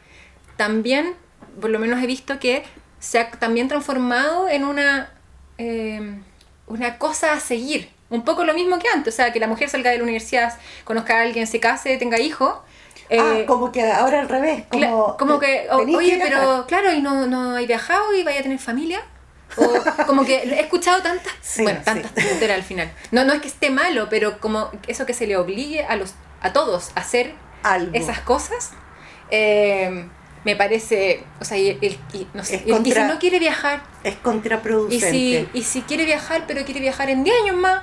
también, 0.56 1.14
por 1.60 1.70
lo 1.70 1.78
menos 1.78 2.02
he 2.02 2.08
visto 2.08 2.40
que 2.40 2.64
se 2.98 3.20
ha 3.20 3.30
también 3.30 3.68
transformado 3.68 4.48
en 4.48 4.64
una, 4.64 5.12
eh, 5.58 6.20
una 6.66 6.98
cosa 6.98 7.34
a 7.34 7.38
seguir. 7.40 7.88
Un 8.10 8.24
poco 8.24 8.44
lo 8.44 8.54
mismo 8.54 8.78
que 8.78 8.88
antes, 8.88 9.14
o 9.14 9.16
sea, 9.16 9.32
que 9.32 9.40
la 9.40 9.48
mujer 9.48 9.68
salga 9.68 9.90
de 9.90 9.98
la 9.98 10.04
universidad, 10.04 10.56
conozca 10.84 11.18
a 11.18 11.22
alguien, 11.22 11.46
se 11.46 11.58
case, 11.60 11.96
tenga 11.96 12.20
hijos. 12.20 12.54
ah, 12.54 12.60
eh, 13.08 13.44
como 13.46 13.72
que 13.72 13.82
ahora 13.90 14.20
al 14.20 14.28
revés, 14.28 14.64
como, 14.70 15.16
como 15.16 15.38
que, 15.40 15.66
o- 15.70 15.78
tenés 15.78 15.90
que 15.92 15.96
oye, 15.96 16.18
pero 16.22 16.64
claro, 16.68 16.92
y 16.92 17.00
no, 17.02 17.26
no 17.26 17.56
hay 17.56 17.66
viajado 17.66 18.14
y 18.14 18.22
vaya 18.22 18.40
a 18.40 18.42
tener 18.42 18.58
familia. 18.58 19.02
O 19.56 19.62
como 20.06 20.24
que 20.24 20.36
he 20.36 20.60
escuchado 20.60 21.02
tantas, 21.02 21.32
Sí, 21.40 21.62
bueno, 21.62 21.78
sí. 21.80 21.84
tantas 21.84 22.12
tonteras 22.14 22.56
al 22.56 22.62
final. 22.64 22.90
No, 23.12 23.24
no 23.24 23.32
es 23.32 23.40
que 23.40 23.48
esté 23.48 23.70
malo, 23.70 24.08
pero 24.10 24.38
como 24.40 24.70
eso 24.88 25.06
que 25.06 25.14
se 25.14 25.26
le 25.26 25.36
obligue 25.36 25.84
a 25.84 25.96
los 25.96 26.14
a 26.42 26.52
todos 26.52 26.90
a 26.96 27.00
hacer 27.00 27.32
Algo. 27.62 27.90
esas 27.94 28.20
cosas, 28.20 28.72
eh, 29.30 30.06
me 30.44 30.54
parece, 30.56 31.24
o 31.40 31.44
sea, 31.44 31.58
y, 31.58 31.70
el- 31.70 31.98
y 32.12 32.26
no 32.34 32.44
sé, 32.44 32.62
y- 32.66 32.72
y 32.72 32.92
si 32.92 33.00
no 33.00 33.18
quiere 33.18 33.38
viajar, 33.40 33.82
Es 34.04 34.14
y 34.14 34.16
contraproducente. 34.18 35.10
si, 35.10 35.48
y 35.52 35.62
si 35.62 35.82
quiere 35.82 36.04
viajar, 36.04 36.44
pero 36.46 36.64
quiere 36.64 36.80
viajar 36.80 37.10
en 37.10 37.24
10 37.24 37.36
años 37.42 37.56
más, 37.56 37.82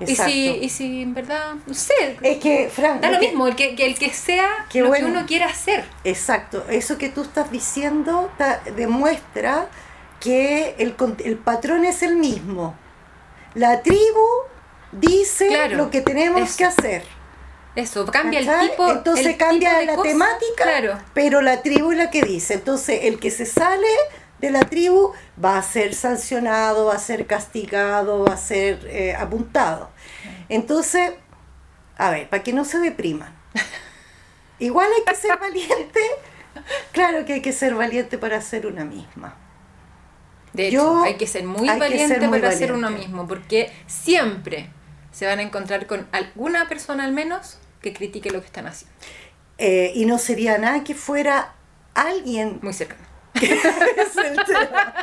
y 0.00 0.16
si, 0.16 0.48
y 0.62 0.68
si 0.70 1.02
en 1.02 1.12
verdad, 1.14 1.54
no 1.66 1.74
sé, 1.74 2.16
Es 2.22 2.38
que, 2.38 2.68
Fran, 2.74 3.00
da 3.00 3.10
lo 3.10 3.18
que- 3.20 3.26
mismo, 3.28 3.46
el 3.46 3.54
que, 3.56 3.74
que 3.76 3.86
el 3.86 3.98
que 3.98 4.10
sea 4.12 4.66
Qué 4.70 4.80
lo 4.80 4.88
bueno. 4.88 5.06
que 5.06 5.12
uno 5.12 5.26
quiera 5.26 5.46
hacer. 5.46 5.84
Exacto, 6.04 6.64
eso 6.70 6.96
que 6.98 7.08
tú 7.10 7.22
estás 7.22 7.50
diciendo 7.50 8.30
ta- 8.38 8.60
demuestra 8.76 9.68
que 10.20 10.74
el, 10.78 10.94
el 11.24 11.36
patrón 11.36 11.84
es 11.84 12.02
el 12.02 12.16
mismo. 12.16 12.74
La 13.54 13.82
tribu 13.82 14.26
dice 14.92 15.48
Claro, 15.48 15.76
lo 15.76 15.90
que 15.90 16.00
tenemos 16.00 16.42
eso. 16.42 16.58
que 16.58 16.64
hacer. 16.64 17.02
Eso, 17.76 18.04
cambia 18.06 18.40
¿cachai? 18.40 18.64
el 18.64 18.70
tipo. 18.70 18.90
Entonces 18.90 19.26
el 19.26 19.36
cambia 19.36 19.78
tipo 19.80 19.92
de 19.92 19.96
la 19.96 20.02
temática, 20.02 20.64
Claro. 20.64 20.98
pero 21.14 21.40
la 21.40 21.62
tribu 21.62 21.92
es 21.92 21.98
la 21.98 22.10
que 22.10 22.22
dice. 22.22 22.54
Entonces 22.54 23.00
el 23.04 23.20
que 23.20 23.30
se 23.30 23.46
sale 23.46 23.86
de 24.40 24.50
la 24.50 24.60
tribu 24.60 25.12
va 25.42 25.58
a 25.58 25.62
ser 25.62 25.94
sancionado, 25.94 26.86
va 26.86 26.94
a 26.94 26.98
ser 26.98 27.26
castigado, 27.26 28.24
va 28.24 28.34
a 28.34 28.36
ser 28.36 28.86
eh, 28.90 29.14
apuntado. 29.14 29.90
Entonces, 30.48 31.12
a 31.96 32.10
ver, 32.10 32.28
para 32.28 32.42
que 32.42 32.52
no 32.52 32.64
se 32.64 32.78
depriman. 32.78 33.34
Igual 34.58 34.88
hay 34.96 35.04
que 35.04 35.14
ser 35.20 35.38
valiente. 35.38 36.00
Claro 36.92 37.24
que 37.24 37.34
hay 37.34 37.42
que 37.42 37.52
ser 37.52 37.74
valiente 37.74 38.18
para 38.18 38.40
ser 38.40 38.66
una 38.66 38.84
misma. 38.84 39.36
De 40.52 40.68
hecho, 40.68 40.76
Yo- 40.76 41.02
hay 41.04 41.14
que 41.16 41.26
ser 41.26 41.44
muy 41.44 41.68
valiente 41.68 42.14
ser 42.18 42.28
muy 42.28 42.40
para 42.40 42.52
ser 42.52 42.72
uno 42.72 42.90
mismo, 42.90 43.28
porque 43.28 43.72
siempre 43.86 44.70
se 45.12 45.26
van 45.26 45.38
a 45.38 45.42
encontrar 45.42 45.86
con 45.86 46.08
alguna 46.12 46.68
persona 46.68 47.04
al 47.04 47.12
menos 47.12 47.58
que 47.80 47.92
critique 47.92 48.30
lo 48.30 48.40
que 48.40 48.46
están 48.46 48.66
haciendo. 48.66 48.96
Eh, 49.58 49.92
y 49.94 50.06
no 50.06 50.18
sería 50.18 50.56
nada 50.58 50.82
que 50.84 50.94
fuera 50.94 51.54
alguien 51.94 52.58
Muy 52.62 52.72
cercano. 52.72 53.09
Es 53.96 54.16
el 54.16 54.36
tema. 54.44 54.94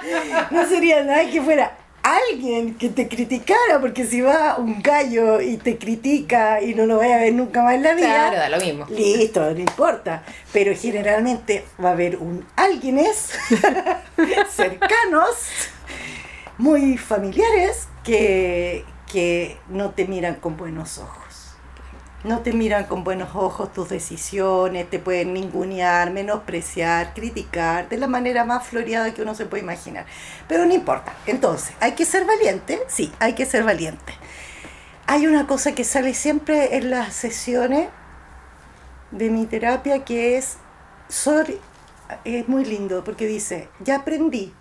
No 0.51 0.67
sería 0.67 1.03
nada 1.03 1.29
que 1.29 1.41
fuera 1.41 1.77
alguien 2.03 2.75
que 2.75 2.87
te 2.89 3.09
criticara, 3.09 3.81
porque 3.81 4.05
si 4.05 4.21
va 4.21 4.55
un 4.57 4.81
gallo 4.81 5.41
y 5.41 5.57
te 5.57 5.77
critica 5.77 6.61
y 6.61 6.73
no 6.73 6.85
lo 6.85 6.97
vaya 6.97 7.15
a 7.15 7.19
ver 7.19 7.33
nunca 7.33 7.61
más 7.63 7.73
en 7.75 7.83
la 7.83 7.93
vida, 7.95 8.07
Claro, 8.07 8.37
da 8.37 8.49
lo 8.49 8.57
mismo. 8.59 8.85
listo, 8.89 9.41
no 9.53 9.59
importa. 9.59 10.23
Pero 10.53 10.73
generalmente 10.73 11.65
va 11.83 11.89
a 11.89 11.91
haber 11.93 12.15
un 12.17 12.45
alguienes 12.55 13.31
cercanos, 14.49 15.35
muy 16.57 16.97
familiares, 16.97 17.87
que, 18.03 18.85
que 19.11 19.57
no 19.67 19.91
te 19.91 20.05
miran 20.05 20.35
con 20.35 20.55
buenos 20.55 20.97
ojos. 20.99 21.26
No 22.27 22.39
te 22.41 22.51
miran 22.51 22.83
con 22.87 23.05
buenos 23.05 23.29
ojos 23.35 23.71
tus 23.71 23.87
decisiones, 23.87 24.89
te 24.89 24.99
pueden 24.99 25.33
ningunear, 25.33 26.11
menospreciar, 26.11 27.13
criticar, 27.13 27.87
de 27.87 27.95
la 27.95 28.07
manera 28.07 28.43
más 28.43 28.67
floreada 28.67 29.13
que 29.13 29.21
uno 29.21 29.33
se 29.33 29.45
puede 29.45 29.63
imaginar. 29.63 30.05
Pero 30.45 30.65
no 30.65 30.73
importa. 30.73 31.13
Entonces, 31.25 31.73
¿hay 31.79 31.93
que 31.93 32.03
ser 32.03 32.25
valiente? 32.25 32.81
Sí, 32.89 33.13
hay 33.19 33.31
que 33.31 33.45
ser 33.45 33.63
valiente. 33.63 34.11
Hay 35.05 35.25
una 35.25 35.47
cosa 35.47 35.73
que 35.73 35.85
sale 35.85 36.13
siempre 36.13 36.75
en 36.75 36.89
las 36.89 37.13
sesiones 37.13 37.87
de 39.11 39.29
mi 39.29 39.45
terapia 39.45 40.03
que 40.03 40.37
es, 40.37 40.57
soy, 41.07 41.61
es 42.25 42.49
muy 42.49 42.65
lindo 42.65 43.05
porque 43.05 43.25
dice, 43.25 43.69
ya 43.79 43.99
aprendí, 43.99 44.53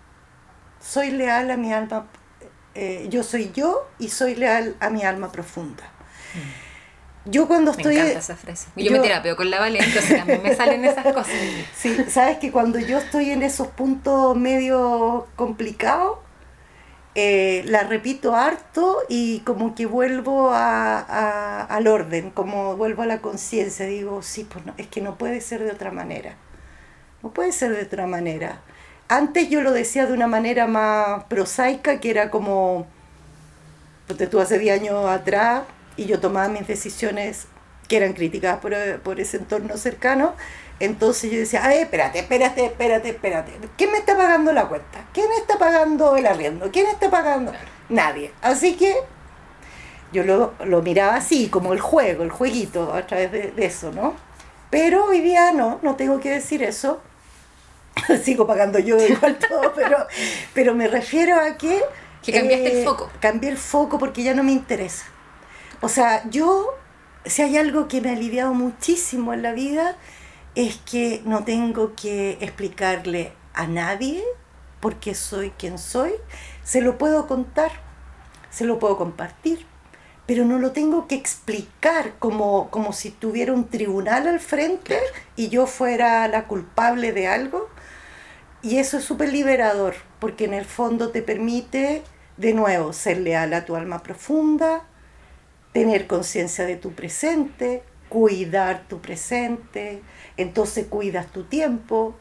soy 0.79 1.11
leal 1.11 1.51
a 1.51 1.57
mi 1.57 1.73
alma, 1.73 2.07
eh, 2.75 3.07
yo 3.09 3.23
soy 3.23 3.51
yo 3.51 3.89
y 3.99 4.07
soy 4.07 4.35
leal 4.35 4.77
a 4.79 4.89
mi 4.89 5.03
alma 5.03 5.33
profunda. 5.33 5.83
Yo 7.29 7.47
cuando 7.47 7.71
Mm. 7.71 7.75
Me 7.75 7.81
estoy... 7.81 7.95
encanta 7.97 8.19
esa 8.19 8.35
frase. 8.35 8.67
Yo, 8.75 8.85
yo- 8.85 8.91
me 8.91 8.99
terapeo 8.99 9.35
con 9.35 9.49
la 9.49 9.59
Vale, 9.59 9.79
entonces 9.79 10.17
también 10.17 10.41
me 10.43 10.55
salen 10.55 10.83
esas 10.85 11.03
cosas. 11.13 11.33
Sí, 11.75 11.95
sabes 12.09 12.37
que 12.37 12.51
cuando 12.51 12.79
yo 12.79 12.97
estoy 12.99 13.31
en 13.31 13.43
esos 13.43 13.67
puntos 13.67 14.35
medio 14.35 15.27
complicados, 15.35 16.19
eh, 17.15 17.63
la 17.65 17.81
repito 17.83 18.35
harto 18.35 18.99
y 19.09 19.39
como 19.39 19.73
que 19.73 19.87
vuelvo 19.87 20.51
a, 20.51 20.99
a- 20.99 21.61
al 21.63 21.87
orden, 21.87 22.29
como 22.31 22.75
vuelvo 22.77 23.01
a 23.01 23.05
la 23.07 23.19
conciencia. 23.19 23.85
Digo, 23.87 24.21
sí, 24.21 24.47
pues 24.51 24.65
no, 24.65 24.73
es 24.77 24.87
que 24.87 25.01
no 25.01 25.15
puede 25.17 25.41
ser 25.41 25.63
de 25.63 25.71
otra 25.71 25.91
manera. 25.91 26.35
No 27.23 27.31
puede 27.31 27.51
ser 27.51 27.75
de 27.75 27.81
otra 27.83 28.05
manera. 28.05 28.61
Antes 29.09 29.49
yo 29.49 29.61
lo 29.61 29.71
decía 29.71 30.05
de 30.05 30.13
una 30.13 30.27
manera 30.27 30.67
más 30.67 31.23
prosaica, 31.25 31.99
que 31.99 32.11
era 32.11 32.29
como, 32.29 32.85
pues 34.05 34.29
tú 34.29 34.39
hace 34.39 34.59
10 34.59 34.79
años 34.79 35.05
atrás, 35.09 35.63
y 35.97 36.05
yo 36.05 36.19
tomaba 36.19 36.47
mis 36.49 36.67
decisiones 36.67 37.47
que 37.89 37.97
eran 37.97 38.13
criticadas 38.13 38.59
por, 38.59 38.73
por 39.01 39.19
ese 39.19 39.37
entorno 39.37 39.77
cercano, 39.77 40.35
entonces 40.79 41.31
yo 41.31 41.39
decía, 41.39 41.61
ay, 41.65 41.79
espérate, 41.79 42.19
espérate, 42.19 42.65
espérate, 42.65 43.09
espérate, 43.09 43.59
¿quién 43.77 43.91
me 43.91 43.97
está 43.97 44.15
pagando 44.17 44.51
la 44.53 44.67
cuenta? 44.67 45.07
¿Quién 45.13 45.27
está 45.39 45.57
pagando 45.57 46.15
el 46.17 46.25
arriendo? 46.27 46.69
¿Quién 46.71 46.87
está 46.87 47.09
pagando? 47.09 47.53
Nadie. 47.89 48.33
Así 48.41 48.75
que 48.75 48.95
yo 50.11 50.23
lo, 50.23 50.53
lo 50.65 50.81
miraba 50.81 51.15
así, 51.15 51.49
como 51.49 51.73
el 51.73 51.79
juego, 51.81 52.23
el 52.23 52.29
jueguito, 52.31 52.93
a 52.93 53.05
través 53.05 53.31
de, 53.31 53.51
de 53.51 53.65
eso, 53.65 53.91
¿no? 53.91 54.15
Pero 54.69 55.05
hoy 55.05 55.21
día 55.21 55.51
no, 55.53 55.79
no 55.81 55.95
tengo 55.95 56.19
que 56.19 56.31
decir 56.31 56.63
eso. 56.63 57.01
Sigo 58.23 58.47
pagando 58.47 58.79
yo 58.79 58.97
igual 59.05 59.37
todo, 59.49 59.73
pero, 59.73 60.07
pero 60.53 60.73
me 60.75 60.87
refiero 60.87 61.39
a 61.39 61.57
que... 61.57 61.77
eh, 61.77 61.83
Que 62.21 62.31
cambiaste 62.31 62.67
el 62.79 62.85
foco. 62.85 63.09
Cambié 63.19 63.49
el 63.49 63.57
foco 63.57 63.97
porque 63.99 64.23
ya 64.23 64.33
no 64.33 64.43
me 64.43 64.51
interesa. 64.51 65.05
O 65.79 65.89
sea, 65.89 66.27
yo, 66.29 66.73
si 67.25 67.43
hay 67.43 67.57
algo 67.57 67.87
que 67.87 68.01
me 68.01 68.09
ha 68.09 68.13
aliviado 68.13 68.53
muchísimo 68.53 69.33
en 69.33 69.43
la 69.43 69.51
vida, 69.51 69.95
es 70.55 70.77
que 70.77 71.21
no 71.23 71.43
tengo 71.43 71.93
que 71.95 72.39
explicarle 72.41 73.31
a 73.53 73.67
nadie 73.67 74.23
por 74.79 74.95
qué 74.95 75.13
soy 75.13 75.51
quien 75.51 75.77
soy. 75.77 76.13
Se 76.63 76.81
lo 76.81 76.97
puedo 76.97 77.27
contar, 77.27 77.71
se 78.49 78.65
lo 78.65 78.79
puedo 78.79 78.97
compartir, 78.97 79.67
pero 80.25 80.45
no 80.45 80.57
lo 80.57 80.71
tengo 80.71 81.07
que 81.07 81.13
explicar 81.13 82.13
como, 82.17 82.71
como 82.71 82.91
si 82.91 83.11
tuviera 83.11 83.53
un 83.53 83.67
tribunal 83.69 84.27
al 84.27 84.39
frente 84.39 84.99
y 85.35 85.49
yo 85.49 85.67
fuera 85.67 86.27
la 86.27 86.47
culpable 86.47 87.11
de 87.13 87.27
algo. 87.27 87.69
Y 88.63 88.79
eso 88.79 88.97
es 88.97 89.03
súper 89.03 89.31
liberador, 89.31 89.93
porque 90.19 90.45
en 90.45 90.55
el 90.55 90.65
fondo 90.65 91.11
te 91.11 91.21
permite, 91.21 92.03
de 92.37 92.53
nuevo, 92.53 92.93
ser 92.93 93.19
leal 93.19 93.53
a 93.53 93.63
tu 93.63 93.75
alma 93.75 94.01
profunda, 94.01 94.83
tener 95.77 96.07
conciencia 96.07 96.65
de 96.65 96.75
tu 96.75 96.93
presente, 96.93 97.83
cuidar 98.09 98.87
tu 98.87 98.99
presente, 98.99 100.01
entonces 100.35 100.87
cuidas 100.87 101.27
tu 101.27 101.43
tiempo, 101.43 102.15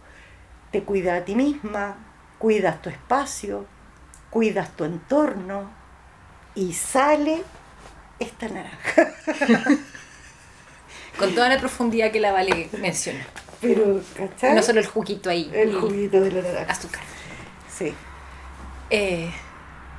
te 0.73 0.83
cuidas 0.83 1.23
a 1.23 1.25
ti 1.25 1.35
misma, 1.35 1.97
cuidas 2.37 2.83
tu 2.83 2.91
espacio, 2.91 3.65
cuidas 4.29 4.77
tu 4.77 4.85
entorno 4.85 5.71
y 6.55 6.75
sale 6.75 7.45
esta 8.19 8.47
naranja. 8.49 9.15
Con 11.19 11.35
toda 11.35 11.49
la 11.49 11.59
profundidad 11.59 12.13
que 12.13 12.21
la 12.21 12.33
Vale 12.33 12.69
menciona. 12.79 13.27
Pero, 13.63 14.03
¿cachai? 14.15 14.55
No 14.55 14.63
solo 14.63 14.81
el 14.81 14.87
juguito 14.87 15.31
ahí. 15.31 15.51
el 15.55 15.75
juguito 15.75 16.21
de 16.21 16.31
la 16.31 16.43
naranja. 16.43 16.73
azúcar. 16.73 17.01
Sí. 17.75 17.95
Eh, 18.91 19.31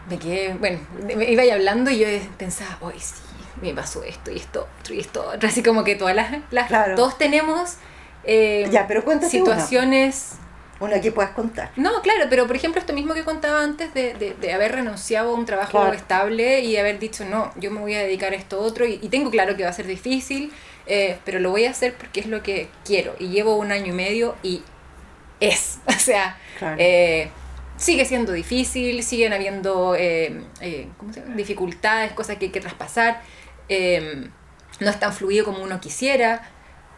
me 0.08 0.20
quedé, 0.20 0.54
bueno, 0.54 0.80
me 1.04 1.32
iba 1.32 1.42
ahí 1.42 1.50
hablando 1.50 1.90
y 1.90 1.98
yo 1.98 2.08
pensaba, 2.38 2.78
hoy 2.82 3.00
sí, 3.00 3.27
me 3.62 3.74
pasó 3.74 4.04
esto 4.04 4.32
y 4.32 4.38
esto 4.38 4.68
otro 4.80 4.94
y 4.94 5.00
esto 5.00 5.28
otro. 5.34 5.48
Así 5.50 5.64
como 5.64 5.84
que 5.84 5.96
todas 5.96 6.16
las, 6.16 6.32
las 6.52 6.68
Claro. 6.68 6.96
todos 6.96 7.18
tenemos 7.18 7.76
eh, 8.24 8.68
Ya, 8.72 8.88
pero 8.88 9.04
situaciones 9.30 10.34
Una 10.80 11.02
que 11.02 11.12
puedas 11.12 11.32
contar. 11.32 11.72
No, 11.76 12.02
claro, 12.02 12.26
pero 12.30 12.46
por 12.46 12.56
ejemplo 12.56 12.80
esto 12.80 12.94
mismo 12.94 13.14
que 13.16 13.24
contaba 13.24 13.64
antes 13.64 13.94
de, 13.94 14.14
de, 14.14 14.34
de 14.36 14.54
haber 14.54 14.74
renunciado 14.74 15.32
a 15.32 15.34
un 15.34 15.46
trabajo 15.46 15.72
Claro. 15.72 15.94
estable 15.94 16.60
y 16.60 16.78
haber 16.78 17.00
dicho, 17.00 17.26
no, 17.26 17.52
yo 17.56 17.72
me 17.72 17.80
voy 17.80 17.96
a 17.96 18.00
dedicar 18.00 18.34
a 18.34 18.36
esto 18.36 18.60
otro 18.60 18.86
y, 18.86 19.00
y 19.02 19.10
tengo 19.10 19.32
claro 19.32 19.56
que 19.58 19.64
va 19.64 19.70
a 19.70 19.74
ser 19.74 19.88
difícil, 19.88 20.52
eh, 20.86 21.18
pero 21.26 21.40
lo 21.40 21.50
voy 21.50 21.66
a 21.66 21.72
hacer 21.72 21.96
porque 21.96 22.20
es 22.20 22.28
lo 22.28 22.44
que 22.44 22.68
quiero. 22.86 23.16
Y 23.20 23.30
llevo 23.30 23.56
un 23.56 23.72
año 23.72 23.88
y 23.88 23.96
medio 23.96 24.36
y 24.44 24.62
es, 25.40 25.80
o 25.88 25.92
sea, 25.94 26.38
Claro. 26.60 26.76
eh, 26.80 27.30
sigue 27.78 28.06
siendo 28.06 28.32
difícil, 28.34 29.04
siguen 29.04 29.34
habiendo 29.34 29.96
eh, 29.96 30.44
eh, 30.62 30.88
¿cómo 30.98 31.14
se 31.14 31.22
llama? 31.22 31.36
dificultades, 31.36 32.12
cosas 32.14 32.38
que 32.38 32.46
hay 32.46 32.52
que 32.52 32.60
traspasar, 32.62 33.22
eh, 33.70 34.30
no 34.80 34.90
es 34.90 35.00
tan 35.00 35.14
fluido 35.14 35.46
como 35.46 35.64
uno 35.64 35.80
quisiera, 35.80 36.42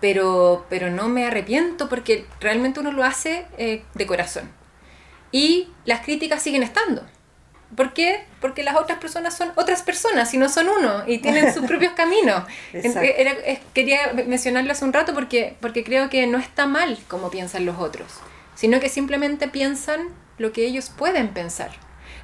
pero, 0.02 0.66
pero 0.70 0.90
no 0.92 1.08
me 1.10 1.26
arrepiento 1.26 1.90
porque 1.90 2.26
realmente 2.40 2.80
uno 2.80 2.92
lo 2.92 3.04
hace 3.04 3.46
eh, 3.58 3.84
de 3.94 4.06
corazón. 4.08 4.50
Y 5.32 5.70
las 5.86 6.02
críticas 6.02 6.42
siguen 6.42 6.64
estando. 6.64 7.06
¿Por 7.76 7.94
qué? 7.94 8.26
Porque 8.42 8.64
las 8.64 8.76
otras 8.76 8.98
personas 8.98 9.38
son 9.38 9.52
otras 9.56 9.84
personas 9.84 10.34
y 10.34 10.38
no 10.38 10.50
son 10.50 10.70
uno 10.70 11.04
y 11.06 11.20
tienen 11.20 11.54
sus 11.54 11.66
propios 11.68 11.94
caminos. 11.94 12.44
En- 12.74 12.92
era- 13.04 13.36
quería 13.74 14.14
mencionarlo 14.26 14.72
hace 14.72 14.86
un 14.86 14.94
rato 14.94 15.14
porque, 15.14 15.56
porque 15.62 15.84
creo 15.84 16.10
que 16.10 16.26
no 16.26 16.40
está 16.40 16.66
mal 16.66 16.98
como 17.08 17.30
piensan 17.30 17.66
los 17.68 17.78
otros, 17.78 18.08
sino 18.56 18.80
que 18.80 18.90
simplemente 18.90 19.48
piensan 19.48 20.08
lo 20.40 20.52
que 20.52 20.66
ellos 20.66 20.90
pueden 20.90 21.28
pensar, 21.30 21.70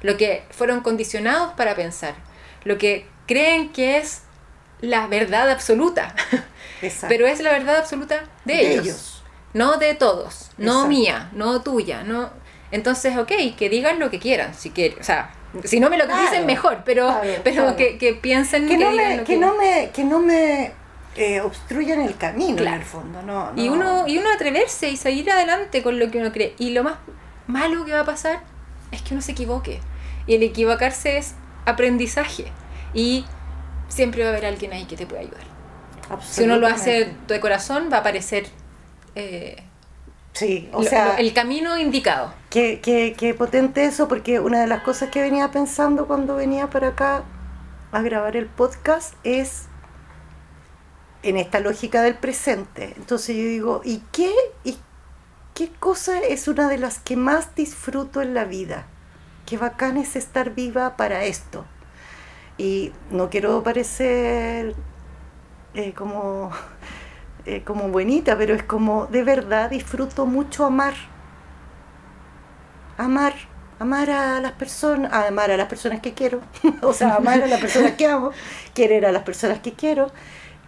lo 0.02 0.16
que 0.16 0.42
fueron 0.50 0.80
condicionados 0.80 1.52
para 1.52 1.76
pensar, 1.76 2.14
lo 2.64 2.76
que 2.78 3.06
creen 3.28 3.68
que 3.72 3.98
es 3.98 4.22
la 4.80 5.06
verdad 5.06 5.50
absoluta, 5.50 6.14
Exacto. 6.82 7.06
pero 7.08 7.26
es 7.26 7.40
la 7.40 7.50
verdad 7.52 7.76
absoluta 7.76 8.24
de, 8.44 8.54
De 8.54 8.72
ellos, 8.72 8.84
ellos. 8.86 9.22
no 9.54 9.76
de 9.78 9.94
todos, 9.94 10.50
no 10.58 10.72
Exacto. 10.72 10.88
mía, 10.88 11.30
no 11.32 11.60
tuya, 11.62 12.02
no. 12.04 12.30
Entonces, 12.70 13.16
ok, 13.16 13.32
que 13.56 13.68
digan 13.68 13.98
lo 13.98 14.10
que 14.10 14.18
quieran, 14.18 14.52
si 14.54 14.70
quieren, 14.70 14.98
o 15.00 15.04
sea, 15.04 15.30
si 15.64 15.80
no 15.80 15.88
me 15.88 15.96
lo 15.96 16.04
Claro, 16.06 16.22
dicen 16.22 16.44
mejor, 16.46 16.82
pero, 16.84 17.06
claro, 17.06 17.40
pero 17.44 17.62
claro. 17.62 17.76
Que, 17.76 17.96
que 17.96 18.12
piensen 18.14 18.66
que, 18.68 18.76
no 18.76 18.90
digan 18.90 19.08
me, 19.08 19.16
lo 19.18 19.24
que 19.24 19.36
no 19.36 19.54
me, 19.56 19.90
que 19.94 20.04
no 20.04 20.18
me 20.18 20.72
eh, 21.16 21.40
obstruyan 21.40 22.00
el 22.02 22.16
camino 22.16 22.56
Claro. 22.56 22.76
en 22.76 22.82
el 22.82 22.86
fondo. 22.86 23.22
No, 23.22 23.52
Y 23.56 23.68
no. 23.68 23.72
uno, 23.74 24.04
y 24.08 24.18
uno 24.18 24.28
atreverse 24.34 24.90
y 24.90 24.96
seguir 24.98 25.30
adelante 25.30 25.82
con 25.82 25.98
lo 25.98 26.10
que 26.10 26.18
uno 26.18 26.30
cree. 26.32 26.54
Y 26.58 26.70
lo 26.72 26.82
más 26.84 26.96
malo 27.46 27.84
que 27.86 27.92
va 27.92 28.00
a 28.00 28.04
pasar 28.04 28.40
es 28.90 29.00
que 29.00 29.14
uno 29.14 29.22
se 29.22 29.32
equivoque. 29.32 29.80
Y 30.26 30.34
el 30.34 30.42
equivocarse 30.42 31.16
es 31.16 31.34
aprendizaje. 31.64 32.46
Y 32.92 33.24
siempre 33.88 34.22
va 34.22 34.28
a 34.28 34.32
haber 34.32 34.46
alguien 34.46 34.72
ahí 34.72 34.84
que 34.84 34.96
te 34.96 35.06
pueda 35.06 35.22
ayudar. 35.22 35.44
Si 36.22 36.44
uno 36.44 36.56
lo 36.56 36.66
hace 36.68 37.14
de 37.26 37.40
corazón, 37.40 37.88
va 37.92 37.96
a 37.98 38.00
aparecer 38.00 38.46
eh, 39.14 39.62
Sí, 40.32 40.68
o 40.72 40.82
lo- 40.82 40.88
sea, 40.88 41.06
lo- 41.14 41.16
el 41.18 41.32
camino 41.32 41.76
indicado. 41.78 42.32
Qué, 42.50 42.80
qué, 42.82 43.14
qué 43.18 43.34
potente 43.34 43.84
eso, 43.84 44.06
porque 44.06 44.38
una 44.38 44.60
de 44.60 44.66
las 44.66 44.82
cosas 44.82 45.10
que 45.10 45.20
venía 45.22 45.50
pensando 45.50 46.06
cuando 46.06 46.36
venía 46.36 46.68
para 46.70 46.88
acá 46.88 47.22
a 47.92 48.02
grabar 48.02 48.36
el 48.36 48.46
podcast 48.46 49.14
es 49.24 49.64
en 51.22 51.36
esta 51.36 51.60
lógica 51.60 52.02
del 52.02 52.14
presente. 52.16 52.92
Entonces 52.96 53.34
yo 53.36 53.42
digo, 53.42 53.80
¿y 53.84 54.02
qué, 54.12 54.32
y 54.64 54.78
qué 55.54 55.70
cosa 55.80 56.20
es 56.20 56.46
una 56.48 56.68
de 56.68 56.78
las 56.78 56.98
que 56.98 57.16
más 57.16 57.54
disfruto 57.54 58.20
en 58.22 58.34
la 58.34 58.44
vida? 58.44 58.86
Qué 59.46 59.56
bacán 59.58 59.96
es 59.96 60.16
estar 60.16 60.50
viva 60.54 60.96
para 60.96 61.24
esto. 61.24 61.64
Y 62.58 62.92
no 63.10 63.28
quiero 63.30 63.62
parecer 63.62 64.74
eh, 65.74 65.92
como, 65.94 66.50
eh, 67.46 67.62
como 67.64 67.88
buenita, 67.88 68.36
pero 68.38 68.54
es 68.54 68.62
como 68.62 69.06
de 69.06 69.22
verdad 69.22 69.70
disfruto 69.70 70.26
mucho 70.26 70.64
amar 70.64 70.94
amar, 72.96 73.34
amar 73.78 74.10
a 74.10 74.40
las 74.40 74.52
personas, 74.52 75.12
amar 75.12 75.50
a 75.50 75.56
las 75.56 75.68
personas 75.68 76.00
que 76.00 76.14
quiero, 76.14 76.40
o 76.82 76.92
sea, 76.92 77.16
amar 77.16 77.42
a 77.42 77.46
las 77.46 77.60
personas 77.60 77.92
que 77.92 78.06
amo, 78.06 78.30
querer 78.74 79.06
a 79.06 79.12
las 79.12 79.22
personas 79.22 79.60
que 79.60 79.72
quiero. 79.72 80.10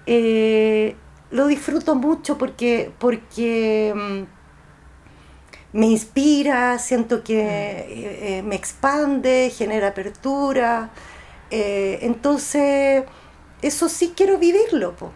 Eh, 0.07 0.97
lo 1.31 1.47
disfruto 1.47 1.95
mucho 1.95 2.39
porque, 2.39 2.91
porque 2.99 3.93
mm, 3.95 5.79
me 5.79 5.87
inspira, 5.87 6.79
siento 6.79 7.23
que 7.23 8.39
eh, 8.39 8.43
me 8.43 8.55
expande, 8.55 9.53
genera 9.55 9.89
apertura. 9.89 10.91
Eh, 11.51 11.99
entonces, 12.03 13.05
eso 13.63 13.89
sí 13.89 14.13
quiero 14.17 14.39
vivirlo. 14.39 14.95
po. 14.95 15.13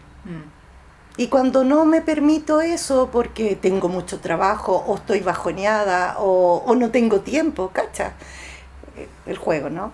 Y 1.18 1.26
cuando 1.28 1.62
no 1.62 1.85
me 1.85 2.01
permito 2.01 2.61
eso 2.62 3.11
porque 3.12 3.55
tengo 3.55 3.89
mucho 3.89 4.18
trabajo 4.20 4.83
o 4.87 4.97
estoy 4.97 5.20
bajoneada 5.20 6.16
o, 6.18 6.62
o 6.66 6.74
no 6.74 6.91
tengo 6.91 7.20
tiempo, 7.20 7.68
¿cacha? 7.72 8.12
Eh, 8.97 9.09
El 9.26 9.37
juego, 9.37 9.68
¿no? 9.68 9.93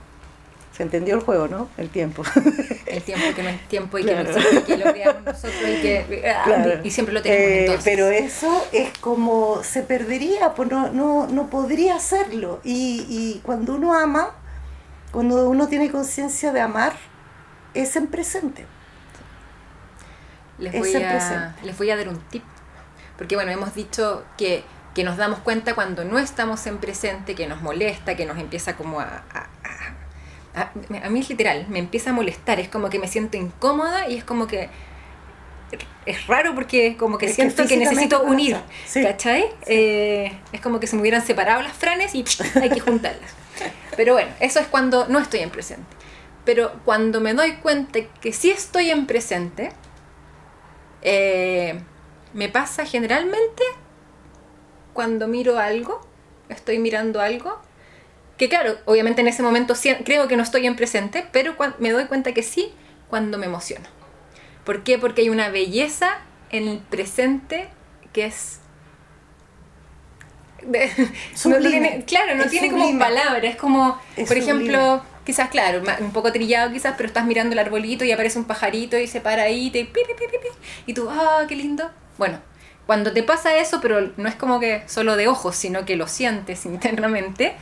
¿Se 0.77 0.85
entendió 0.85 1.17
el 1.17 1.21
juego, 1.23 1.49
no? 1.49 1.69
El 1.77 1.89
tiempo. 1.89 2.23
El 2.87 3.03
tiempo 3.03 3.25
que 3.35 3.43
no 3.43 3.49
es 3.49 3.67
tiempo 3.69 3.99
y 3.99 4.05
Claro. 4.05 4.33
que, 4.33 4.55
no 4.55 4.65
que 4.65 4.77
lo 4.77 4.93
creamos 4.93 5.25
nosotros 5.25 5.61
y 5.69 5.83
que 5.83 6.23
ah, 6.33 6.43
Claro. 6.45 6.81
y 6.85 6.91
siempre 6.93 7.15
lo 7.15 7.21
tenemos 7.21 7.43
Eh, 7.49 7.61
entonces. 7.65 7.85
Pero 7.85 8.09
eso 8.11 8.65
es 8.71 8.97
como 8.99 9.65
se 9.65 9.83
perdería, 9.83 10.55
pues 10.55 10.71
no, 10.71 10.89
no, 10.93 11.27
no 11.27 11.51
podría 11.51 11.97
hacerlo. 11.97 12.61
Y, 12.63 13.05
y 13.09 13.41
cuando 13.45 13.75
uno 13.75 13.93
ama, 13.93 14.31
cuando 15.13 15.49
uno 15.49 15.69
tiene 15.69 15.91
conciencia 15.91 16.53
de 16.53 16.61
amar, 16.61 16.93
es 17.75 17.97
en 17.97 18.07
presente. 18.09 18.67
les 20.59 20.75
es 20.75 20.81
voy, 20.81 20.95
el 20.95 21.05
a, 21.05 21.11
presente. 21.11 21.55
les 21.65 21.79
voy 21.79 21.91
a 21.91 21.97
dar 21.97 22.09
un 22.09 22.19
tip. 22.31 22.43
Porque 23.17 23.35
bueno, 23.35 23.51
hemos 23.51 23.75
dicho 23.75 24.25
que, 24.37 24.65
que 24.95 25.05
nos 25.05 25.17
damos 25.17 25.41
cuenta 25.41 25.75
cuando 25.75 26.05
no 26.05 26.19
estamos 26.19 26.67
en 26.67 26.79
presente, 26.79 27.35
que 27.35 27.47
nos 27.47 27.63
molesta, 27.63 28.17
que 28.17 28.27
nos 28.27 28.39
empieza 28.39 28.77
como 28.77 29.01
a... 29.01 29.05
a, 29.33 29.49
a- 30.55 30.71
a- 31.05 31.09
mí 31.11 31.21
es 31.21 31.29
literal, 31.29 31.67
me 31.69 31.79
empieza 31.79 32.11
a 32.11 32.13
molestar, 32.13 32.59
es 32.61 32.69
como 32.69 32.91
que 32.91 32.99
me 32.99 33.07
siento 33.09 33.37
incómoda 33.37 34.09
y 34.09 34.17
es 34.17 34.25
como 34.25 34.47
que... 34.47 34.69
Es 36.07 36.27
raro 36.27 36.55
porque 36.55 36.97
como 36.97 37.19
que 37.19 37.27
Es 37.27 37.33
que 37.33 37.43
siento 37.43 37.57
que, 37.65 37.69
físicamente 37.69 37.95
necesito 37.95 38.23
unir, 38.23 38.57
Sí. 38.87 39.03
¿cachai? 39.03 39.45
Eh, 39.67 40.33
es 40.53 40.61
como 40.63 40.81
que 40.81 40.87
se 40.87 40.97
me 40.97 41.03
hubieran 41.03 41.25
separado 41.25 41.61
las 41.61 41.75
franes 41.75 42.15
y 42.15 42.25
hay 42.61 42.71
que 42.71 42.81
juntarlas. 42.81 43.31
Pero 43.97 44.15
bueno, 44.15 44.31
eso 44.41 44.61
es 44.61 44.67
cuando 44.67 45.07
no 45.09 45.19
estoy 45.19 45.41
en 45.41 45.51
presente. 45.51 45.97
Pero 46.45 46.73
cuando 46.85 47.21
me 47.21 47.35
doy 47.35 47.57
cuenta 47.57 48.01
que 48.21 48.33
sí 48.33 48.51
estoy 48.51 48.91
en 48.91 49.07
presente, 49.07 49.71
eh, 51.03 51.81
me 52.33 52.49
pasa 52.49 52.85
generalmente 52.85 53.63
cuando 54.93 55.29
miro 55.29 55.59
algo, 55.59 56.01
estoy 56.49 56.79
mirando 56.79 57.21
algo, 57.21 57.61
que 58.37 58.49
claro, 58.49 58.79
obviamente 58.85 59.21
en 59.21 59.29
ese 59.29 59.43
momento 59.43 59.75
creo 60.05 60.29
que 60.29 60.37
no 60.37 60.43
estoy 60.43 60.67
en 60.67 60.77
presente, 60.77 61.27
pero 61.33 61.55
me 61.79 61.91
doy 61.91 62.07
cuenta 62.07 62.33
que 62.33 62.43
sí 62.43 62.73
cuando 63.09 63.37
me 63.37 63.47
emociono. 63.47 63.87
¿Por 64.65 64.85
qué? 64.85 64.99
Porque 64.99 65.23
hay 65.23 65.29
una 65.29 65.49
belleza 65.51 66.19
en 66.51 66.69
el 66.69 66.79
presente 66.79 67.69
que 68.13 68.27
es... 68.27 68.61
de- 70.63 70.91
no- 71.45 71.59
tiene- 71.59 72.05
claro, 72.07 72.35
no 72.35 72.45
Es 72.45 72.51
tiene 72.51 72.71
como 72.71 72.99
palabras, 72.99 73.45
es 73.45 73.57
como, 73.57 73.99
Es 74.17 74.29
por 74.29 74.37
sublime. 74.39 74.65
ejemplo, 74.65 75.03
quizás, 75.25 75.49
claro, 75.51 75.83
un 76.01 76.11
poco 76.13 76.33
trillado 76.33 76.73
quizás, 76.73 76.95
pero 76.97 77.07
estás 77.07 77.25
mirando 77.27 77.53
el 77.53 77.59
arbolito 77.59 78.05
y 78.05 78.13
aparece 78.13 78.39
un 78.39 78.45
pajarito 78.47 78.99
y 78.99 79.07
se 79.07 79.21
para 79.21 79.43
ahí 79.45 79.67
y 79.67 79.71
te 79.71 79.89
y 80.87 80.95
tú, 80.95 81.09
ah, 81.11 81.45
qué 81.49 81.55
lindo. 81.57 81.91
Bueno, 82.17 82.41
cuando 82.87 83.13
te 83.13 83.23
pasa 83.23 83.57
eso, 83.59 83.81
pero 83.81 84.13
no 84.17 84.29
es 84.29 84.35
como 84.35 84.59
que 84.61 84.83
solo 84.87 85.17
de 85.17 85.29
ojos, 85.29 85.55
sino 85.57 85.85
que 85.85 85.97
lo 85.97 86.07
sientes 86.09 86.65
internamente, 86.67 87.53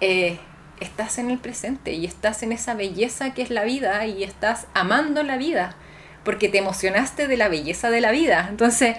eh, 0.00 0.38
estás 0.80 1.18
en 1.18 1.30
el 1.30 1.38
presente 1.38 1.92
y 1.92 2.06
estás 2.06 2.42
en 2.42 2.52
esa 2.52 2.72
belleza 2.74 3.34
que 3.34 3.42
es 3.42 3.50
la 3.50 3.64
vida 3.64 4.06
y 4.06 4.24
estás 4.24 4.66
amando 4.72 5.22
la 5.22 5.36
vida, 5.36 5.76
porque 6.24 6.48
te 6.48 6.56
emocionaste 6.58 7.28
de 7.28 7.36
la 7.36 7.48
belleza 7.48 7.90
de 7.90 8.00
la 8.00 8.10
vida. 8.12 8.46
Entonces, 8.48 8.96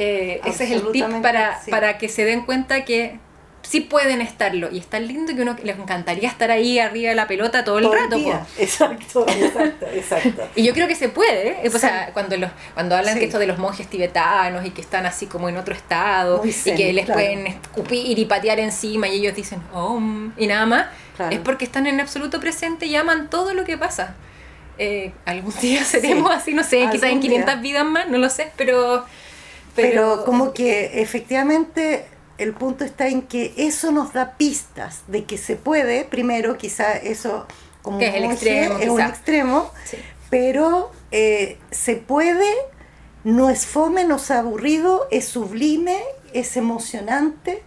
eh, 0.00 0.40
ese 0.44 0.64
es 0.64 0.70
el 0.72 0.90
tip 0.92 1.06
para, 1.22 1.60
sí. 1.62 1.70
para 1.70 1.98
que 1.98 2.08
se 2.08 2.24
den 2.24 2.42
cuenta 2.46 2.84
que 2.84 3.18
sí 3.62 3.82
pueden 3.82 4.22
estarlo 4.22 4.70
y 4.72 4.78
es 4.78 4.86
tan 4.86 5.06
lindo 5.06 5.34
que 5.36 5.42
uno 5.42 5.54
les 5.62 5.78
encantaría 5.78 6.28
estar 6.30 6.50
ahí 6.50 6.78
arriba 6.78 7.10
de 7.10 7.14
la 7.14 7.26
pelota 7.26 7.62
todo 7.62 7.76
el 7.78 7.84
Todo 7.84 7.94
rato. 7.94 8.16
día. 8.16 8.40
po. 8.40 8.46
Exacto, 8.62 9.26
exacto, 9.28 9.86
exacto. 9.92 10.48
Y 10.56 10.62
yo 10.64 10.72
creo 10.72 10.88
que 10.88 10.94
se 10.94 11.10
puede, 11.10 11.48
¿eh? 11.66 11.68
o 11.72 11.78
sea, 11.78 12.06
Sí. 12.06 12.12
cuando, 12.14 12.38
los, 12.38 12.50
cuando 12.72 12.96
hablan 12.96 13.14
Sí. 13.14 13.20
que 13.20 13.26
esto 13.26 13.38
de 13.38 13.46
los 13.46 13.58
monjes 13.58 13.86
tibetanos 13.88 14.64
y 14.64 14.70
que 14.70 14.80
están 14.80 15.04
así 15.04 15.26
como 15.26 15.50
en 15.50 15.58
otro 15.58 15.74
estado 15.74 16.38
Muy 16.38 16.48
y 16.48 16.52
zen, 16.52 16.74
que 16.76 16.92
les 16.94 17.04
claro. 17.04 17.20
pueden 17.20 17.46
escupir 17.48 18.18
y 18.18 18.24
patear 18.24 18.58
encima 18.60 19.08
y 19.08 19.16
ellos 19.16 19.34
dicen 19.36 19.60
Om 19.74 20.32
y 20.38 20.46
nada 20.46 20.64
más, 20.64 20.86
Claro. 21.16 21.32
es 21.36 21.40
porque 21.40 21.66
están 21.66 21.86
en 21.86 22.00
absoluto 22.00 22.40
presente 22.40 22.86
y 22.86 22.96
aman 22.96 23.28
todo 23.28 23.52
lo 23.52 23.64
que 23.64 23.76
pasa. 23.76 24.14
Eh, 24.78 25.12
algún 25.26 25.52
día 25.60 25.84
seremos 25.84 26.32
así, 26.34 26.54
no 26.54 26.64
sé, 26.64 26.78
quizás 26.90 27.02
en 27.02 27.16
Algún 27.16 27.20
500 27.20 27.52
día. 27.54 27.60
vidas 27.62 27.84
más, 27.84 28.08
no 28.08 28.16
lo 28.16 28.30
sé, 28.30 28.50
pero... 28.56 29.04
Pero, 29.74 30.24
como 30.24 30.52
que 30.52 31.00
efectivamente 31.00 32.04
el 32.38 32.54
punto 32.54 32.84
está 32.84 33.08
en 33.08 33.22
que 33.22 33.52
eso 33.56 33.92
nos 33.92 34.12
da 34.12 34.36
pistas 34.36 35.02
de 35.08 35.24
que 35.24 35.38
se 35.38 35.56
puede, 35.56 36.04
primero 36.04 36.56
quizá 36.56 36.92
eso 36.96 37.46
como 37.82 37.98
Que 37.98 38.08
es 38.08 38.14
el 38.14 38.24
monje, 38.24 38.34
extremo, 38.34 38.78
es 38.78 38.88
un 38.88 39.00
extremo, 39.00 39.70
Sí. 39.84 39.96
pero 40.30 40.90
eh, 41.10 41.58
se 41.70 41.96
puede, 41.96 42.50
no 43.24 43.50
es 43.50 43.66
fome, 43.66 44.04
no 44.04 44.16
es 44.16 44.30
aburrido, 44.30 45.06
es 45.10 45.26
sublime 45.26 45.98
es 46.32 46.56
emocionante. 46.56 47.62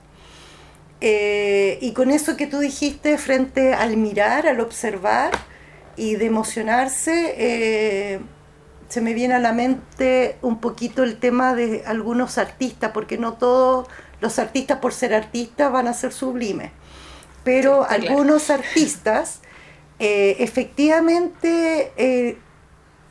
Eh, 1.02 1.80
y 1.82 1.92
con 1.92 2.12
eso 2.12 2.38
que 2.38 2.48
tú 2.48 2.60
dijiste 2.60 3.18
frente 3.18 3.74
al 3.74 3.98
mirar, 3.98 4.48
al 4.48 4.62
observar 4.62 5.32
y 5.98 6.16
de 6.16 6.26
emocionarse, 6.28 7.36
eh, 7.38 8.20
se 8.94 9.02
me 9.02 9.16
viene 9.16 9.34
a 9.34 9.40
la 9.40 9.54
mente 9.54 10.38
un 10.44 10.60
poquito 10.60 11.02
el 11.02 11.18
tema 11.18 11.56
de 11.56 11.82
algunos 11.88 12.38
artistas, 12.38 12.92
porque 12.94 13.18
no 13.18 13.34
todos 13.34 13.88
los 14.22 14.38
artistas 14.38 14.78
por 14.78 14.94
ser 14.94 15.16
artistas 15.16 15.72
van 15.72 15.88
a 15.88 15.96
ser 15.96 16.14
sublimes, 16.14 16.70
pero 17.44 17.90
algunos 17.90 18.52
artistas 18.52 19.40
eh, 19.98 20.36
efectivamente 20.38 21.92
eh, 21.98 22.38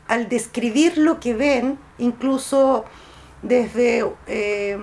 al 0.06 0.28
describir 0.28 0.98
lo 0.98 1.18
que 1.18 1.34
ven, 1.34 1.80
incluso 1.98 2.84
desde 3.42 4.08
eh, 4.28 4.78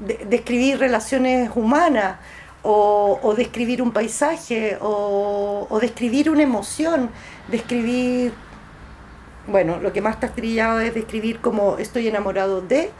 describir 0.00 0.80
relaciones 0.80 1.48
humanas, 1.54 2.18
o, 2.64 3.34
describir 3.36 3.82
un 3.82 3.92
paisaje, 3.92 4.78
o, 4.80 5.68
o, 5.70 5.78
describir 5.78 6.28
una 6.28 6.42
emoción, 6.42 7.10
describir, 7.48 8.32
bueno, 9.46 9.78
lo 9.80 9.92
que 9.92 10.00
más 10.00 10.18
trillado 10.20 10.80
es 10.80 10.94
describir 10.94 11.40
como 11.40 11.78
estoy 11.78 12.08
enamorado 12.08 12.60
de, 12.60 12.90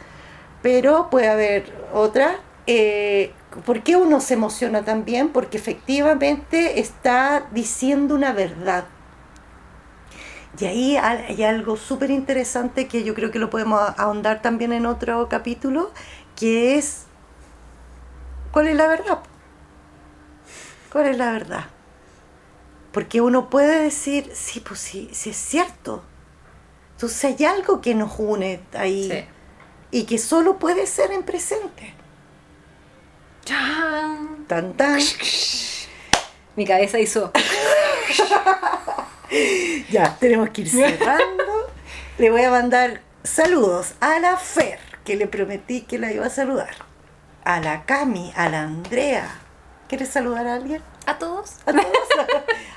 pero 0.61 1.09
puede 1.09 1.29
haber 1.29 1.71
otra 1.93 2.39
eh, 2.67 3.31
¿Por 3.63 3.83
qué 3.83 3.95
uno 3.95 4.19
se 4.19 4.33
emociona 4.33 4.83
también? 4.83 5.29
Porque 5.29 5.57
efectivamente 5.57 6.79
está 6.79 7.47
diciendo 7.51 8.15
una 8.15 8.33
verdad. 8.33 8.85
Y 10.59 10.65
ahí 10.65 10.97
hay 10.97 11.43
algo 11.43 11.77
súper 11.77 12.11
interesante 12.11 12.87
que 12.87 13.03
yo 13.03 13.13
creo 13.13 13.31
que 13.31 13.39
lo 13.39 13.49
podemos 13.49 13.81
ahondar 13.97 14.41
también 14.41 14.73
en 14.73 14.85
otro 14.85 15.27
capítulo, 15.29 15.91
que 16.35 16.77
es, 16.77 17.05
¿cuál 18.51 18.67
es 18.67 18.75
la 18.75 18.87
verdad? 18.87 19.19
¿Cuál 20.91 21.07
es 21.07 21.17
la 21.17 21.31
verdad? 21.31 21.65
Porque 22.91 23.19
uno 23.19 23.49
puede 23.49 23.83
decir, 23.83 24.31
sí, 24.33 24.61
pues 24.61 24.79
sí, 24.79 25.09
sí 25.11 25.29
es 25.29 25.37
cierto. 25.37 26.03
Entonces 26.95 27.25
hay 27.25 27.45
algo 27.45 27.81
que 27.81 27.93
nos 27.93 28.13
une 28.17 28.61
ahí 28.73 29.27
y 29.91 30.03
que 30.03 30.17
solo 30.17 30.57
puede 30.57 30.87
ser 30.87 31.11
en 31.11 31.23
presente. 31.23 31.93
¡Chan! 33.43 34.45
Tan 34.47 34.77
tan. 34.77 34.97
Mi 36.55 36.65
cabeza 36.65 36.97
hizo. 36.97 37.33
ya, 39.91 40.15
tenemos 40.19 40.51
que 40.51 40.61
ir 40.61 40.69
cerrando. 40.69 41.43
le 42.17 42.31
voy 42.31 42.43
a 42.43 42.49
mandar 42.49 43.01
saludos 43.23 43.95
a 43.99 44.19
la 44.19 44.37
Fer, 44.37 44.79
que 45.03 45.17
le 45.17 45.27
prometí 45.27 45.81
que 45.81 45.99
la 45.99 46.13
iba 46.13 46.25
a 46.25 46.29
saludar. 46.29 46.75
A 47.43 47.59
la 47.59 47.83
Cami, 47.83 48.31
a 48.37 48.47
la 48.47 48.61
Andrea. 48.61 49.41
¿Quieres 49.89 50.09
saludar 50.09 50.47
a 50.47 50.55
alguien? 50.55 50.81
A 51.05 51.17
todos. 51.17 51.57
A 51.65 51.73
todos. 51.73 51.85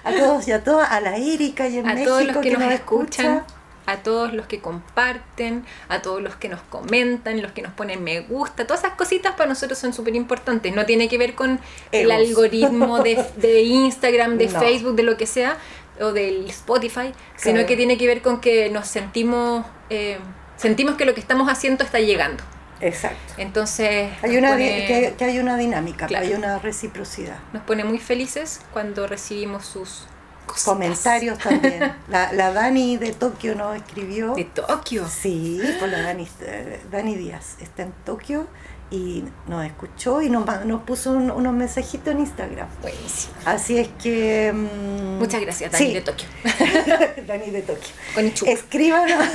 a 0.03 0.11
todos 0.11 0.49
y 0.49 0.53
a 0.53 0.65
todas. 0.65 0.91
A 0.91 1.01
la 1.01 1.17
Erika 1.17 1.69
y 1.69 1.79
en 1.79 1.89
a 1.89 1.95
México 1.95 2.11
todos 2.11 2.25
los 2.25 2.37
que, 2.39 2.51
nos, 2.51 2.73
escuchan. 2.73 3.27
Escucha 3.37 3.58
a 3.89 4.03
todos 4.03 4.35
los 4.35 4.47
que 4.47 4.61
comparten, 4.61 5.65
a 5.89 6.03
todos 6.03 6.21
los 6.21 6.37
que 6.37 6.51
nos 6.51 6.61
comentan, 6.61 7.41
los 7.41 7.53
que 7.53 7.63
nos 7.63 7.73
ponen 7.73 8.05
me 8.05 8.21
gusta, 8.21 8.67
todas 8.67 8.85
esas 8.85 8.97
cositas 8.97 9.35
para 9.35 9.49
nosotros 9.49 9.79
son 9.79 9.95
súper 9.95 10.15
importantes. 10.15 10.75
No 10.75 10.85
tiene 10.85 11.09
que 11.09 11.17
ver 11.17 11.35
con 11.35 11.59
el 11.91 12.11
algoritmo 12.11 13.03
de, 13.03 13.25
de 13.37 13.63
Instagram, 13.63 14.37
de 14.37 14.49
Facebook, 14.49 14.95
de 14.95 15.05
lo 15.05 15.17
que 15.17 15.27
sea, 15.27 15.57
o 16.01 16.13
del 16.13 16.51
Spotify, 16.51 17.15
sino 17.37 17.65
que 17.65 17.77
tiene 17.77 17.97
que 17.97 18.07
ver 18.07 18.21
con 18.21 18.43
que 18.43 18.69
nos 18.69 18.87
sentimos, 18.89 19.65
eh, 19.89 20.19
sentimos 20.59 20.97
que 20.97 21.07
lo 21.07 21.15
que 21.15 21.21
estamos 21.21 21.49
haciendo 21.49 21.83
está 21.83 21.99
llegando. 21.99 22.45
Exacto. 22.83 23.35
Entonces. 23.39 24.11
Hay 24.23 24.37
una, 24.37 24.55
que, 24.59 25.15
hay 25.19 25.39
una 25.39 25.57
dinámica, 25.57 26.07
hay 26.15 26.35
una 26.35 26.59
reciprocidad. 26.59 27.39
Nos 27.55 27.63
pone 27.63 27.85
muy 27.85 27.99
felices 27.99 28.61
cuando 28.71 29.07
recibimos 29.07 29.65
sus 29.65 30.07
Comentarios 30.65 31.39
también. 31.39 31.95
La, 32.09 32.33
la, 32.33 32.53
Dani 32.53 32.97
de 32.97 33.13
Tokio 33.13 33.55
nos 33.55 33.77
escribió. 33.77 34.35
¿De 34.35 34.45
Tokio? 34.45 35.07
Sí, 35.09 35.61
por 35.79 35.89
la 35.89 36.03
Dani, 36.03 36.27
eh, 36.41 36.81
Dani 36.91 37.17
Díaz. 37.17 37.57
Está 37.61 37.83
en 37.83 37.93
Tokio 38.05 38.47
y 38.91 39.25
nos 39.47 39.65
escuchó 39.67 40.23
y 40.23 40.31
nos, 40.31 40.47
nos 40.65 40.83
puso 40.83 41.13
unos 41.13 41.53
mensajitos 41.53 42.09
en 42.09 42.21
Instagram. 42.21 42.69
Buenísimo. 42.81 43.35
Así 43.45 43.79
es 43.79 43.89
que... 44.03 44.53
Mm, 44.53 45.19
Muchas 45.19 45.41
gracias, 45.41 45.73
Dani 45.73 45.95
de 45.95 46.01
Tokio. 46.01 46.29
Dani 47.27 47.51
de 47.51 47.63
Tokio. 47.63 47.91
Con 48.15 48.27
escríbanos, 48.27 49.27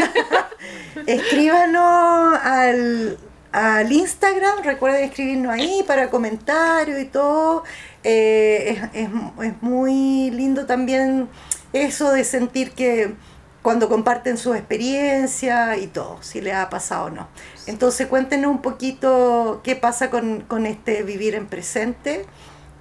escríbanos 1.07 2.39
al, 2.41 3.17
al 3.51 3.91
Instagram, 3.91 4.63
recuerden 4.63 5.03
escribirnos 5.03 5.51
ahí 5.53 5.83
para 5.85 6.09
comentarios 6.09 6.99
y 6.99 7.05
todo. 7.05 7.63
Eh, 8.03 8.79
es, 8.93 9.07
es, 9.45 9.61
muy 9.61 10.29
lindo 10.31 10.65
también 10.65 11.29
eso 11.71 12.11
de 12.11 12.23
sentir 12.23 12.71
que 12.71 13.15
cuando 13.61 13.87
comparten 13.87 14.37
su 14.37 14.53
experiencia 14.53 15.77
y 15.77 15.87
todo, 15.87 16.21
si 16.21 16.41
les 16.41 16.53
ha 16.53 16.69
pasado 16.69 17.05
o 17.05 17.09
no. 17.09 17.29
Entonces 17.65 18.07
cuéntenos 18.07 18.51
un 18.51 18.61
poquito 18.61 19.61
qué 19.63 19.75
pasa 19.75 20.09
con, 20.09 20.41
con 20.41 20.65
este 20.65 21.03
vivir 21.03 21.33
en 21.33 21.47
presente 21.47 22.25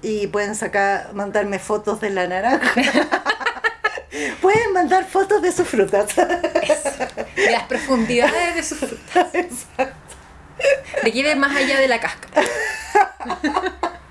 y 0.02 0.26
pueden 0.26 0.56
sacar, 0.56 1.14
mandarme 1.14 1.60
fotos 1.60 2.00
de 2.00 2.10
la 2.10 2.26
naranja. 2.26 2.74
pueden 4.42 4.72
mandar 4.72 5.04
fotos 5.04 5.40
de 5.40 5.52
sus 5.52 5.68
frutas. 5.68 6.16
de 6.16 7.50
las 7.50 7.62
profundidades 7.64 8.56
de 8.56 8.62
sus 8.62 8.78
frutas. 8.78 9.28
Exacto. 9.34 9.96
De 11.02 11.36
más 11.36 11.56
allá 11.56 11.78
de 11.78 11.88
la 11.88 12.00
cáscara. 12.00 12.42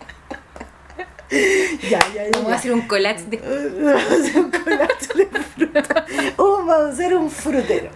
ya, 1.90 2.00
ya, 2.14 2.24
ya. 2.26 2.30
Vamos 2.34 2.52
a 2.52 2.56
hacer 2.56 2.74
un 2.74 2.82
collage 2.88 3.24
de. 3.26 3.38
Vamos 3.82 4.12
a 4.12 4.16
hacer 4.16 4.40
un 4.40 4.52
collage 4.52 5.08
de 5.16 5.26
fruta. 5.26 6.06
vamos 6.38 6.70
a 6.70 6.90
hacer 6.90 7.16
un 7.16 7.32
frutero. 7.32 7.90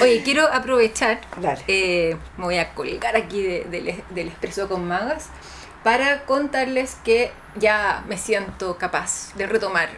Oye, 0.00 0.22
quiero 0.24 0.46
aprovechar. 0.50 1.20
Eh, 1.66 2.16
me 2.36 2.44
voy 2.44 2.56
a 2.58 2.74
colgar 2.74 3.16
aquí 3.16 3.42
del 3.42 4.28
Expreso 4.28 4.68
con 4.68 4.86
Magas 4.86 5.28
para 5.82 6.24
contarles 6.24 6.96
que 7.04 7.30
ya 7.56 8.04
me 8.08 8.18
siento 8.18 8.76
capaz 8.76 9.34
de 9.36 9.46
retomar 9.46 9.88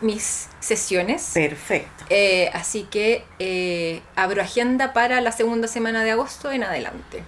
mis 0.00 0.48
sesiones. 0.60 1.30
Perfecto. 1.34 2.04
Eh, 2.10 2.50
así 2.52 2.84
que 2.84 3.24
eh, 3.38 4.02
abro 4.14 4.42
agenda 4.42 4.92
para 4.92 5.20
la 5.20 5.32
segunda 5.32 5.68
semana 5.68 6.02
de 6.02 6.10
agosto 6.10 6.50
en 6.50 6.64
adelante. 6.64 7.22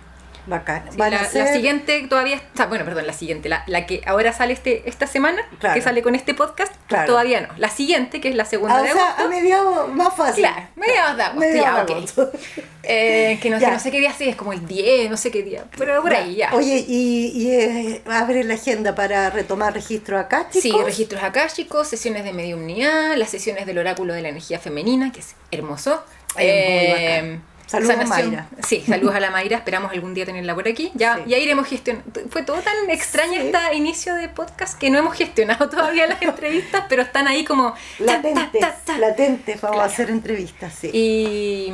Bacán. 0.48 0.84
la, 0.96 1.24
siguiente 1.26 2.06
todavía 2.08 2.36
está, 2.36 2.66
bueno, 2.66 2.84
perdón, 2.84 3.06
la 3.06 3.12
siguiente, 3.12 3.48
la, 3.48 3.64
la 3.66 3.86
que 3.86 4.02
ahora 4.06 4.32
sale 4.32 4.54
este 4.54 4.88
esta 4.88 5.06
semana, 5.06 5.42
que 5.74 5.80
sale 5.80 6.02
con 6.02 6.14
este 6.14 6.34
podcast, 6.34 6.72
todavía 7.06 7.42
no. 7.42 7.48
La 7.58 7.68
siguiente, 7.68 8.20
que 8.20 8.28
es 8.28 8.34
la 8.34 8.44
segunda 8.44 8.78
ah, 8.78 8.82
de 8.82 8.92
o 8.92 8.94
sea, 8.94 9.14
a 9.16 9.28
mediados 9.28 9.92
más 9.92 10.16
fácil. 10.16 10.44
Claro, 10.44 10.66
mediados 10.76 11.16
de 11.38 11.60
agosto. 11.60 12.30
eh, 12.82 13.38
que 13.42 13.50
no, 13.50 13.60
no, 13.60 13.78
sé 13.78 13.90
qué 13.90 14.00
día 14.00 14.12
sí, 14.16 14.28
es 14.28 14.36
como 14.36 14.52
el 14.52 14.66
10, 14.66 15.10
no 15.10 15.16
sé 15.16 15.30
qué 15.30 15.42
día, 15.42 15.64
pero 15.76 16.00
por 16.00 16.14
ahí 16.14 16.36
ya. 16.36 16.54
Oye, 16.54 16.84
¿y, 16.88 17.32
y 17.34 17.50
eh, 17.50 18.02
abre 18.06 18.44
la 18.44 18.54
agenda 18.54 18.94
para 18.94 19.30
retomar 19.30 19.74
registros 19.74 20.20
acá, 20.20 20.46
Sí, 20.50 20.72
registros 20.84 21.22
acá, 21.22 21.46
chicos, 21.48 21.88
sesiones 21.88 22.24
de 22.24 22.32
mediumnidad, 22.32 23.16
las 23.16 23.28
sesiones 23.28 23.66
del 23.66 23.78
oráculo 23.78 24.14
de 24.14 24.22
la 24.22 24.30
energía 24.30 24.58
femenina, 24.58 25.12
que 25.12 25.20
es 25.20 25.34
hermoso. 25.50 26.02
Eh, 26.36 27.38
Saludos 27.68 27.96
a 27.96 28.04
Mayra. 28.06 28.48
Sí, 28.66 28.80
saludos 28.88 29.14
a 29.14 29.20
la 29.20 29.30
Mayra. 29.30 29.58
Esperamos 29.58 29.92
algún 29.92 30.14
día 30.14 30.24
tenerla 30.24 30.54
por 30.54 30.66
aquí. 30.66 30.90
Ya, 30.94 31.22
ya 31.26 31.36
iremos 31.36 31.68
gestionando. 31.68 32.20
Fue 32.30 32.42
todo 32.42 32.56
tan 32.62 32.88
extraño 32.88 33.42
este 33.42 33.58
inicio 33.74 34.14
de 34.14 34.28
podcast 34.30 34.78
que 34.78 34.88
no 34.88 34.98
hemos 34.98 35.14
gestionado 35.14 35.68
todavía 35.70 36.06
las 36.06 36.22
entrevistas, 36.22 36.84
pero 36.88 37.02
están 37.02 37.28
ahí 37.28 37.44
como 37.44 37.74
latentes. 37.98 38.62
latentes 38.98 39.60
vamos 39.60 39.80
a 39.80 39.84
hacer 39.84 40.08
entrevistas, 40.08 40.74
sí. 40.80 40.90
Y, 40.94 41.72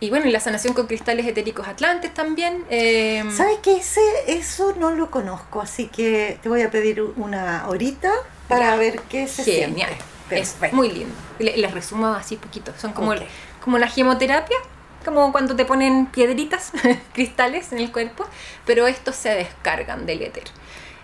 y, 0.00 0.10
bueno, 0.10 0.26
y 0.26 0.30
la 0.30 0.40
sanación 0.40 0.74
con 0.74 0.86
cristales 0.86 1.26
etéricos 1.26 1.66
atlantes 1.66 2.12
también. 2.12 2.62
Eh, 2.68 3.24
¿Sabes 3.34 3.58
qué? 3.62 3.78
Ese, 3.78 4.00
eso 4.26 4.74
no 4.78 4.90
lo 4.90 5.10
conozco, 5.10 5.62
así 5.62 5.86
que 5.86 6.38
te 6.42 6.50
voy 6.50 6.60
a 6.60 6.70
pedir 6.70 7.00
una 7.16 7.66
horita 7.66 8.12
para 8.46 8.76
ver 8.76 9.00
qué 9.08 9.26
se 9.26 9.42
Genial. 9.44 9.92
Es 10.30 10.56
muy 10.72 10.90
lindo. 10.90 11.14
Les, 11.38 11.72
resumo 11.72 12.08
así 12.08 12.36
poquito. 12.36 12.72
Son 12.78 12.92
como, 12.92 13.14
como 13.60 13.78
la 13.78 13.88
gemoterapia 13.88 14.58
como 15.04 15.32
cuando 15.32 15.56
te 15.56 15.64
ponen 15.64 16.06
piedritas, 16.06 16.72
cristales 17.12 17.72
en 17.72 17.78
el 17.78 17.92
cuerpo, 17.92 18.26
pero 18.66 18.86
estos 18.86 19.16
se 19.16 19.30
descargan 19.30 20.06
del 20.06 20.22
éter. 20.22 20.44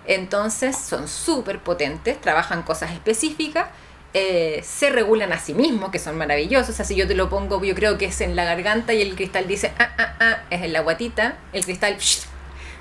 Entonces 0.06 0.76
son 0.76 1.08
súper 1.08 1.60
potentes, 1.60 2.20
trabajan 2.20 2.62
cosas 2.62 2.92
específicas, 2.92 3.68
eh, 4.14 4.62
se 4.64 4.90
regulan 4.90 5.32
a 5.32 5.38
sí 5.38 5.52
mismos, 5.52 5.90
que 5.90 5.98
son 5.98 6.16
maravillosos. 6.16 6.70
O 6.70 6.72
sea, 6.72 6.84
si 6.84 6.94
yo 6.94 7.06
te 7.06 7.14
lo 7.14 7.28
pongo, 7.28 7.62
yo 7.62 7.74
creo 7.74 7.98
que 7.98 8.06
es 8.06 8.20
en 8.20 8.36
la 8.36 8.44
garganta 8.44 8.94
y 8.94 9.02
el 9.02 9.14
cristal 9.14 9.46
dice, 9.46 9.72
ah, 9.78 9.90
ah, 9.98 10.16
ah, 10.20 10.36
es 10.48 10.62
en 10.62 10.72
la 10.72 10.80
guatita, 10.80 11.36
el 11.52 11.64
cristal 11.64 11.96
se 12.00 12.26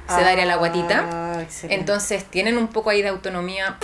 daría 0.07 0.43
a 0.43 0.47
la 0.47 0.55
guatita. 0.55 1.09
Ah, 1.11 1.43
Entonces 1.63 2.26
tienen 2.26 2.57
un 2.57 2.68
poco 2.68 2.89
ahí 2.89 3.01
de 3.01 3.09
autonomía 3.09 3.78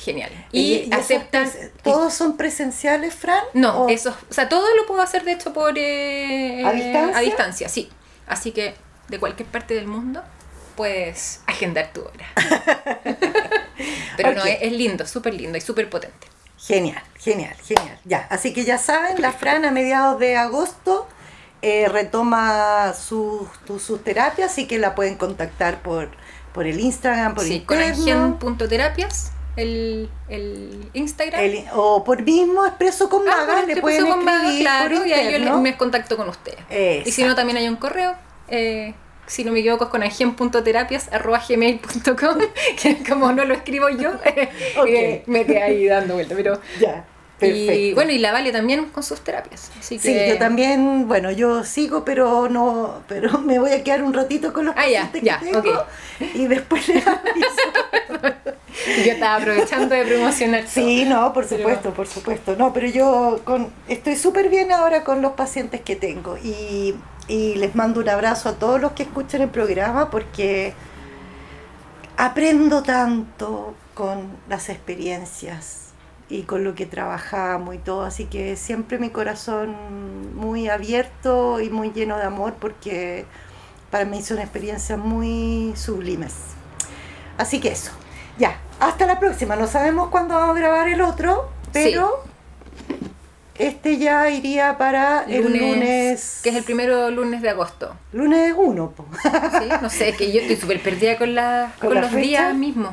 genial. 0.00 0.30
Y, 0.52 0.92
aceptan. 0.92 1.50
¿Todos 1.82 2.14
son 2.14 2.36
presenciales, 2.36 3.14
Fran? 3.14 3.42
No, 3.54 3.88
eso, 3.88 4.16
o 4.28 4.32
sea, 4.32 4.48
todo 4.48 4.66
lo 4.76 4.86
puedo 4.86 5.02
hacer 5.02 5.24
de 5.24 5.32
hecho 5.32 5.52
por. 5.52 5.74
Eh, 5.76 6.64
¿A 6.64 6.72
distancia? 6.72 7.18
A 7.18 7.20
distancia, 7.20 7.68
sí. 7.68 7.90
Así 8.26 8.52
que 8.52 8.74
de 9.08 9.18
cualquier 9.18 9.48
parte 9.48 9.74
del 9.74 9.86
mundo. 9.86 10.22
puedes 10.76 11.40
agendar 11.46 11.92
tu 11.92 12.00
hora. 12.00 12.26
Pero 14.16 14.32
no, 14.32 14.44
es, 14.44 14.58
es 14.62 14.72
lindo, 14.72 15.06
súper 15.06 15.34
lindo 15.34 15.58
y 15.58 15.60
súper 15.60 15.90
potente. 15.90 16.26
Genial, 16.58 17.02
genial, 17.18 17.56
genial. 17.64 17.98
Ya, 18.04 18.26
así 18.30 18.52
que 18.52 18.64
ya 18.64 18.78
saben, 18.78 19.20
la 19.20 19.32
Fran 19.32 19.64
a 19.64 19.70
mediados 19.70 20.18
de 20.20 20.36
agosto 20.36 21.08
eh, 21.62 21.88
retoma 21.88 22.94
sus, 22.94 23.48
sus 23.66 24.02
terapias, 24.02 24.52
así 24.52 24.66
que 24.66 24.78
la 24.78 24.94
pueden 24.94 25.16
contactar 25.16 25.82
por, 25.82 26.08
por 26.54 26.66
el 26.66 26.80
Instagram, 26.80 27.34
por 27.34 27.44
Sí, 27.44 27.60
con 27.60 27.82
interno, 27.82 28.38
angien.terapias, 28.38 29.32
el, 29.60 30.08
el 30.28 30.90
Instagram. 30.94 31.40
el- 31.40 31.64
o 31.74 32.02
por 32.04 32.22
mismo 32.22 32.64
Expreso 32.66 33.08
con 33.08 33.22
Ah, 33.28 33.36
Maga, 33.46 33.60
con 33.60 33.68
le 33.68 33.76
pueden 33.80 34.06
con 34.06 34.24
Maga, 34.24 34.38
escribir 34.42 34.62
claro, 34.62 34.96
por 34.98 35.06
y 35.06 35.12
ahí 35.12 35.44
yo 35.44 35.60
me 35.60 35.76
contacto 35.76 36.16
con 36.16 36.28
ustedes. 36.28 36.58
Y 37.06 37.10
si 37.12 37.22
no, 37.24 37.34
también 37.34 37.56
hay 37.58 37.68
un 37.68 37.76
correo, 37.76 38.14
eh, 38.48 38.94
si 39.26 39.44
no 39.44 39.52
me 39.52 39.60
equivoco, 39.60 39.84
es 39.84 39.90
con 39.90 40.02
angien.terapias.gmail.com, 40.02 42.38
que 42.82 42.98
como 43.08 43.32
no 43.32 43.44
lo 43.44 43.54
escribo 43.54 43.88
yo, 43.90 44.10
eh, 44.86 45.22
me 45.26 45.44
quedé 45.46 45.62
ahí 45.62 45.86
dando 45.86 46.14
vuelta. 46.14 46.34
Pero, 46.34 46.60
Ya, 46.80 47.04
perfecto. 47.40 47.72
y 47.72 47.94
bueno, 47.94 48.12
y 48.12 48.18
la 48.18 48.32
Vale 48.32 48.52
también 48.52 48.86
con 48.86 49.02
sus 49.02 49.20
terapias. 49.22 49.70
Así 49.78 49.98
Sí, 49.98 50.14
yo 50.28 50.38
también, 50.38 51.08
bueno, 51.08 51.30
yo 51.30 51.64
sigo, 51.64 52.04
pero 52.04 52.48
no, 52.48 53.02
pero 53.08 53.38
me 53.44 53.58
voy 53.58 53.72
a 53.72 53.82
quedar 53.82 54.02
un 54.02 54.12
ratito 54.14 54.52
con 54.52 54.66
los 54.66 54.74
Ah, 54.76 54.88
ya, 54.88 55.10
que 55.10 55.20
tengo 55.20 55.62
y 56.34 56.46
después 56.46 56.86
les 56.88 57.06
aviso. 57.06 57.48
yo 59.04 59.12
estaba 59.12 59.36
aprovechando 59.36 59.94
de 59.94 60.04
promocionar. 60.04 60.60
todo. 60.62 60.70
Sí, 60.72 61.04
no, 61.04 61.32
por 61.32 61.46
Pero- 61.46 61.58
supuesto, 61.58 61.90
por 61.92 62.06
supuesto. 62.06 62.56
No, 62.56 62.72
pero 62.72 62.86
yo 62.86 63.40
con, 63.44 63.70
estoy 63.88 64.16
súper 64.16 64.48
bien 64.48 64.70
ahora 64.72 65.02
con 65.04 65.22
los 65.22 65.32
pacientes 65.32 65.80
que 65.80 65.96
tengo 65.96 66.36
y, 66.38 66.94
y 67.28 67.54
les 67.56 67.74
mando 67.74 68.00
un 68.00 68.08
abrazo 68.08 68.48
a 68.50 68.52
todos 68.54 68.80
los 68.80 68.92
que 68.92 69.02
escuchan 69.04 69.42
el 69.42 69.48
programa 69.48 70.10
porque 70.10 70.72
aprendo 72.16 72.82
tanto 72.82 73.74
con 73.94 74.28
las 74.48 74.68
experiencias 74.68 75.89
y 76.30 76.42
con 76.42 76.62
lo 76.64 76.74
que 76.74 76.86
trabajamos 76.86 77.74
y 77.74 77.78
todo, 77.78 78.02
así 78.02 78.24
que 78.26 78.56
siempre 78.56 78.98
mi 78.98 79.10
corazón 79.10 79.74
muy 80.36 80.68
abierto 80.68 81.60
y 81.60 81.68
muy 81.70 81.90
lleno 81.90 82.16
de 82.16 82.24
amor 82.24 82.54
porque 82.60 83.26
para 83.90 84.04
mí 84.04 84.22
son 84.22 84.38
experiencias 84.38 84.98
muy 84.98 85.72
sublimes. 85.76 86.34
Así 87.36 87.58
que 87.60 87.72
eso. 87.72 87.90
Ya, 88.38 88.58
hasta 88.78 89.06
la 89.06 89.18
próxima. 89.18 89.56
No 89.56 89.66
sabemos 89.66 90.08
cuándo 90.08 90.34
vamos 90.34 90.56
a 90.56 90.60
grabar 90.60 90.88
el 90.88 91.00
otro, 91.02 91.50
pero 91.72 92.22
este 93.56 93.98
ya 93.98 94.30
iría 94.30 94.78
para 94.78 95.24
el 95.24 95.42
lunes. 95.58 96.40
que 96.42 96.50
es 96.50 96.56
el 96.56 96.62
primero 96.64 97.10
lunes 97.10 97.42
de 97.42 97.50
agosto. 97.50 97.94
Lunes 98.12 98.54
1. 98.56 98.90
po. 98.92 99.04
Sí, 99.22 99.68
no 99.82 99.90
sé, 99.90 100.10
es 100.10 100.16
que 100.16 100.32
yo 100.32 100.40
estoy 100.40 100.56
súper 100.56 100.80
perdida 100.82 101.18
con, 101.18 101.34
la, 101.34 101.72
¿Con 101.80 101.88
con, 101.88 101.94
la 101.96 102.00
los 102.02 102.10
fecha? 102.10 102.22
días 102.26 102.54
mismos. 102.54 102.92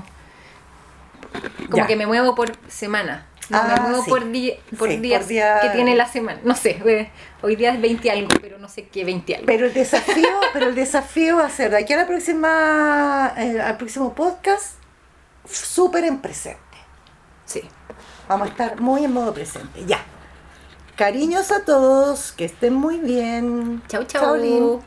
Como 1.70 1.78
Ya. 1.84 1.88
que 1.88 1.96
me 1.96 2.06
muevo 2.08 2.36
por 2.36 2.52
semana. 2.68 3.26
No, 3.50 3.58
Ah, 3.60 3.76
me 3.76 3.82
muevo 3.90 4.04
sí. 4.04 4.10
por, 4.10 4.30
di- 4.32 4.54
por 4.78 4.90
Sí, 4.90 4.98
días 4.98 5.22
por 5.22 5.30
día- 5.30 5.60
que 5.62 5.70
tiene 5.70 5.96
la 5.96 6.06
semana. 6.08 6.40
No 6.44 6.54
sé, 6.56 6.82
eh, 6.86 7.10
hoy 7.42 7.56
día 7.56 7.74
es 7.74 7.80
20 7.82 8.12
algo, 8.12 8.28
pero 8.42 8.58
no 8.60 8.68
sé 8.68 8.88
qué 8.90 9.06
20 9.06 9.36
algo. 9.36 9.46
Pero 9.46 9.68
el 9.68 9.74
desafío, 9.74 10.28
pero 10.54 10.68
el 10.68 10.76
desafío 10.76 11.38
va 11.38 11.46
a 11.46 11.50
ser 11.50 11.72
de 11.72 11.78
aquí 11.78 11.94
a 11.94 11.98
la 11.98 12.08
próxima, 12.08 13.34
eh, 13.38 13.62
al 13.62 13.78
próximo 13.78 14.14
podcast, 14.14 14.74
súper 15.50 16.04
en 16.04 16.20
presente. 16.20 16.60
Sí. 17.46 17.62
Vamos 18.28 18.50
a 18.50 18.52
estar 18.52 18.82
muy 18.82 19.06
en 19.06 19.14
modo 19.14 19.34
presente. 19.34 19.86
Ya. 19.86 20.00
Cariños 20.98 21.52
a 21.52 21.64
todos, 21.64 22.34
que 22.34 22.44
estén 22.46 22.74
muy 22.74 22.98
bien. 23.00 23.82
Chau, 23.88 24.04
chau. 24.04 24.82